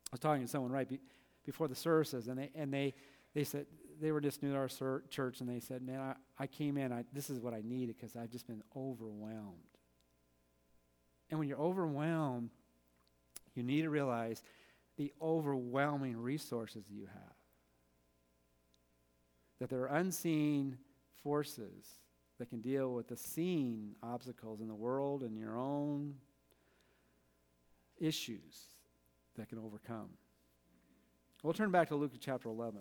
I 0.07 0.13
was 0.13 0.21
talking 0.21 0.43
to 0.43 0.49
someone 0.49 0.73
right 0.73 0.89
be, 0.89 1.01
before 1.45 1.69
the 1.69 1.75
services, 1.75 2.29
and 2.29 2.39
they, 2.39 2.51
and 2.55 2.73
they, 2.73 2.95
they 3.35 3.45
said, 3.45 3.67
they 4.01 4.13
were 4.13 4.21
just 4.21 4.43
new 4.43 4.53
to 4.53 4.57
our 4.57 5.03
church, 5.11 5.41
and 5.41 5.49
they 5.49 5.61
said, 5.61 5.83
Man, 5.83 6.01
I, 6.01 6.15
I 6.39 6.47
came 6.47 6.79
in, 6.79 6.93
I, 6.93 7.05
this 7.13 7.29
is 7.29 7.41
what 7.41 7.55
I 7.55 7.63
needed 7.65 7.97
because 7.97 8.17
I've 8.17 8.31
just 8.31 8.47
been 8.47 8.63
overwhelmed. 8.75 9.57
And 11.31 11.39
when 11.39 11.49
you're 11.49 11.59
overwhelmed, 11.59 12.51
you 13.55 13.63
need 13.63 13.83
to 13.83 13.91
realize 13.91 14.43
the 14.97 15.13
overwhelming 15.21 16.17
resources 16.17 16.85
you 16.91 17.07
have. 17.07 17.35
That 19.61 19.71
there 19.71 19.81
are 19.81 19.97
unseen 19.97 20.79
forces 21.23 21.87
that 22.39 22.51
can 22.51 22.61
deal 22.61 22.93
with 22.93 23.09
the 23.09 23.17
seen 23.17 23.95
obstacles 24.03 24.61
in 24.61 24.69
the 24.69 24.75
world 24.75 25.23
and 25.23 25.37
your 25.37 25.57
own 25.57 26.15
issues 27.99 28.67
that 29.37 29.49
can 29.49 29.59
overcome. 29.59 30.11
We'll 31.43 31.55
turn 31.55 31.71
back 31.71 31.89
to 31.89 31.97
Luke 31.97 32.13
chapter 32.21 32.49
11. 32.49 32.81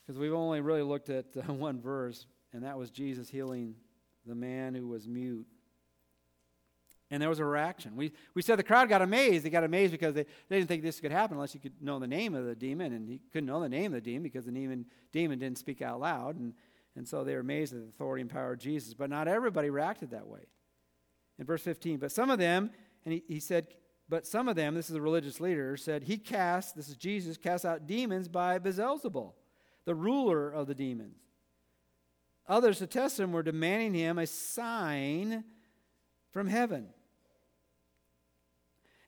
Because 0.00 0.18
we've 0.18 0.32
only 0.32 0.60
really 0.60 0.82
looked 0.82 1.10
at 1.10 1.26
uh, 1.36 1.42
one 1.52 1.80
verse, 1.80 2.26
and 2.52 2.64
that 2.64 2.76
was 2.76 2.90
Jesus 2.90 3.28
healing 3.28 3.74
the 4.26 4.34
man 4.34 4.74
who 4.74 4.88
was 4.88 5.06
mute 5.06 5.46
and 7.12 7.20
there 7.20 7.28
was 7.28 7.40
a 7.40 7.44
reaction. 7.44 7.94
We, 7.94 8.10
we 8.32 8.40
said 8.40 8.58
the 8.58 8.62
crowd 8.62 8.88
got 8.88 9.02
amazed. 9.02 9.44
They 9.44 9.50
got 9.50 9.64
amazed 9.64 9.92
because 9.92 10.14
they, 10.14 10.24
they 10.48 10.56
didn't 10.56 10.68
think 10.68 10.82
this 10.82 10.98
could 10.98 11.12
happen 11.12 11.36
unless 11.36 11.52
you 11.52 11.60
could 11.60 11.74
know 11.82 11.98
the 11.98 12.06
name 12.06 12.34
of 12.34 12.46
the 12.46 12.54
demon. 12.54 12.94
And 12.94 13.06
he 13.06 13.20
couldn't 13.30 13.48
know 13.48 13.60
the 13.60 13.68
name 13.68 13.92
of 13.92 14.02
the 14.02 14.10
demon 14.10 14.22
because 14.22 14.46
the 14.46 14.50
demon, 14.50 14.86
demon 15.12 15.38
didn't 15.38 15.58
speak 15.58 15.82
out 15.82 16.00
loud. 16.00 16.36
And, 16.36 16.54
and 16.96 17.06
so 17.06 17.22
they 17.22 17.34
were 17.34 17.40
amazed 17.40 17.74
at 17.74 17.82
the 17.82 17.88
authority 17.90 18.22
and 18.22 18.30
power 18.30 18.54
of 18.54 18.60
Jesus. 18.60 18.94
But 18.94 19.10
not 19.10 19.28
everybody 19.28 19.68
reacted 19.68 20.10
that 20.12 20.26
way. 20.26 20.46
In 21.38 21.44
verse 21.44 21.60
15, 21.60 21.98
but 21.98 22.10
some 22.10 22.30
of 22.30 22.38
them, 22.38 22.70
and 23.04 23.12
he, 23.12 23.22
he 23.28 23.40
said, 23.40 23.66
but 24.08 24.26
some 24.26 24.48
of 24.48 24.56
them, 24.56 24.74
this 24.74 24.88
is 24.88 24.96
a 24.96 25.00
religious 25.00 25.38
leader, 25.38 25.76
said, 25.76 26.04
He 26.04 26.16
cast, 26.16 26.76
this 26.76 26.88
is 26.88 26.96
Jesus, 26.96 27.36
cast 27.36 27.66
out 27.66 27.86
demons 27.86 28.26
by 28.26 28.58
Beelzebul, 28.58 29.32
the 29.84 29.94
ruler 29.94 30.50
of 30.50 30.66
the 30.66 30.74
demons. 30.74 31.18
Others 32.48 32.78
to 32.78 32.86
test 32.86 33.20
him 33.20 33.32
were 33.32 33.42
demanding 33.42 33.92
him 33.92 34.18
a 34.18 34.26
sign 34.26 35.44
from 36.30 36.46
heaven. 36.46 36.88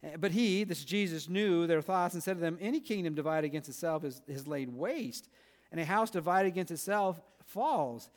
Eh, 0.05 0.17
but 0.19 0.33
he, 0.33 0.65
this 0.65 0.85
Jesus, 0.85 1.29
knew 1.29 1.67
their 1.67 1.83
thoughts 1.83 2.15
and 2.15 2.23
said 2.23 2.35
to 2.35 2.41
them, 2.41 2.59
Any 2.61 2.81
kingdom 2.81 3.15
divided 3.15 3.47
against 3.47 3.69
itself 3.69 4.05
is, 4.05 4.21
is 4.27 4.47
laid 4.47 4.69
waste, 4.69 5.29
and 5.73 5.81
a 5.81 5.85
house 5.85 6.11
divided 6.11 6.49
against 6.49 6.73
itself 6.73 7.21
falls. 7.47 8.11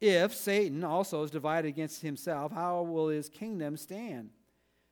If 0.00 0.34
Satan 0.34 0.84
also 0.84 1.22
is 1.22 1.30
divided 1.30 1.68
against 1.68 2.02
himself, 2.02 2.52
how 2.52 2.82
will 2.82 3.08
his 3.08 3.28
kingdom 3.28 3.76
stand? 3.76 4.30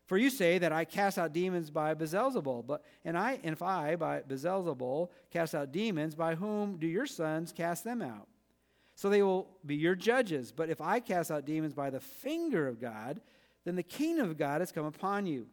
For 0.07 0.17
you 0.17 0.31
say 0.31 0.59
that 0.59 0.73
I 0.73 0.85
cast 0.85 1.19
out 1.19 1.33
demons 1.33 1.71
by 1.71 1.95
Beelzebul, 1.95 2.67
but 2.67 2.85
and 3.05 3.17
I 3.17 3.39
and 3.43 3.53
if 3.53 3.63
I 3.63 3.97
by 3.97 4.21
Beelzebul 4.21 5.09
cast 5.31 5.55
out 5.55 5.73
demons, 5.73 6.15
by 6.15 6.35
whom 6.35 6.77
do 6.77 6.87
your 6.87 7.07
sons 7.07 7.53
cast 7.53 7.85
them 7.85 8.03
out? 8.03 8.29
So 8.95 9.09
they 9.09 9.23
will 9.23 9.49
be 9.65 9.77
your 9.77 9.95
judges. 9.95 10.53
But 10.53 10.69
if 10.69 10.81
I 10.81 11.01
cast 11.01 11.31
out 11.31 11.47
demons 11.47 11.73
by 11.73 11.91
the 11.91 12.01
finger 12.01 12.69
of 12.69 12.81
God, 12.81 13.21
then 13.65 13.75
the 13.75 13.83
kingdom 13.83 14.29
of 14.29 14.37
God 14.37 14.61
has 14.61 14.73
come 14.73 14.85
upon 14.85 15.27
you. 15.27 15.47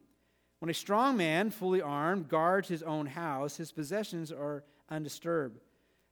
When 0.59 0.69
a 0.69 0.73
strong 0.73 1.15
man, 1.17 1.49
fully 1.51 1.81
armed, 1.81 2.27
guards 2.27 2.67
his 2.67 2.83
own 2.83 3.05
house, 3.05 3.57
his 3.57 3.71
possessions 3.71 4.31
are 4.31 4.63
undisturbed. 4.89 5.59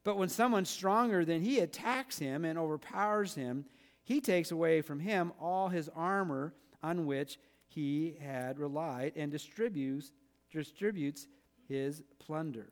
But 0.03 0.17
when 0.17 0.29
someone 0.29 0.63
stronger 0.63 1.25
than 1.25 1.41
he 1.41 1.59
attacks 1.59 2.17
him 2.17 2.45
and 2.45 2.57
overpowers 2.57 3.35
him, 3.35 3.65
he 4.03 4.21
takes 4.21 4.51
away 4.51 4.81
from 4.81 5.01
him 5.01 5.33
all 5.39 5.67
his 5.67 5.89
armor 5.93 6.53
on 6.81 7.05
which 7.05 7.37
he 7.67 8.15
had 8.21 8.57
relied 8.57 9.13
and 9.17 9.29
distributes, 9.29 10.13
distributes 10.49 11.27
his 11.67 12.03
plunder. 12.19 12.71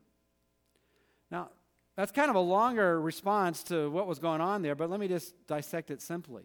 Now, 1.29 1.49
that's 1.97 2.13
kind 2.13 2.29
of 2.29 2.37
a 2.37 2.41
longer 2.41 3.01
response 3.01 3.63
to 3.63 3.89
what 3.89 4.07
was 4.07 4.19
going 4.19 4.39
on 4.39 4.61
there, 4.61 4.75
but 4.75 4.89
let 4.89 5.01
me 5.01 5.09
just 5.09 5.35
dissect 5.45 5.91
it 5.91 6.01
simply. 6.01 6.43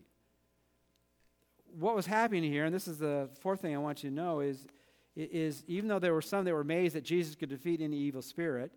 What 1.78 1.94
was 1.94 2.06
happening 2.06 2.50
here, 2.50 2.64
and 2.64 2.74
this 2.74 2.88
is 2.88 2.98
the 2.98 3.28
fourth 3.40 3.60
thing 3.60 3.74
I 3.76 3.78
want 3.78 4.02
you 4.02 4.10
to 4.10 4.16
know, 4.16 4.40
is 4.40 4.66
is 5.16 5.64
even 5.66 5.88
though 5.88 5.98
there 5.98 6.14
were 6.14 6.22
some 6.22 6.44
that 6.44 6.54
were 6.54 6.60
amazed 6.60 6.94
that 6.94 7.04
Jesus 7.04 7.34
could 7.34 7.48
defeat 7.48 7.80
any 7.80 7.96
evil 7.96 8.22
spirit, 8.22 8.70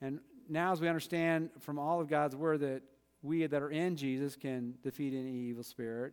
and 0.00 0.20
now 0.48 0.72
as 0.72 0.80
we 0.80 0.88
understand 0.88 1.50
from 1.60 1.78
all 1.78 2.00
of 2.00 2.08
God's 2.08 2.36
word 2.36 2.60
that 2.60 2.82
we 3.22 3.46
that 3.46 3.62
are 3.62 3.70
in 3.70 3.96
Jesus 3.96 4.36
can 4.36 4.74
defeat 4.82 5.12
any 5.12 5.32
evil 5.32 5.62
spirit, 5.62 6.12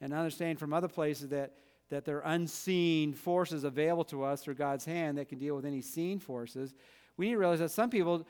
and 0.00 0.12
understand 0.12 0.58
from 0.58 0.72
other 0.72 0.88
places 0.88 1.28
that, 1.28 1.52
that 1.88 2.04
there 2.04 2.18
are 2.18 2.32
unseen 2.32 3.14
forces 3.14 3.64
available 3.64 4.04
to 4.04 4.24
us 4.24 4.42
through 4.42 4.54
God's 4.54 4.84
hand 4.84 5.16
that 5.18 5.28
can 5.28 5.38
deal 5.38 5.56
with 5.56 5.64
any 5.64 5.80
seen 5.80 6.18
forces, 6.18 6.74
we 7.16 7.26
need 7.26 7.32
to 7.32 7.38
realize 7.38 7.58
that 7.60 7.70
some 7.70 7.90
people, 7.90 8.26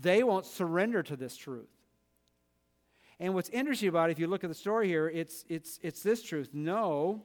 they 0.00 0.22
won't 0.22 0.46
surrender 0.46 1.02
to 1.02 1.16
this 1.16 1.36
truth. 1.36 1.68
And 3.18 3.34
what's 3.34 3.50
interesting 3.50 3.88
about 3.88 4.08
it, 4.08 4.12
if 4.12 4.18
you 4.18 4.26
look 4.26 4.44
at 4.44 4.50
the 4.50 4.54
story 4.54 4.88
here, 4.88 5.08
it's, 5.08 5.44
it's, 5.48 5.78
it's 5.82 6.02
this 6.02 6.22
truth. 6.22 6.50
No, 6.52 7.22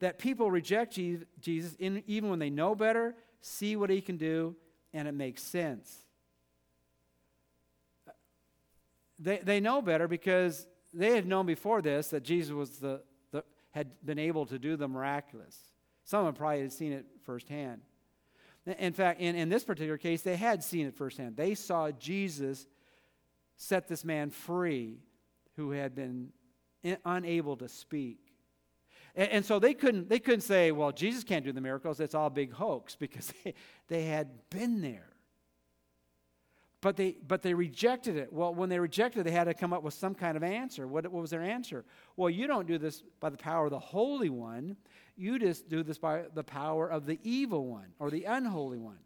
that 0.00 0.18
people 0.18 0.50
reject 0.50 0.98
Jesus 1.40 1.76
even 1.78 2.30
when 2.30 2.38
they 2.38 2.50
know 2.50 2.74
better, 2.74 3.14
see 3.40 3.76
what 3.76 3.90
he 3.90 4.00
can 4.00 4.16
do, 4.16 4.56
and 4.92 5.08
it 5.08 5.12
makes 5.12 5.42
sense. 5.42 6.04
They, 9.18 9.38
they 9.38 9.60
know 9.60 9.80
better 9.80 10.08
because 10.08 10.66
they 10.92 11.14
had 11.14 11.26
known 11.26 11.46
before 11.46 11.82
this 11.82 12.08
that 12.08 12.22
Jesus 12.24 12.52
was 12.52 12.78
the, 12.78 13.02
the, 13.30 13.44
had 13.70 13.90
been 14.04 14.18
able 14.18 14.46
to 14.46 14.58
do 14.58 14.76
the 14.76 14.88
miraculous. 14.88 15.56
Some 16.04 16.20
of 16.20 16.26
them 16.26 16.34
probably 16.34 16.60
had 16.60 16.72
seen 16.72 16.92
it 16.92 17.06
firsthand. 17.24 17.80
In 18.66 18.92
fact, 18.92 19.20
in, 19.20 19.36
in 19.36 19.48
this 19.48 19.64
particular 19.64 19.98
case, 19.98 20.22
they 20.22 20.36
had 20.36 20.64
seen 20.64 20.86
it 20.86 20.94
firsthand. 20.94 21.36
They 21.36 21.54
saw 21.54 21.90
Jesus 21.90 22.66
set 23.56 23.88
this 23.88 24.04
man 24.04 24.30
free 24.30 24.98
who 25.56 25.70
had 25.70 25.94
been 25.94 26.30
in, 26.82 26.96
unable 27.04 27.56
to 27.58 27.68
speak. 27.68 28.23
And, 29.14 29.30
and, 29.30 29.44
so 29.44 29.58
they 29.58 29.74
couldn't, 29.74 30.08
they 30.08 30.18
couldn't 30.18 30.40
say, 30.40 30.72
well, 30.72 30.92
Jesus 30.92 31.24
can't 31.24 31.44
do 31.44 31.52
the 31.52 31.60
miracles. 31.60 32.00
It's 32.00 32.14
all 32.14 32.30
big 32.30 32.52
hoax 32.52 32.96
because 32.98 33.32
they, 33.44 33.54
they 33.88 34.04
had 34.04 34.28
been 34.50 34.80
there. 34.80 35.08
But 36.80 36.96
they, 36.96 37.16
but 37.26 37.40
they 37.40 37.54
rejected 37.54 38.16
it. 38.16 38.30
Well, 38.30 38.54
when 38.54 38.68
they 38.68 38.78
rejected 38.78 39.20
it, 39.20 39.24
they 39.24 39.30
had 39.30 39.44
to 39.44 39.54
come 39.54 39.72
up 39.72 39.82
with 39.82 39.94
some 39.94 40.14
kind 40.14 40.36
of 40.36 40.42
answer. 40.42 40.86
What, 40.86 41.04
what 41.04 41.22
was 41.22 41.30
their 41.30 41.42
answer? 41.42 41.82
Well, 42.14 42.28
you 42.28 42.46
don't 42.46 42.66
do 42.66 42.76
this 42.76 43.02
by 43.20 43.30
the 43.30 43.38
power 43.38 43.64
of 43.64 43.70
the 43.70 43.78
Holy 43.78 44.28
One. 44.28 44.76
You 45.16 45.38
just 45.38 45.70
do 45.70 45.82
this 45.82 45.96
by 45.96 46.24
the 46.34 46.44
power 46.44 46.86
of 46.86 47.06
the 47.06 47.18
evil 47.22 47.66
one 47.66 47.94
or 47.98 48.10
the 48.10 48.24
unholy 48.24 48.78
one. 48.78 48.98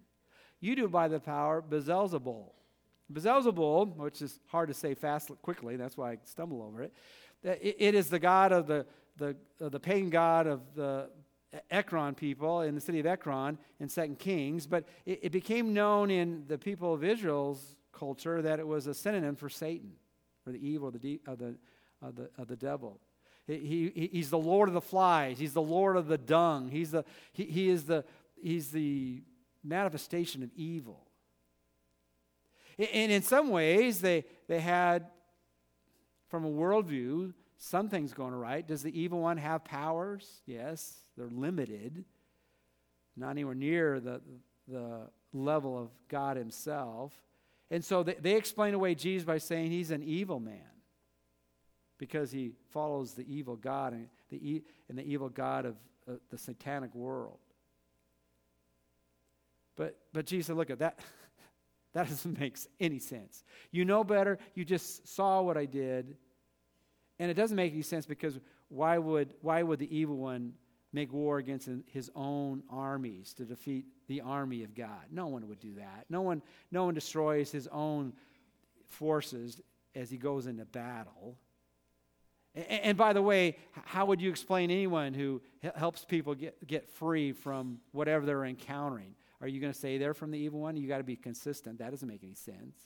You 0.58 0.74
do 0.74 0.86
it 0.86 0.90
by 0.90 1.06
the 1.06 1.20
power 1.20 1.58
of 1.58 1.66
Beelzebul. 1.66 2.50
Beelzebul, 3.12 3.96
which 3.96 4.22
is 4.22 4.40
hard 4.48 4.68
to 4.70 4.74
say 4.74 4.94
fast, 4.94 5.30
quickly, 5.42 5.76
that's 5.76 5.96
why 5.96 6.12
I 6.12 6.18
stumble 6.24 6.62
over 6.62 6.82
it, 6.82 6.92
it 7.42 7.94
is 7.94 8.10
the 8.10 8.18
god 8.18 8.50
of 8.50 8.66
the 8.66 8.86
the, 9.18 9.36
uh, 9.60 9.68
the 9.68 9.80
pagan 9.80 10.10
god 10.10 10.46
of 10.46 10.60
the 10.74 11.10
Ekron 11.70 12.14
people 12.14 12.62
in 12.62 12.74
the 12.74 12.80
city 12.80 13.00
of 13.00 13.06
Ekron 13.06 13.58
in 13.80 13.88
Second 13.88 14.18
Kings, 14.18 14.66
but 14.66 14.84
it, 15.06 15.20
it, 15.22 15.32
became 15.32 15.72
known 15.72 16.10
in 16.10 16.44
the 16.46 16.58
people 16.58 16.92
of 16.92 17.02
Israel's 17.02 17.76
culture 17.92 18.42
that 18.42 18.58
it 18.58 18.66
was 18.66 18.86
a 18.86 18.94
synonym 18.94 19.34
for 19.34 19.48
Satan, 19.48 19.92
or 20.46 20.52
the 20.52 20.66
evil 20.66 20.90
the, 20.90 20.98
de- 20.98 21.20
of 21.26 21.38
the, 21.38 21.56
of 22.02 22.16
the, 22.16 22.30
of 22.36 22.48
the 22.48 22.56
devil. 22.56 23.00
He, 23.46 23.90
he, 23.94 24.10
he's 24.12 24.28
the 24.28 24.38
Lord 24.38 24.68
of 24.68 24.74
the 24.74 24.80
flies. 24.80 25.38
He's 25.38 25.54
the 25.54 25.62
Lord 25.62 25.96
of 25.96 26.06
the 26.06 26.18
dung. 26.18 26.68
He's 26.68 26.90
the, 26.90 27.04
he, 27.32 27.44
he 27.44 27.70
is 27.70 27.84
the, 27.84 28.04
he's 28.40 28.70
the 28.70 29.22
manifestation 29.64 30.42
of 30.42 30.50
evil. 30.54 31.06
And 32.78 33.10
in 33.10 33.22
some 33.22 33.48
ways, 33.48 34.00
they, 34.02 34.24
they 34.48 34.60
had, 34.60 35.06
from 36.28 36.44
a 36.44 36.50
worldview, 36.50 37.32
Something's 37.58 38.14
going 38.14 38.34
right. 38.34 38.66
Does 38.66 38.82
the 38.82 38.98
evil 38.98 39.20
one 39.20 39.36
have 39.36 39.64
powers? 39.64 40.42
Yes, 40.46 41.00
they're 41.16 41.28
limited. 41.28 42.04
Not 43.16 43.30
anywhere 43.30 43.56
near 43.56 43.98
the, 43.98 44.20
the 44.68 45.08
level 45.32 45.76
of 45.76 45.90
God 46.08 46.36
Himself. 46.36 47.12
And 47.70 47.84
so 47.84 48.04
they, 48.04 48.14
they 48.14 48.36
explain 48.36 48.74
away 48.74 48.94
Jesus 48.94 49.24
by 49.24 49.38
saying 49.38 49.70
he's 49.70 49.90
an 49.90 50.02
evil 50.02 50.40
man 50.40 50.62
because 51.98 52.30
he 52.30 52.52
follows 52.70 53.14
the 53.14 53.26
evil 53.28 53.56
God 53.56 53.92
and 53.92 54.08
the, 54.30 54.62
and 54.88 54.96
the 54.96 55.02
evil 55.02 55.28
God 55.28 55.66
of 55.66 55.76
uh, 56.08 56.12
the 56.30 56.38
satanic 56.38 56.94
world. 56.94 57.38
But, 59.76 59.98
but 60.12 60.26
Jesus 60.26 60.46
said, 60.46 60.56
look 60.56 60.70
at 60.70 60.78
that. 60.78 61.00
That 61.94 62.06
doesn't 62.06 62.38
make 62.38 62.56
any 62.78 62.98
sense. 62.98 63.42
You 63.72 63.86
know 63.86 64.04
better. 64.04 64.38
You 64.54 64.64
just 64.64 65.08
saw 65.08 65.40
what 65.40 65.56
I 65.56 65.64
did. 65.64 66.18
And 67.18 67.30
it 67.30 67.34
doesn't 67.34 67.56
make 67.56 67.72
any 67.72 67.82
sense 67.82 68.06
because 68.06 68.38
why 68.68 68.98
would, 68.98 69.34
why 69.40 69.62
would 69.62 69.78
the 69.78 69.96
evil 69.96 70.16
one 70.16 70.52
make 70.92 71.12
war 71.12 71.38
against 71.38 71.68
his 71.86 72.10
own 72.14 72.62
armies 72.70 73.32
to 73.34 73.44
defeat 73.44 73.86
the 74.06 74.20
army 74.20 74.62
of 74.62 74.74
God? 74.74 75.06
No 75.10 75.26
one 75.26 75.48
would 75.48 75.60
do 75.60 75.74
that. 75.74 76.06
No 76.08 76.22
one, 76.22 76.42
no 76.70 76.84
one 76.84 76.94
destroys 76.94 77.50
his 77.50 77.66
own 77.68 78.12
forces 78.86 79.60
as 79.94 80.10
he 80.10 80.16
goes 80.16 80.46
into 80.46 80.64
battle. 80.64 81.36
And, 82.54 82.66
and 82.82 82.96
by 82.96 83.12
the 83.12 83.22
way, 83.22 83.56
how 83.84 84.06
would 84.06 84.20
you 84.20 84.30
explain 84.30 84.70
anyone 84.70 85.12
who 85.12 85.42
helps 85.74 86.04
people 86.04 86.34
get, 86.34 86.66
get 86.66 86.88
free 86.88 87.32
from 87.32 87.80
whatever 87.92 88.24
they're 88.24 88.44
encountering? 88.44 89.14
Are 89.40 89.48
you 89.48 89.60
going 89.60 89.72
to 89.72 89.78
say 89.78 89.98
they're 89.98 90.14
from 90.14 90.30
the 90.30 90.38
evil 90.38 90.60
one? 90.60 90.76
You 90.76 90.88
got 90.88 90.98
to 90.98 91.04
be 91.04 91.16
consistent. 91.16 91.78
That 91.78 91.90
doesn't 91.90 92.08
make 92.08 92.22
any 92.22 92.34
sense. 92.34 92.76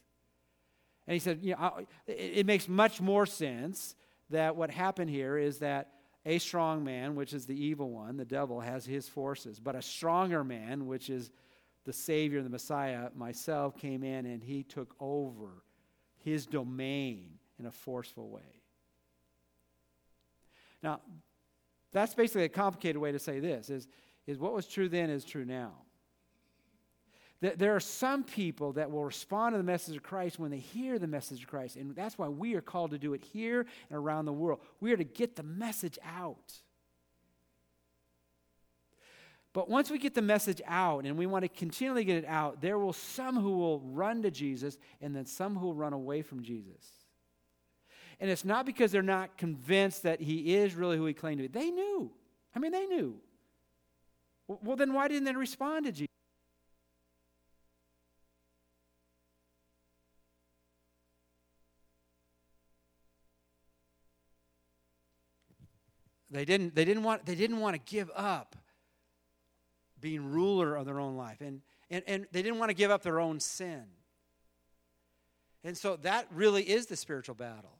And 1.07 1.15
he 1.15 1.19
said, 1.19 1.41
you 1.43 1.55
know, 1.55 1.87
it, 2.07 2.13
it 2.13 2.47
makes 2.47 2.69
much 2.69 3.01
more 3.01 3.27
sense 3.27 3.95
that 4.33 4.57
what 4.57 4.71
happened 4.71 5.11
here 5.11 5.39
is 5.39 5.59
that 5.59 5.93
a 6.27 6.39
strong 6.39 6.85
man, 6.85 7.15
which 7.15 7.33
is 7.33 7.47
the 7.47 7.65
evil 7.65 7.91
one, 7.91 8.17
the 8.17 8.25
devil, 8.25 8.61
has 8.61 8.85
his 8.85 9.09
forces, 9.09 9.59
but 9.59 9.75
a 9.75 9.83
stronger 9.83 10.45
man, 10.45 10.87
which 10.87 11.11
is 11.11 11.31
the 11.85 11.93
Savior, 11.93 12.43
the 12.43 12.49
Messiah, 12.49 13.09
myself, 13.15 13.77
came 13.77 14.05
in 14.05 14.27
and 14.27 14.43
he 14.43 14.63
took 14.63 14.95
over 15.01 15.65
his 16.19 16.47
domain 16.47 17.39
in 17.59 17.67
a 17.67 17.73
forceful 17.73 18.29
way. 18.29 18.63
Now, 20.83 21.01
that's 21.93 22.15
basically 22.15 22.45
a 22.45 22.49
complicated 22.49 22.99
way 22.99 23.13
to 23.13 23.19
say 23.19 23.41
this 23.41 23.69
is, 23.71 23.89
is 24.27 24.39
what 24.39 24.53
was 24.53 24.67
true 24.67 24.89
then 24.89 25.11
is 25.11 25.25
true 25.25 25.45
now. 25.45 25.73
There 27.43 27.75
are 27.75 27.81
some 27.81 28.23
people 28.23 28.75
that 28.75 28.89
will 28.89 29.05
respond 29.05 29.55
to 29.55 29.59
the 29.59 29.65
message 29.65 29.97
of 29.97 30.05
Christ 30.05 30.39
when 30.39 30.53
they 30.53 30.59
hear 30.59 31.01
the 31.01 31.09
message 31.09 31.43
of 31.43 31.49
Christ. 31.49 31.75
And 31.75 31.93
that's 31.93 32.17
why 32.17 32.29
we 32.29 32.55
are 32.55 32.61
called 32.61 32.93
to 32.93 32.99
do 32.99 33.15
it 33.15 33.21
here 33.21 33.67
and 33.91 33.99
around 33.99 34.27
the 34.27 34.33
world. 34.33 34.61
We 34.79 34.93
are 34.93 34.97
to 34.97 35.03
get 35.03 35.35
the 35.35 35.43
message 35.43 35.99
out. 36.17 36.53
But 39.53 39.69
once 39.69 39.91
we 39.91 39.99
get 39.99 40.15
the 40.15 40.23
message 40.23 40.63
out 40.69 41.05
and 41.05 41.19
we 41.19 41.27
want 41.27 41.43
to 41.43 41.49
continually 41.49 42.05
get 42.05 42.19
it 42.19 42.27
out, 42.29 42.61
there 42.61 42.79
will 42.79 42.93
some 42.93 43.35
who 43.35 43.59
will 43.59 43.81
run 43.81 44.23
to 44.23 44.31
Jesus 44.31 44.79
and 45.01 45.15
then 45.15 45.27
some 45.27 45.57
who 45.57 45.67
will 45.67 45.75
run 45.75 45.93
away 45.93 46.23
from 46.23 46.45
Jesus. 46.45 46.93
And 48.21 48.31
it's 48.31 48.45
not 48.45 48.67
because 48.67 48.93
they're 48.93 49.03
not 49.03 49.37
convinced 49.37 50.05
that 50.05 50.21
he 50.21 50.55
is 50.55 50.77
really 50.77 50.97
who 50.97 51.07
he 51.07 51.13
claimed 51.13 51.43
to 51.43 51.49
be. 51.49 51.59
They 51.59 51.71
knew. 51.73 52.13
I 52.55 52.61
mean, 52.61 52.71
they 52.71 52.87
knew. 52.87 53.17
Well, 54.47 54.77
then 54.77 54.95
why 54.95 55.09
didn't 55.09 55.25
they 55.25 55.35
respond 55.35 55.87
to 55.87 55.93
Jesus? 55.93 56.12
They 66.33 66.45
didn't, 66.47 66.75
they 66.75 66.85
didn't, 66.85 67.03
want, 67.03 67.27
they 67.27 67.35
didn't 67.35 67.61
want 67.61 67.75
to 67.75 67.93
give 67.93 68.11
up 68.17 68.57
being 70.01 70.33
ruler 70.33 70.75
of 70.75 70.87
their 70.87 70.99
own 70.99 71.17
life. 71.17 71.41
And, 71.41 71.61
and, 71.91 72.03
and 72.07 72.27
they 72.33 72.43
didn't 72.43 72.59
want 72.59 72.71
to 72.71 72.75
give 72.75 72.91
up 72.91 73.03
their 73.03 73.21
own 73.21 73.39
sin. 73.39 73.85
And 75.63 75.77
so 75.77 75.97
that 75.97 76.27
really 76.33 76.63
is 76.63 76.87
the 76.87 76.97
spiritual 76.97 77.35
battle. 77.35 77.79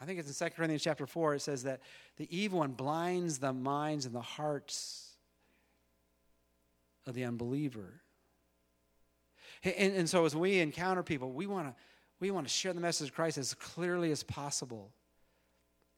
I 0.00 0.04
think 0.04 0.18
it's 0.18 0.40
in 0.40 0.48
2 0.48 0.54
Corinthians 0.54 0.82
chapter 0.82 1.06
4, 1.06 1.34
it 1.34 1.42
says 1.42 1.64
that 1.64 1.80
the 2.16 2.36
evil 2.36 2.60
one 2.60 2.72
blinds 2.72 3.38
the 3.38 3.52
minds 3.52 4.06
and 4.06 4.14
the 4.14 4.22
hearts 4.22 5.16
of 7.06 7.14
the 7.14 7.24
unbeliever. 7.24 8.00
And, 9.64 9.94
and 9.94 10.08
so 10.08 10.24
as 10.24 10.34
we 10.34 10.60
encounter 10.60 11.02
people, 11.02 11.32
we 11.32 11.46
want 11.46 11.68
to 11.68 11.74
we 12.20 12.30
want 12.30 12.46
to 12.46 12.52
share 12.52 12.72
the 12.72 12.80
message 12.80 13.08
of 13.08 13.14
Christ 13.16 13.36
as 13.36 13.52
clearly 13.52 14.12
as 14.12 14.22
possible. 14.22 14.92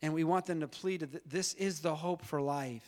And 0.04 0.12
we 0.12 0.22
want 0.22 0.44
them 0.44 0.60
to 0.60 0.68
plead 0.68 1.00
that 1.00 1.30
this 1.30 1.54
is 1.54 1.80
the 1.80 1.94
hope 1.94 2.22
for 2.26 2.38
life. 2.38 2.86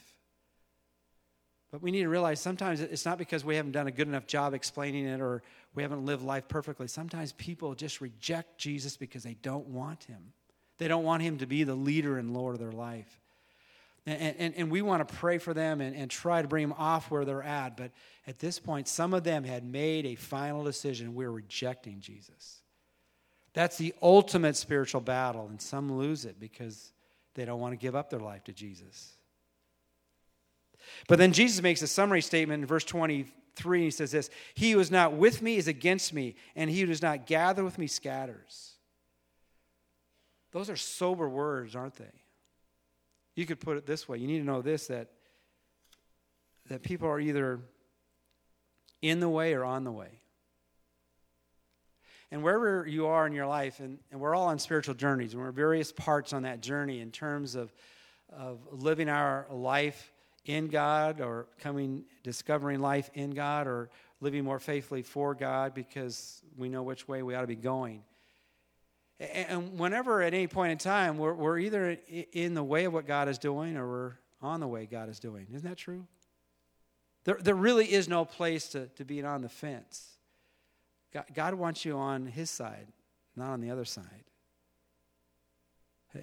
But 1.72 1.80
we 1.80 1.90
need 1.90 2.02
to 2.02 2.10
realize 2.10 2.42
sometimes 2.42 2.82
it's 2.82 3.06
not 3.06 3.16
because 3.16 3.42
we 3.42 3.56
haven't 3.56 3.72
done 3.72 3.86
a 3.86 3.90
good 3.90 4.06
enough 4.06 4.26
job 4.26 4.52
explaining 4.52 5.06
it 5.06 5.22
or 5.22 5.42
we 5.74 5.82
haven't 5.82 6.04
lived 6.04 6.22
life 6.22 6.46
perfectly. 6.46 6.88
Sometimes 6.88 7.32
people 7.32 7.74
just 7.74 8.02
reject 8.02 8.58
Jesus 8.58 8.98
because 8.98 9.22
they 9.22 9.32
don't 9.40 9.66
want 9.68 10.04
him. 10.04 10.34
They 10.76 10.88
don't 10.88 11.04
want 11.04 11.22
him 11.22 11.38
to 11.38 11.46
be 11.46 11.64
the 11.64 11.74
leader 11.74 12.18
and 12.18 12.34
Lord 12.34 12.54
of 12.54 12.60
their 12.60 12.70
life. 12.70 13.18
And, 14.04 14.36
and, 14.38 14.54
and 14.54 14.70
we 14.70 14.82
want 14.82 15.08
to 15.08 15.14
pray 15.14 15.38
for 15.38 15.54
them 15.54 15.80
and, 15.80 15.96
and 15.96 16.10
try 16.10 16.42
to 16.42 16.48
bring 16.48 16.68
them 16.68 16.76
off 16.78 17.10
where 17.10 17.24
they're 17.24 17.42
at. 17.42 17.78
But 17.78 17.92
at 18.26 18.40
this 18.40 18.58
point, 18.58 18.88
some 18.88 19.14
of 19.14 19.24
them 19.24 19.42
had 19.42 19.64
made 19.64 20.04
a 20.04 20.16
final 20.16 20.64
decision. 20.64 21.14
We're 21.14 21.30
rejecting 21.30 22.00
Jesus. 22.00 22.60
That's 23.54 23.78
the 23.78 23.94
ultimate 24.02 24.54
spiritual 24.54 25.00
battle, 25.00 25.46
and 25.48 25.62
some 25.62 25.96
lose 25.96 26.26
it 26.26 26.38
because 26.38 26.92
they 27.36 27.44
don't 27.44 27.60
want 27.60 27.72
to 27.72 27.76
give 27.76 27.94
up 27.94 28.10
their 28.10 28.20
life 28.20 28.42
to 28.44 28.52
Jesus. 28.52 29.12
But 31.06 31.18
then 31.18 31.32
Jesus 31.32 31.62
makes 31.62 31.82
a 31.82 31.86
summary 31.86 32.22
statement 32.22 32.62
in 32.62 32.66
verse 32.66 32.84
23. 32.84 33.84
He 33.84 33.90
says 33.90 34.10
this 34.10 34.30
He 34.54 34.72
who 34.72 34.80
is 34.80 34.90
not 34.90 35.12
with 35.12 35.42
me 35.42 35.56
is 35.56 35.68
against 35.68 36.12
me, 36.12 36.34
and 36.56 36.68
he 36.68 36.80
who 36.80 36.86
does 36.86 37.02
not 37.02 37.26
gather 37.26 37.62
with 37.62 37.78
me 37.78 37.86
scatters. 37.86 38.72
Those 40.52 40.70
are 40.70 40.76
sober 40.76 41.28
words, 41.28 41.76
aren't 41.76 41.96
they? 41.96 42.12
You 43.34 43.44
could 43.44 43.60
put 43.60 43.76
it 43.76 43.86
this 43.86 44.08
way 44.08 44.18
you 44.18 44.26
need 44.26 44.38
to 44.38 44.44
know 44.44 44.62
this 44.62 44.86
that, 44.86 45.10
that 46.68 46.82
people 46.82 47.08
are 47.08 47.20
either 47.20 47.60
in 49.02 49.20
the 49.20 49.28
way 49.28 49.52
or 49.52 49.64
on 49.64 49.84
the 49.84 49.92
way. 49.92 50.20
And 52.36 52.44
wherever 52.44 52.86
you 52.86 53.06
are 53.06 53.26
in 53.26 53.32
your 53.32 53.46
life, 53.46 53.80
and, 53.80 53.98
and 54.12 54.20
we're 54.20 54.34
all 54.34 54.48
on 54.48 54.58
spiritual 54.58 54.94
journeys, 54.94 55.32
and 55.32 55.40
we're 55.40 55.52
various 55.52 55.90
parts 55.90 56.34
on 56.34 56.42
that 56.42 56.60
journey 56.60 57.00
in 57.00 57.10
terms 57.10 57.54
of, 57.54 57.72
of 58.30 58.58
living 58.70 59.08
our 59.08 59.46
life 59.50 60.12
in 60.44 60.68
God 60.68 61.22
or 61.22 61.46
coming, 61.60 62.04
discovering 62.22 62.80
life 62.80 63.10
in 63.14 63.30
God 63.30 63.66
or 63.66 63.88
living 64.20 64.44
more 64.44 64.58
faithfully 64.58 65.00
for 65.00 65.34
God 65.34 65.72
because 65.72 66.42
we 66.58 66.68
know 66.68 66.82
which 66.82 67.08
way 67.08 67.22
we 67.22 67.34
ought 67.34 67.40
to 67.40 67.46
be 67.46 67.56
going. 67.56 68.02
And 69.18 69.78
whenever 69.78 70.20
at 70.20 70.34
any 70.34 70.46
point 70.46 70.72
in 70.72 70.78
time, 70.78 71.16
we're, 71.16 71.32
we're 71.32 71.58
either 71.58 71.96
in 72.32 72.52
the 72.52 72.62
way 72.62 72.84
of 72.84 72.92
what 72.92 73.06
God 73.06 73.30
is 73.30 73.38
doing 73.38 73.78
or 73.78 73.88
we're 73.88 74.12
on 74.42 74.60
the 74.60 74.68
way 74.68 74.84
God 74.84 75.08
is 75.08 75.18
doing. 75.18 75.46
Isn't 75.54 75.66
that 75.66 75.78
true? 75.78 76.06
There, 77.24 77.38
there 77.40 77.54
really 77.54 77.90
is 77.90 78.10
no 78.10 78.26
place 78.26 78.68
to, 78.72 78.88
to 78.88 79.06
be 79.06 79.22
on 79.22 79.40
the 79.40 79.48
fence. 79.48 80.15
God, 81.34 81.54
wants 81.54 81.84
you 81.84 81.96
on 81.96 82.26
his 82.26 82.50
side, 82.50 82.86
not 83.36 83.50
on 83.50 83.60
the 83.60 83.70
other 83.70 83.84
side. 83.84 84.24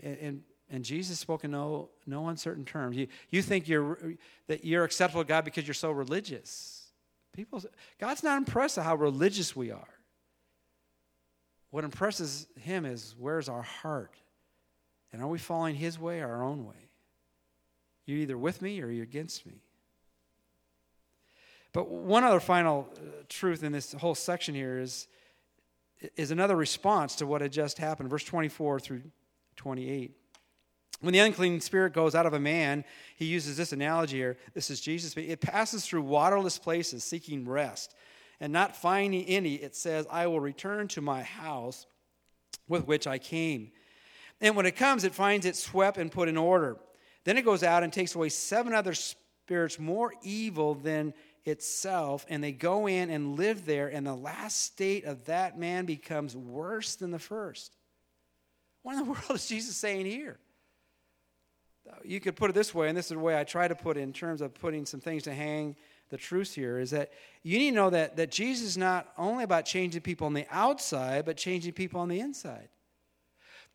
And, 0.01 0.43
and, 0.69 0.83
Jesus 0.83 1.19
spoke 1.19 1.43
in 1.43 1.51
no, 1.51 1.89
no 2.07 2.27
uncertain 2.29 2.65
terms. 2.65 2.97
You, 2.97 3.07
you 3.29 3.43
think 3.43 3.67
you're, 3.67 4.15
that 4.47 4.65
you're 4.65 4.83
acceptable 4.83 5.23
to 5.23 5.27
God 5.27 5.45
because 5.45 5.67
you're 5.67 5.75
so 5.75 5.91
religious. 5.91 6.87
People, 7.31 7.61
God's 7.99 8.23
not 8.23 8.37
impressed 8.37 8.77
at 8.77 8.83
how 8.83 8.95
religious 8.95 9.55
we 9.55 9.69
are. 9.69 9.87
What 11.69 11.83
impresses 11.83 12.47
him 12.59 12.85
is 12.85 13.15
where's 13.17 13.49
our 13.49 13.61
heart? 13.61 14.15
And 15.11 15.21
are 15.21 15.27
we 15.27 15.37
following 15.37 15.75
his 15.75 15.99
way 15.99 16.21
or 16.21 16.27
our 16.27 16.43
own 16.43 16.65
way? 16.65 16.89
You're 18.05 18.19
either 18.19 18.37
with 18.37 18.61
me 18.61 18.81
or 18.81 18.89
you're 18.89 19.03
against 19.03 19.45
me. 19.45 19.61
But 21.73 21.89
one 21.89 22.23
other 22.23 22.39
final 22.39 22.87
uh, 22.95 23.23
truth 23.27 23.63
in 23.63 23.71
this 23.71 23.93
whole 23.93 24.15
section 24.15 24.53
here 24.53 24.79
is, 24.79 25.07
is 26.15 26.31
another 26.31 26.55
response 26.55 27.15
to 27.15 27.25
what 27.25 27.41
had 27.41 27.51
just 27.51 27.79
happened, 27.79 28.09
verse 28.09 28.23
24 28.23 28.79
through 28.79 29.01
28. 29.55 30.11
When 31.01 31.11
the 31.11 31.19
unclean 31.19 31.59
spirit 31.59 31.93
goes 31.93 32.15
out 32.15 32.25
of 32.25 32.33
a 32.33 32.39
man, 32.39 32.85
he 33.17 33.25
uses 33.25 33.57
this 33.57 33.73
analogy 33.73 34.17
here. 34.17 34.37
This 34.53 34.69
is 34.69 34.79
Jesus. 34.79 35.17
It 35.17 35.41
passes 35.41 35.85
through 35.85 36.03
waterless 36.03 36.57
places 36.57 37.03
seeking 37.03 37.47
rest. 37.47 37.93
And 38.39 38.53
not 38.53 38.75
finding 38.75 39.25
any, 39.25 39.55
it 39.55 39.75
says, 39.75 40.05
I 40.09 40.27
will 40.27 40.39
return 40.39 40.87
to 40.89 41.01
my 41.01 41.23
house 41.23 41.87
with 42.67 42.87
which 42.87 43.07
I 43.07 43.17
came. 43.17 43.71
And 44.39 44.55
when 44.55 44.65
it 44.65 44.75
comes, 44.75 45.03
it 45.03 45.13
finds 45.13 45.45
it 45.45 45.55
swept 45.55 45.97
and 45.97 46.11
put 46.11 46.29
in 46.29 46.37
order. 46.37 46.77
Then 47.23 47.37
it 47.37 47.45
goes 47.45 47.63
out 47.63 47.83
and 47.83 47.91
takes 47.91 48.15
away 48.15 48.29
seven 48.29 48.73
other 48.73 48.93
spirits 48.93 49.79
more 49.79 50.13
evil 50.21 50.75
than 50.75 51.13
itself, 51.45 52.25
and 52.29 52.43
they 52.43 52.51
go 52.51 52.87
in 52.87 53.09
and 53.09 53.37
live 53.37 53.65
there, 53.65 53.87
and 53.87 54.05
the 54.05 54.15
last 54.15 54.61
state 54.61 55.05
of 55.05 55.25
that 55.25 55.57
man 55.57 55.85
becomes 55.85 56.35
worse 56.35 56.95
than 56.95 57.11
the 57.11 57.19
first. 57.19 57.75
What 58.81 58.93
in 58.93 58.99
the 58.99 59.03
world 59.11 59.31
is 59.31 59.47
Jesus 59.47 59.75
saying 59.75 60.05
here? 60.05 60.39
You 62.03 62.19
could 62.19 62.35
put 62.35 62.49
it 62.49 62.53
this 62.53 62.73
way, 62.73 62.87
and 62.87 62.97
this 62.97 63.05
is 63.05 63.11
the 63.11 63.19
way 63.19 63.37
I 63.37 63.43
try 63.43 63.67
to 63.67 63.75
put 63.75 63.97
it 63.97 64.01
in 64.01 64.13
terms 64.13 64.41
of 64.41 64.53
putting 64.53 64.85
some 64.85 65.01
things 65.01 65.23
to 65.23 65.33
hang 65.33 65.75
the 66.09 66.17
truth 66.17 66.53
here 66.53 66.77
is 66.77 66.91
that 66.91 67.11
you 67.41 67.57
need 67.57 67.71
to 67.71 67.75
know 67.75 67.89
that, 67.89 68.17
that 68.17 68.29
Jesus 68.29 68.67
is 68.67 68.77
not 68.77 69.11
only 69.17 69.43
about 69.43 69.65
changing 69.65 70.01
people 70.01 70.27
on 70.27 70.33
the 70.33 70.45
outside, 70.51 71.25
but 71.25 71.37
changing 71.37 71.73
people 71.73 71.99
on 71.99 72.07
the 72.07 72.19
inside. 72.19 72.69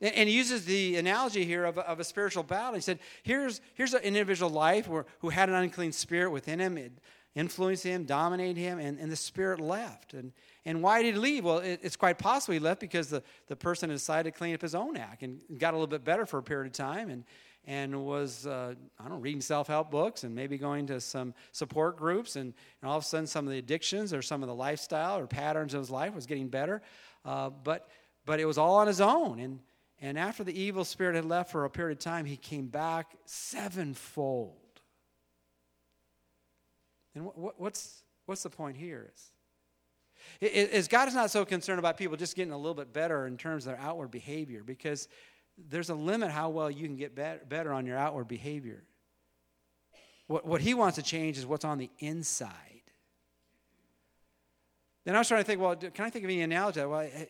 And, 0.01 0.29
he 0.29 0.37
uses 0.37 0.65
the 0.65 0.95
analogy 0.97 1.45
here 1.45 1.65
of 1.65 1.79
a, 1.79 1.81
of 1.81 1.99
a 1.99 2.05
spiritual 2.05 2.45
battle. 2.45 2.75
He 2.75 2.81
said, 2.81 3.01
here's, 3.25 3.61
here's 3.75 3.93
an 3.93 4.03
individual 4.03 4.49
life 4.53 4.87
where, 4.87 5.07
who 5.19 5.31
had 5.31 5.49
an 5.49 5.57
unclean 5.57 5.91
spirit 5.91 6.31
within 6.31 6.61
him. 6.61 6.79
It 6.79 6.93
influenced 7.39 7.85
him, 7.85 8.05
dominate 8.05 8.57
him, 8.57 8.81
and, 8.81 8.99
and 8.99 9.13
the 9.13 9.17
spirit 9.17 9.61
left. 9.61 10.13
And, 10.13 10.33
and 10.65 10.83
why 10.83 11.03
did 11.03 11.15
he 11.15 11.21
leave? 11.21 11.45
Well, 11.45 11.59
it, 11.59 11.79
it's 11.85 11.95
quite 11.95 12.19
possible 12.19 12.55
he 12.55 12.59
left 12.59 12.81
because 12.81 13.09
the, 13.09 13.23
the 13.47 13.55
person 13.55 13.91
decided 13.91 14.33
to 14.33 14.37
clean 14.37 14.55
up 14.55 14.61
his 14.61 14.75
own 14.75 14.97
act 14.97 15.23
and 15.23 15.41
got 15.57 15.73
a 15.73 15.77
little 15.77 15.87
bit 15.87 16.05
better 16.05 16.27
for 16.27 16.39
a 16.39 16.43
period 16.43 16.67
of 16.67 16.73
time. 16.73 17.11
And, 17.11 17.25
and 17.65 18.05
was, 18.05 18.47
uh, 18.47 18.75
I 18.99 19.03
don't 19.03 19.13
know, 19.13 19.19
reading 19.19 19.41
self 19.41 19.69
help 19.69 19.91
books 19.91 20.25
and 20.25 20.35
maybe 20.35 20.59
going 20.59 20.87
to 20.89 21.01
some 21.01 21.33
support 21.53 21.97
groups. 21.97 22.35
And, 22.35 22.55
and, 22.83 22.91
all 22.91 22.97
of 22.99 23.05
a 23.05 23.07
sudden, 23.07 23.27
some 23.27 23.47
of 23.47 23.53
the 23.53 23.59
addictions 23.59 24.13
or 24.13 24.21
some 24.21 24.43
of 24.43 24.49
the 24.49 24.55
lifestyle 24.55 25.19
or 25.19 25.27
patterns 25.29 25.75
of 25.75 25.81
his 25.81 25.91
life 25.91 26.15
was 26.15 26.27
getting 26.27 26.49
better. 26.49 26.83
Uh, 27.25 27.51
but, 27.51 27.89
but 28.27 28.41
it 28.41 28.47
was 28.47 28.59
all 28.59 28.77
on 28.77 28.89
his 28.89 29.01
own. 29.01 29.39
And, 29.39 29.61
and 30.01 30.19
after 30.19 30.43
the 30.43 30.59
evil 30.59 30.85
spirit 30.85 31.15
had 31.15 31.25
left 31.25 31.53
for 31.53 31.65
a 31.65 31.71
period 31.71 31.99
of 31.99 32.05
time, 32.05 32.25
he 32.25 32.37
came 32.37 32.67
back 32.67 33.15
sevenfold. 33.27 34.57
And 37.19 37.27
what, 37.35 37.61
what's, 37.61 38.05
what's 38.27 38.45
the 38.45 38.51
point 38.51 38.77
here? 38.77 39.11
Is, 40.41 40.51
is 40.51 40.89
God 40.89 41.09
is 41.09 41.15
not 41.15 41.33
so 41.33 41.45
concerned 41.45 41.81
about 41.81 41.97
people 41.97 42.17
just 42.17 42.37
getting 42.37 42.53
a 42.53 42.57
little 42.57 42.75
bit 42.75 42.93
better 42.93 43.27
in 43.27 43.37
terms 43.37 43.67
of 43.67 43.73
their 43.73 43.81
outward 43.81 44.13
behavior 44.13 44.63
because 44.65 45.09
there's 45.69 45.91
a 45.91 45.95
limit 45.95 46.31
how 46.31 46.49
well 46.49 46.71
you 46.71 46.87
can 46.87 46.97
get 46.97 47.17
better 47.17 47.73
on 47.73 47.87
your 47.87 47.99
outward 47.99 48.29
behavior. 48.29 48.85
What, 50.29 50.47
what 50.47 50.61
he 50.61 50.75
wants 50.75 50.95
to 50.95 51.03
change 51.03 51.39
is 51.39 51.47
what's 51.47 51.65
on 51.65 51.79
the 51.79 51.91
inside. 51.99 52.53
Then 55.05 55.17
I 55.17 55.19
was 55.19 55.27
trying 55.27 55.41
to 55.41 55.47
think, 55.47 55.61
well, 55.61 55.75
can 55.75 56.05
I 56.05 56.11
think 56.11 56.25
of 56.25 56.31
any 56.31 56.43
analogy? 56.43 56.85
Well, 56.85 57.01
I, 57.01 57.29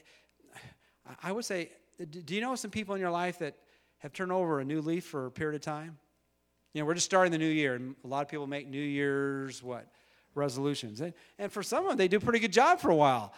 I 1.23 1.33
would 1.33 1.47
say, 1.47 1.71
do 2.11 2.35
you 2.35 2.43
know 2.43 2.55
some 2.57 2.71
people 2.71 2.95
in 2.95 3.01
your 3.01 3.11
life 3.11 3.39
that 3.39 3.55
have 3.99 4.13
turned 4.13 4.33
over 4.33 4.61
a 4.61 4.65
new 4.65 4.83
leaf 4.83 5.07
for 5.07 5.27
a 5.27 5.31
period 5.31 5.55
of 5.55 5.63
time? 5.63 5.97
You 6.73 6.83
know, 6.83 6.87
we're 6.87 6.95
just 6.95 7.07
starting 7.07 7.33
the 7.33 7.39
new 7.39 7.49
year, 7.49 7.75
and 7.75 7.95
a 8.05 8.07
lot 8.07 8.23
of 8.23 8.29
people 8.29 8.47
make 8.47 8.69
New 8.69 8.79
Year's 8.79 9.63
what 9.63 9.87
resolutions, 10.35 11.01
and, 11.01 11.15
and 11.39 11.51
for 11.51 11.63
some 11.63 11.85
of 11.85 11.91
them, 11.91 11.99
they 11.99 12.09
do 12.09 12.19
a 12.19 12.21
pretty 12.21 12.39
good 12.39 12.53
job 12.53 12.81
for 12.81 12.91
a 12.91 12.95
while. 12.95 13.35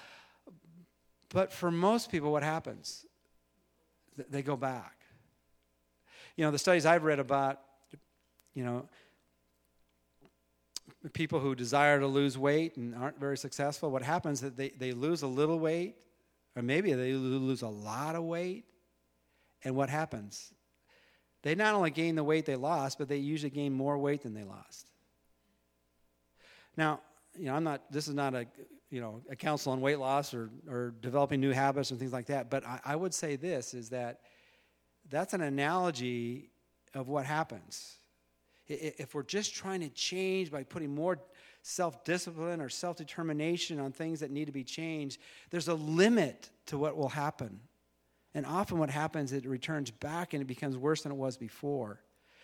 But 1.30 1.52
for 1.52 1.70
most 1.70 2.10
people, 2.10 2.32
what 2.32 2.42
happens? 2.42 3.06
they 4.28 4.42
go 4.42 4.56
back. 4.56 4.96
You 6.36 6.44
know, 6.44 6.50
the 6.50 6.58
studies 6.58 6.84
I've 6.84 7.04
read 7.04 7.18
about, 7.18 7.60
you 8.54 8.64
know, 8.64 8.88
people 11.12 11.40
who 11.40 11.54
desire 11.54 12.00
to 12.00 12.06
lose 12.06 12.36
weight 12.36 12.76
and 12.76 12.94
aren't 12.94 13.18
very 13.18 13.38
successful, 13.38 13.90
what 13.90 14.02
happens 14.02 14.42
is 14.42 14.52
they, 14.52 14.70
they 14.70 14.92
lose 14.92 15.22
a 15.22 15.26
little 15.26 15.58
weight, 15.58 15.96
or 16.56 16.62
maybe 16.62 16.92
they 16.92 17.12
lose 17.14 17.62
a 17.62 17.68
lot 17.68 18.14
of 18.14 18.24
weight. 18.24 18.64
And 19.64 19.74
what 19.76 19.88
happens? 19.88 20.52
They 21.42 21.54
not 21.54 21.74
only 21.74 21.90
gain 21.90 22.16
the 22.16 22.24
weight 22.24 22.44
they 22.44 22.56
lost, 22.56 22.98
but 22.98 23.08
they 23.08 23.16
usually 23.16 23.50
gain 23.50 23.72
more 23.72 23.96
weight 23.96 24.22
than 24.22 24.34
they 24.34 24.44
lost. 24.44 24.90
Now, 26.76 27.00
you 27.38 27.46
know, 27.46 27.54
I'm 27.54 27.64
not, 27.64 27.90
this 27.90 28.08
is 28.08 28.14
not 28.14 28.34
a, 28.34 28.46
you 28.90 29.00
know, 29.00 29.22
a 29.30 29.36
counsel 29.36 29.72
on 29.72 29.80
weight 29.80 29.98
loss 29.98 30.34
or, 30.34 30.50
or 30.68 30.94
developing 31.00 31.40
new 31.40 31.52
habits 31.52 31.90
and 31.90 31.98
things 31.98 32.12
like 32.12 32.26
that. 32.26 32.50
But 32.50 32.66
I, 32.66 32.80
I 32.84 32.96
would 32.96 33.14
say 33.14 33.36
this 33.36 33.72
is 33.72 33.90
that 33.90 34.20
that's 35.08 35.32
an 35.32 35.40
analogy 35.40 36.50
of 36.94 37.08
what 37.08 37.24
happens. 37.24 37.96
If 38.66 39.14
we're 39.14 39.24
just 39.24 39.54
trying 39.54 39.80
to 39.80 39.88
change 39.88 40.50
by 40.50 40.62
putting 40.62 40.94
more 40.94 41.18
self 41.62 42.04
discipline 42.04 42.60
or 42.60 42.68
self 42.68 42.96
determination 42.96 43.80
on 43.80 43.92
things 43.92 44.20
that 44.20 44.30
need 44.30 44.46
to 44.46 44.52
be 44.52 44.64
changed, 44.64 45.20
there's 45.50 45.68
a 45.68 45.74
limit 45.74 46.50
to 46.66 46.78
what 46.78 46.96
will 46.96 47.08
happen. 47.08 47.60
And 48.34 48.46
often 48.46 48.78
what 48.78 48.90
happens, 48.90 49.32
it 49.32 49.44
returns 49.44 49.90
back 49.90 50.34
and 50.34 50.42
it 50.42 50.46
becomes 50.46 50.76
worse 50.76 51.02
than 51.02 51.12
it 51.12 51.16
was 51.18 51.36
before. 51.36 52.00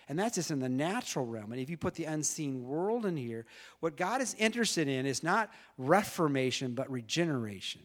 And 0.09 0.19
that's 0.19 0.37
just 0.37 0.51
in 0.51 0.61
the 0.61 0.69
natural 0.69 1.27
realm. 1.27 1.53
And 1.53 1.61
if 1.61 1.69
you 1.69 1.77
put 1.77 1.95
the 1.95 2.05
unseen 2.05 2.65
world 2.65 3.07
in 3.07 3.17
here, 3.17 3.45
what 3.81 3.97
God 3.97 4.21
is 4.21 4.35
interested 4.39 4.89
in 4.89 5.05
is 5.05 5.23
not 5.23 5.51
reformation, 5.79 6.75
but 6.75 6.91
regeneration. 6.91 7.83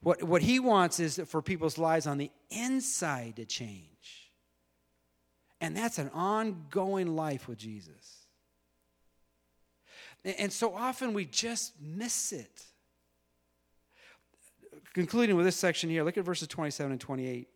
What, 0.00 0.22
what 0.22 0.42
He 0.42 0.60
wants 0.60 1.00
is 1.00 1.20
for 1.26 1.42
people's 1.42 1.76
lives 1.76 2.06
on 2.06 2.18
the 2.18 2.30
inside 2.50 3.36
to 3.36 3.44
change. 3.44 4.32
And 5.60 5.76
that's 5.76 5.98
an 5.98 6.10
ongoing 6.14 7.16
life 7.16 7.48
with 7.48 7.58
Jesus. 7.58 8.26
And 10.24 10.52
so 10.52 10.74
often 10.74 11.12
we 11.12 11.24
just 11.24 11.74
miss 11.80 12.32
it. 12.32 12.62
Concluding 14.92 15.36
with 15.36 15.44
this 15.44 15.56
section 15.56 15.90
here, 15.90 16.04
look 16.04 16.18
at 16.18 16.24
verses 16.24 16.48
27 16.48 16.92
and 16.92 17.00
28. 17.00 17.48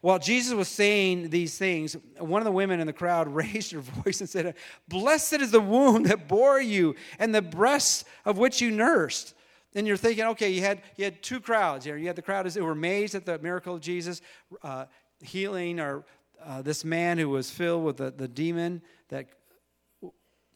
While 0.00 0.18
Jesus 0.18 0.54
was 0.54 0.68
saying 0.68 1.30
these 1.30 1.58
things, 1.58 1.96
one 2.18 2.40
of 2.40 2.44
the 2.44 2.52
women 2.52 2.80
in 2.80 2.86
the 2.86 2.92
crowd 2.92 3.28
raised 3.34 3.72
her 3.72 3.80
voice 3.80 4.20
and 4.20 4.28
said, 4.28 4.54
Blessed 4.88 5.34
is 5.34 5.50
the 5.50 5.60
womb 5.60 6.04
that 6.04 6.28
bore 6.28 6.60
you 6.60 6.94
and 7.18 7.34
the 7.34 7.42
breasts 7.42 8.04
of 8.24 8.38
which 8.38 8.60
you 8.60 8.70
nursed. 8.70 9.34
And 9.74 9.86
you're 9.86 9.98
thinking, 9.98 10.24
okay, 10.24 10.50
you 10.50 10.62
had, 10.62 10.82
you 10.96 11.04
had 11.04 11.22
two 11.22 11.40
crowds 11.40 11.84
here. 11.84 11.96
You 11.96 12.06
had 12.06 12.16
the 12.16 12.22
crowd 12.22 12.50
who 12.50 12.64
were 12.64 12.72
amazed 12.72 13.14
at 13.14 13.26
the 13.26 13.38
miracle 13.38 13.74
of 13.74 13.80
Jesus 13.80 14.22
uh, 14.62 14.86
healing 15.22 15.78
or 15.78 16.04
uh, 16.44 16.62
this 16.62 16.84
man 16.84 17.18
who 17.18 17.28
was 17.28 17.50
filled 17.50 17.84
with 17.84 17.98
the, 17.98 18.10
the 18.10 18.28
demon 18.28 18.80
that 19.08 19.26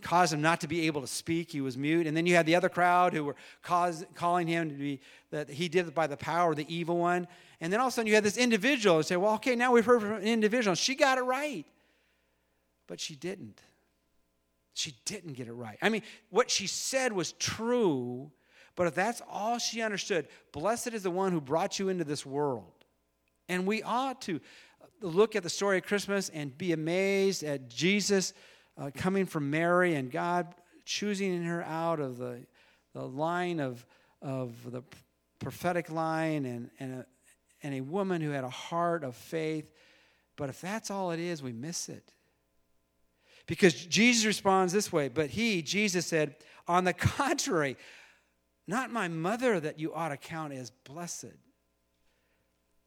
caused 0.03 0.33
him 0.33 0.43
not 0.43 0.61
to 0.61 0.69
be 0.69 0.87
able 0.87 1.01
to 1.01 1.07
speak. 1.07 1.51
He 1.51 1.61
was 1.61 1.79
mute. 1.79 2.07
And 2.07 2.17
then 2.17 2.27
you 2.27 2.35
had 2.35 2.47
the 2.47 2.57
other 2.57 2.69
crowd 2.69 3.13
who 3.13 3.25
were 3.25 3.37
cause, 3.63 4.05
calling 4.15 4.47
him 4.47 4.69
to 4.69 4.75
be, 4.75 5.01
that 5.31 5.49
he 5.49 5.69
did 5.69 5.89
it 5.89 5.95
by 5.95 6.07
the 6.07 6.17
power 6.17 6.51
of 6.51 6.57
the 6.57 6.67
evil 6.75 6.99
one. 6.99 7.29
And 7.61 7.73
then 7.73 7.81
all 7.81 7.87
of 7.87 7.93
a 7.93 7.95
sudden 7.95 8.09
you 8.09 8.15
had 8.15 8.25
this 8.25 8.37
individual 8.37 8.97
who 8.97 9.03
said, 9.03 9.19
well, 9.19 9.35
okay, 9.35 9.57
now 9.57 9.73
we've 9.73 9.85
heard 9.85 10.01
from 10.01 10.13
an 10.15 10.23
individual. 10.23 10.75
She 10.75 10.95
got 10.95 11.19
it 11.19 11.23
right. 11.23 11.65
But 12.87 13.01
she 13.01 13.15
didn't. 13.15 13.61
She 14.75 14.95
didn't 15.05 15.35
get 15.35 15.49
it 15.49 15.53
right. 15.53 15.79
I 15.81 15.89
mean, 15.89 16.03
what 16.31 16.51
she 16.51 16.67
said 16.67 17.13
was 17.13 17.33
true, 17.33 18.31
but 18.75 18.87
if 18.87 18.95
that's 18.95 19.23
all 19.31 19.59
she 19.59 19.83
understood, 19.83 20.29
blessed 20.51 20.89
is 20.89 21.03
the 21.03 21.11
one 21.11 21.33
who 21.33 21.41
brought 21.41 21.79
you 21.79 21.89
into 21.89 22.05
this 22.05 22.25
world. 22.25 22.73
And 23.49 23.67
we 23.67 23.83
ought 23.83 24.23
to 24.23 24.41
look 25.03 25.37
at 25.37 25.43
the 25.43 25.51
story 25.51 25.79
of 25.79 25.85
Christmas 25.85 26.29
and 26.31 26.57
be 26.57 26.73
amazed 26.73 27.43
at 27.43 27.69
Jesus 27.69 28.33
uh, 28.79 28.91
coming 28.95 29.27
from 29.27 29.51
Mary 29.51 29.95
and 29.95 30.11
God 30.11 30.55
choosing 30.85 31.43
her 31.45 31.63
out 31.63 32.01
of 32.01 32.19
the, 32.19 32.47
the 32.95 33.07
line 33.07 33.61
of, 33.61 33.85
of 34.21 34.71
the 34.71 34.83
prophetic 35.39 35.91
line 35.91 36.45
and, 36.45 36.71
and, 36.79 37.01
a, 37.01 37.07
and 37.63 37.75
a 37.75 37.81
woman 37.81 38.21
who 38.21 38.31
had 38.31 38.45
a 38.45 38.51
heart 38.51 39.05
of 39.05 39.15
faith. 39.15 39.71
But 40.37 40.49
if 40.49 40.61
that's 40.61 40.91
all 40.91 41.11
it 41.11 41.21
is, 41.21 41.43
we 41.43 41.53
miss 41.53 41.89
it. 41.89 42.13
Because 43.47 43.75
Jesus 43.87 44.25
responds 44.25 44.73
this 44.73 44.93
way, 44.93 45.09
but 45.09 45.31
he, 45.31 45.63
Jesus 45.63 46.07
said, 46.07 46.37
on 46.69 46.85
the 46.85 46.93
contrary, 46.93 47.77
not 48.67 48.91
my 48.91 49.09
mother 49.09 49.59
that 49.59 49.79
you 49.79 49.93
ought 49.93 50.11
to 50.11 50.17
count 50.17 50.53
as 50.53 50.71
blessed, 50.71 51.35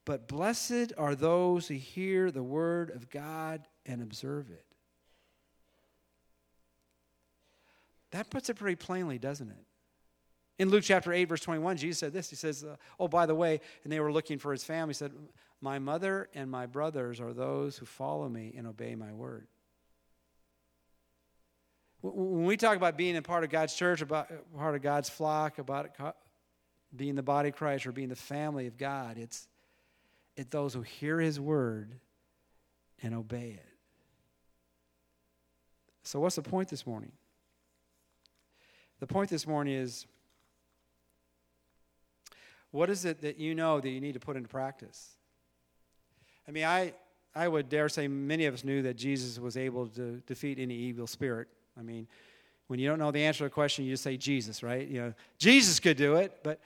but 0.05 0.27
blessed 0.27 0.93
are 0.97 1.15
those 1.15 1.67
who 1.67 1.73
hear 1.73 2.31
the 2.31 2.43
word 2.43 2.89
of 2.91 3.09
God 3.09 3.67
and 3.85 4.01
observe 4.01 4.49
it. 4.49 4.64
That 8.15 8.29
puts 8.29 8.49
it 8.49 8.53
pretty 8.53 8.77
plainly, 8.77 9.17
doesn't 9.17 9.49
it? 9.49 9.65
In 10.57 10.69
Luke 10.69 10.85
chapter 10.85 11.11
8, 11.11 11.25
verse 11.25 11.41
21, 11.41 11.75
Jesus 11.75 11.99
said 11.99 12.13
this. 12.13 12.29
He 12.29 12.37
says, 12.37 12.63
uh, 12.63 12.77
Oh, 12.97 13.09
by 13.09 13.25
the 13.25 13.35
way, 13.35 13.59
and 13.83 13.91
they 13.91 13.99
were 13.99 14.11
looking 14.11 14.39
for 14.39 14.53
his 14.53 14.63
family. 14.63 14.93
He 14.93 14.97
said, 14.97 15.11
My 15.59 15.79
mother 15.79 16.29
and 16.33 16.49
my 16.49 16.65
brothers 16.65 17.19
are 17.19 17.33
those 17.33 17.77
who 17.77 17.85
follow 17.85 18.29
me 18.29 18.53
and 18.57 18.67
obey 18.67 18.95
my 18.95 19.11
word. 19.11 19.47
When 22.01 22.45
we 22.45 22.55
talk 22.55 22.77
about 22.77 22.95
being 22.95 23.17
a 23.17 23.21
part 23.21 23.43
of 23.43 23.49
God's 23.49 23.75
church, 23.75 24.01
about 24.01 24.31
uh, 24.31 24.57
part 24.57 24.75
of 24.75 24.81
God's 24.81 25.09
flock, 25.09 25.57
about 25.57 25.89
being 26.95 27.15
the 27.15 27.23
body 27.23 27.49
of 27.49 27.55
Christ 27.57 27.85
or 27.85 27.91
being 27.91 28.07
the 28.07 28.15
family 28.15 28.67
of 28.67 28.77
God, 28.77 29.17
it's, 29.17 29.45
it's 30.37 30.49
those 30.51 30.73
who 30.73 30.83
hear 30.83 31.19
his 31.19 31.37
word 31.37 31.95
and 33.03 33.13
obey 33.13 33.59
it. 33.59 33.73
So, 36.03 36.21
what's 36.21 36.37
the 36.37 36.43
point 36.43 36.69
this 36.69 36.87
morning? 36.87 37.11
The 39.05 39.13
point 39.13 39.29
this 39.29 39.45
morning 39.45 39.75
is 39.75 40.07
what 42.71 42.89
is 42.89 43.05
it 43.05 43.21
that 43.21 43.37
you 43.37 43.53
know 43.53 43.79
that 43.79 43.87
you 43.87 44.01
need 44.01 44.15
to 44.15 44.19
put 44.19 44.35
into 44.35 44.49
practice? 44.49 45.11
I 46.47 46.51
mean, 46.51 46.63
I, 46.63 46.93
I 47.35 47.47
would 47.47 47.69
dare 47.69 47.87
say 47.87 48.07
many 48.07 48.47
of 48.47 48.55
us 48.55 48.63
knew 48.63 48.81
that 48.81 48.95
Jesus 48.95 49.37
was 49.37 49.57
able 49.57 49.89
to 49.89 50.23
defeat 50.25 50.57
any 50.57 50.73
evil 50.73 51.05
spirit. 51.05 51.49
I 51.77 51.83
mean, 51.83 52.07
when 52.65 52.79
you 52.79 52.89
don't 52.89 52.97
know 52.97 53.11
the 53.11 53.23
answer 53.23 53.41
to 53.41 53.45
a 53.45 53.49
question, 53.51 53.85
you 53.85 53.91
just 53.91 54.01
say 54.01 54.17
Jesus, 54.17 54.63
right? 54.63 54.87
You 54.87 55.01
know, 55.01 55.13
Jesus 55.37 55.79
could 55.79 55.97
do 55.97 56.15
it, 56.15 56.39
but 56.41 56.59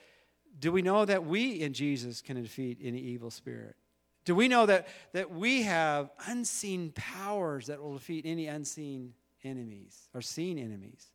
do 0.58 0.72
we 0.72 0.80
know 0.80 1.04
that 1.04 1.26
we 1.26 1.60
in 1.60 1.74
Jesus 1.74 2.22
can 2.22 2.40
defeat 2.40 2.78
any 2.82 3.00
evil 3.00 3.30
spirit? 3.30 3.76
Do 4.24 4.34
we 4.34 4.48
know 4.48 4.64
that, 4.64 4.88
that 5.12 5.30
we 5.30 5.60
have 5.64 6.08
unseen 6.26 6.92
powers 6.92 7.66
that 7.66 7.82
will 7.82 7.92
defeat 7.92 8.24
any 8.24 8.46
unseen 8.46 9.12
enemies 9.44 10.08
or 10.14 10.22
seen 10.22 10.58
enemies? 10.58 11.10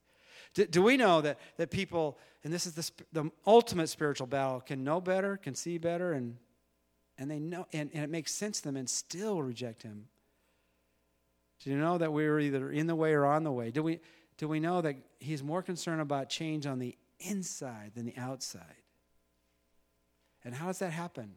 Do, 0.56 0.66
do 0.66 0.82
we 0.82 0.98
know 0.98 1.22
that, 1.22 1.38
that 1.58 1.70
people, 1.70 2.18
and 2.44 2.52
this 2.52 2.66
is 2.66 2.74
the, 2.74 2.92
the 3.14 3.32
ultimate 3.46 3.88
spiritual 3.88 4.26
battle, 4.26 4.62
can 4.62 4.84
know 4.84 5.00
better, 5.00 5.38
can 5.38 5.54
see 5.54 5.78
better, 5.78 6.14
and, 6.14 6.38
and 7.20 7.30
they 7.30 7.40
know, 7.40 7.68
and, 7.72 7.92
and 7.94 8.04
it 8.04 8.10
makes 8.10 8.34
sense 8.34 8.62
to 8.62 8.70
them 8.70 8.78
and 8.78 8.90
still 8.90 9.44
reject 9.44 9.84
him? 9.84 10.08
Do 11.64 11.70
you 11.70 11.78
know 11.78 11.98
that 11.98 12.12
we're 12.12 12.40
either 12.40 12.72
in 12.72 12.88
the 12.88 12.96
way 12.96 13.14
or 13.14 13.26
on 13.26 13.44
the 13.44 13.52
way? 13.52 13.70
Do 13.70 13.84
we, 13.84 14.00
do 14.38 14.48
we 14.48 14.60
know 14.60 14.82
that 14.82 14.96
he's 15.20 15.44
more 15.44 15.62
concerned 15.62 16.02
about 16.02 16.30
change 16.30 16.66
on 16.66 16.80
the 16.80 16.98
inside 17.20 17.92
than 17.96 18.06
the 18.06 18.18
outside? 18.18 18.64
And 20.44 20.54
how 20.54 20.68
does 20.68 20.80
that 20.80 20.92
happen? 20.92 21.32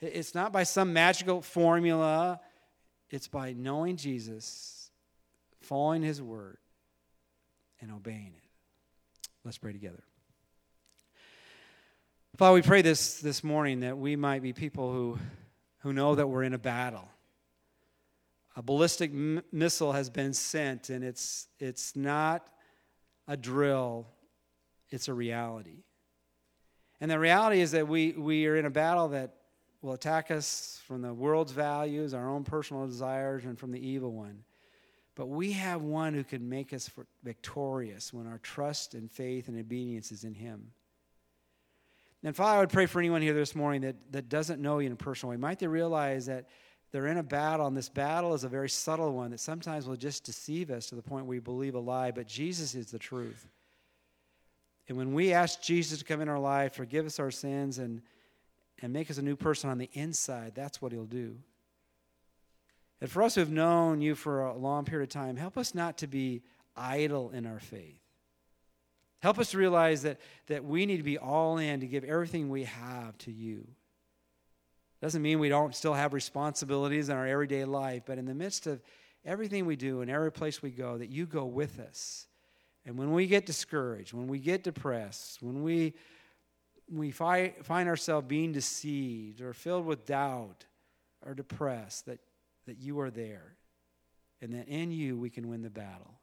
It's 0.00 0.34
not 0.34 0.52
by 0.52 0.64
some 0.64 0.92
magical 0.92 1.42
formula, 1.42 2.40
it's 3.08 3.28
by 3.28 3.52
knowing 3.52 3.96
Jesus, 3.96 4.90
following 5.60 6.02
his 6.02 6.20
word, 6.20 6.58
and 7.82 7.92
obeying 7.92 8.32
it. 8.34 9.28
Let's 9.44 9.58
pray 9.58 9.72
together. 9.72 10.02
Father, 12.38 12.54
we 12.54 12.62
pray 12.62 12.80
this 12.80 13.20
this 13.20 13.44
morning 13.44 13.80
that 13.80 13.98
we 13.98 14.16
might 14.16 14.40
be 14.40 14.54
people 14.54 14.90
who, 14.90 15.18
who 15.80 15.92
know 15.92 16.14
that 16.14 16.26
we're 16.26 16.44
in 16.44 16.54
a 16.54 16.58
battle 16.58 17.08
a 18.56 18.62
ballistic 18.62 19.10
m- 19.10 19.42
missile 19.50 19.92
has 19.92 20.10
been 20.10 20.32
sent, 20.32 20.90
and 20.90 21.02
it's, 21.02 21.48
it's 21.58 21.96
not 21.96 22.46
a 23.26 23.36
drill, 23.36 24.06
it's 24.90 25.08
a 25.08 25.14
reality. 25.14 25.84
And 27.00 27.10
the 27.10 27.18
reality 27.18 27.60
is 27.60 27.72
that 27.72 27.88
we, 27.88 28.12
we 28.12 28.46
are 28.46 28.56
in 28.56 28.66
a 28.66 28.70
battle 28.70 29.08
that 29.08 29.34
will 29.80 29.94
attack 29.94 30.30
us 30.30 30.80
from 30.86 31.02
the 31.02 31.12
world's 31.12 31.52
values, 31.52 32.14
our 32.14 32.28
own 32.28 32.44
personal 32.44 32.86
desires, 32.86 33.44
and 33.44 33.58
from 33.58 33.72
the 33.72 33.84
evil 33.84 34.12
one. 34.12 34.44
But 35.14 35.28
we 35.28 35.52
have 35.52 35.82
one 35.82 36.14
who 36.14 36.24
can 36.24 36.48
make 36.48 36.72
us 36.72 36.90
victorious 37.22 38.12
when 38.12 38.26
our 38.26 38.38
trust 38.38 38.94
and 38.94 39.10
faith 39.10 39.48
and 39.48 39.58
obedience 39.58 40.10
is 40.10 40.24
in 40.24 40.34
him. 40.34 40.72
And 42.24 42.34
Father, 42.34 42.58
I 42.58 42.60
would 42.60 42.70
pray 42.70 42.86
for 42.86 43.00
anyone 43.00 43.20
here 43.20 43.34
this 43.34 43.54
morning 43.54 43.82
that, 43.82 43.96
that 44.12 44.28
doesn't 44.28 44.60
know 44.60 44.78
you 44.78 44.86
in 44.86 44.92
a 44.92 44.96
personal 44.96 45.30
way. 45.30 45.36
Might 45.36 45.58
they 45.58 45.66
realize 45.66 46.26
that 46.26 46.48
they're 46.92 47.08
in 47.08 47.18
a 47.18 47.22
battle, 47.22 47.66
and 47.66 47.76
this 47.76 47.88
battle 47.88 48.34
is 48.34 48.44
a 48.44 48.48
very 48.48 48.68
subtle 48.68 49.12
one 49.12 49.30
that 49.32 49.40
sometimes 49.40 49.88
will 49.88 49.96
just 49.96 50.24
deceive 50.24 50.70
us 50.70 50.86
to 50.88 50.94
the 50.94 51.02
point 51.02 51.26
we 51.26 51.40
believe 51.40 51.74
a 51.74 51.80
lie, 51.80 52.10
but 52.10 52.26
Jesus 52.26 52.74
is 52.74 52.90
the 52.90 52.98
truth. 52.98 53.48
And 54.88 54.96
when 54.96 55.14
we 55.14 55.32
ask 55.32 55.62
Jesus 55.62 56.00
to 56.00 56.04
come 56.04 56.20
in 56.20 56.28
our 56.28 56.38
life, 56.38 56.74
forgive 56.74 57.06
us 57.06 57.18
our 57.18 57.30
sins, 57.30 57.78
and, 57.78 58.02
and 58.82 58.92
make 58.92 59.10
us 59.10 59.18
a 59.18 59.22
new 59.22 59.36
person 59.36 59.70
on 59.70 59.78
the 59.78 59.88
inside, 59.94 60.52
that's 60.54 60.82
what 60.82 60.92
he'll 60.92 61.06
do. 61.06 61.36
And 63.02 63.10
for 63.10 63.24
us 63.24 63.34
who 63.34 63.40
have 63.40 63.50
known 63.50 64.00
you 64.00 64.14
for 64.14 64.44
a 64.44 64.56
long 64.56 64.84
period 64.84 65.02
of 65.02 65.08
time, 65.08 65.34
help 65.34 65.58
us 65.58 65.74
not 65.74 65.98
to 65.98 66.06
be 66.06 66.44
idle 66.76 67.30
in 67.30 67.46
our 67.46 67.58
faith. 67.58 68.00
Help 69.18 69.40
us 69.40 69.50
to 69.50 69.58
realize 69.58 70.02
that, 70.02 70.20
that 70.46 70.64
we 70.64 70.86
need 70.86 70.98
to 70.98 71.02
be 71.02 71.18
all 71.18 71.58
in 71.58 71.80
to 71.80 71.88
give 71.88 72.04
everything 72.04 72.48
we 72.48 72.62
have 72.62 73.18
to 73.18 73.32
you. 73.32 73.66
Doesn't 75.00 75.20
mean 75.20 75.40
we 75.40 75.48
don't 75.48 75.74
still 75.74 75.94
have 75.94 76.12
responsibilities 76.12 77.08
in 77.08 77.16
our 77.16 77.26
everyday 77.26 77.64
life, 77.64 78.04
but 78.06 78.18
in 78.18 78.24
the 78.24 78.36
midst 78.36 78.68
of 78.68 78.80
everything 79.24 79.66
we 79.66 79.74
do 79.74 80.00
and 80.02 80.08
every 80.08 80.30
place 80.30 80.62
we 80.62 80.70
go, 80.70 80.96
that 80.96 81.10
you 81.10 81.26
go 81.26 81.44
with 81.44 81.80
us. 81.80 82.28
And 82.86 82.96
when 82.96 83.10
we 83.10 83.26
get 83.26 83.46
discouraged, 83.46 84.12
when 84.12 84.28
we 84.28 84.38
get 84.38 84.62
depressed, 84.62 85.42
when 85.42 85.64
we, 85.64 85.94
we 86.88 87.10
fi- 87.10 87.54
find 87.64 87.88
ourselves 87.88 88.28
being 88.28 88.52
deceived 88.52 89.40
or 89.40 89.54
filled 89.54 89.86
with 89.86 90.06
doubt 90.06 90.66
or 91.26 91.34
depressed, 91.34 92.06
that, 92.06 92.20
that 92.66 92.78
you 92.78 93.00
are 93.00 93.10
there 93.10 93.56
and 94.40 94.52
that 94.54 94.68
in 94.68 94.90
you 94.90 95.16
we 95.16 95.30
can 95.30 95.48
win 95.48 95.62
the 95.62 95.70
battle. 95.70 96.20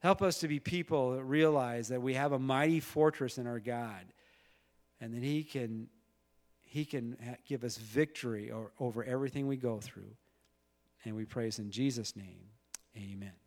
Help 0.00 0.22
us 0.22 0.38
to 0.40 0.48
be 0.48 0.58
people 0.58 1.12
that 1.12 1.24
realize 1.24 1.88
that 1.88 2.00
we 2.00 2.14
have 2.14 2.32
a 2.32 2.38
mighty 2.38 2.80
fortress 2.80 3.36
in 3.38 3.46
our 3.46 3.60
God 3.60 4.06
and 5.00 5.14
that 5.14 5.22
He 5.22 5.42
can 5.44 5.88
he 6.70 6.84
can 6.84 7.16
give 7.48 7.64
us 7.64 7.76
victory 7.76 8.52
over 8.78 9.02
everything 9.02 9.48
we 9.48 9.56
go 9.56 9.80
through. 9.80 10.14
And 11.04 11.16
we 11.16 11.24
praise 11.24 11.58
in 11.58 11.72
Jesus' 11.72 12.14
name. 12.14 12.44
Amen. 12.96 13.39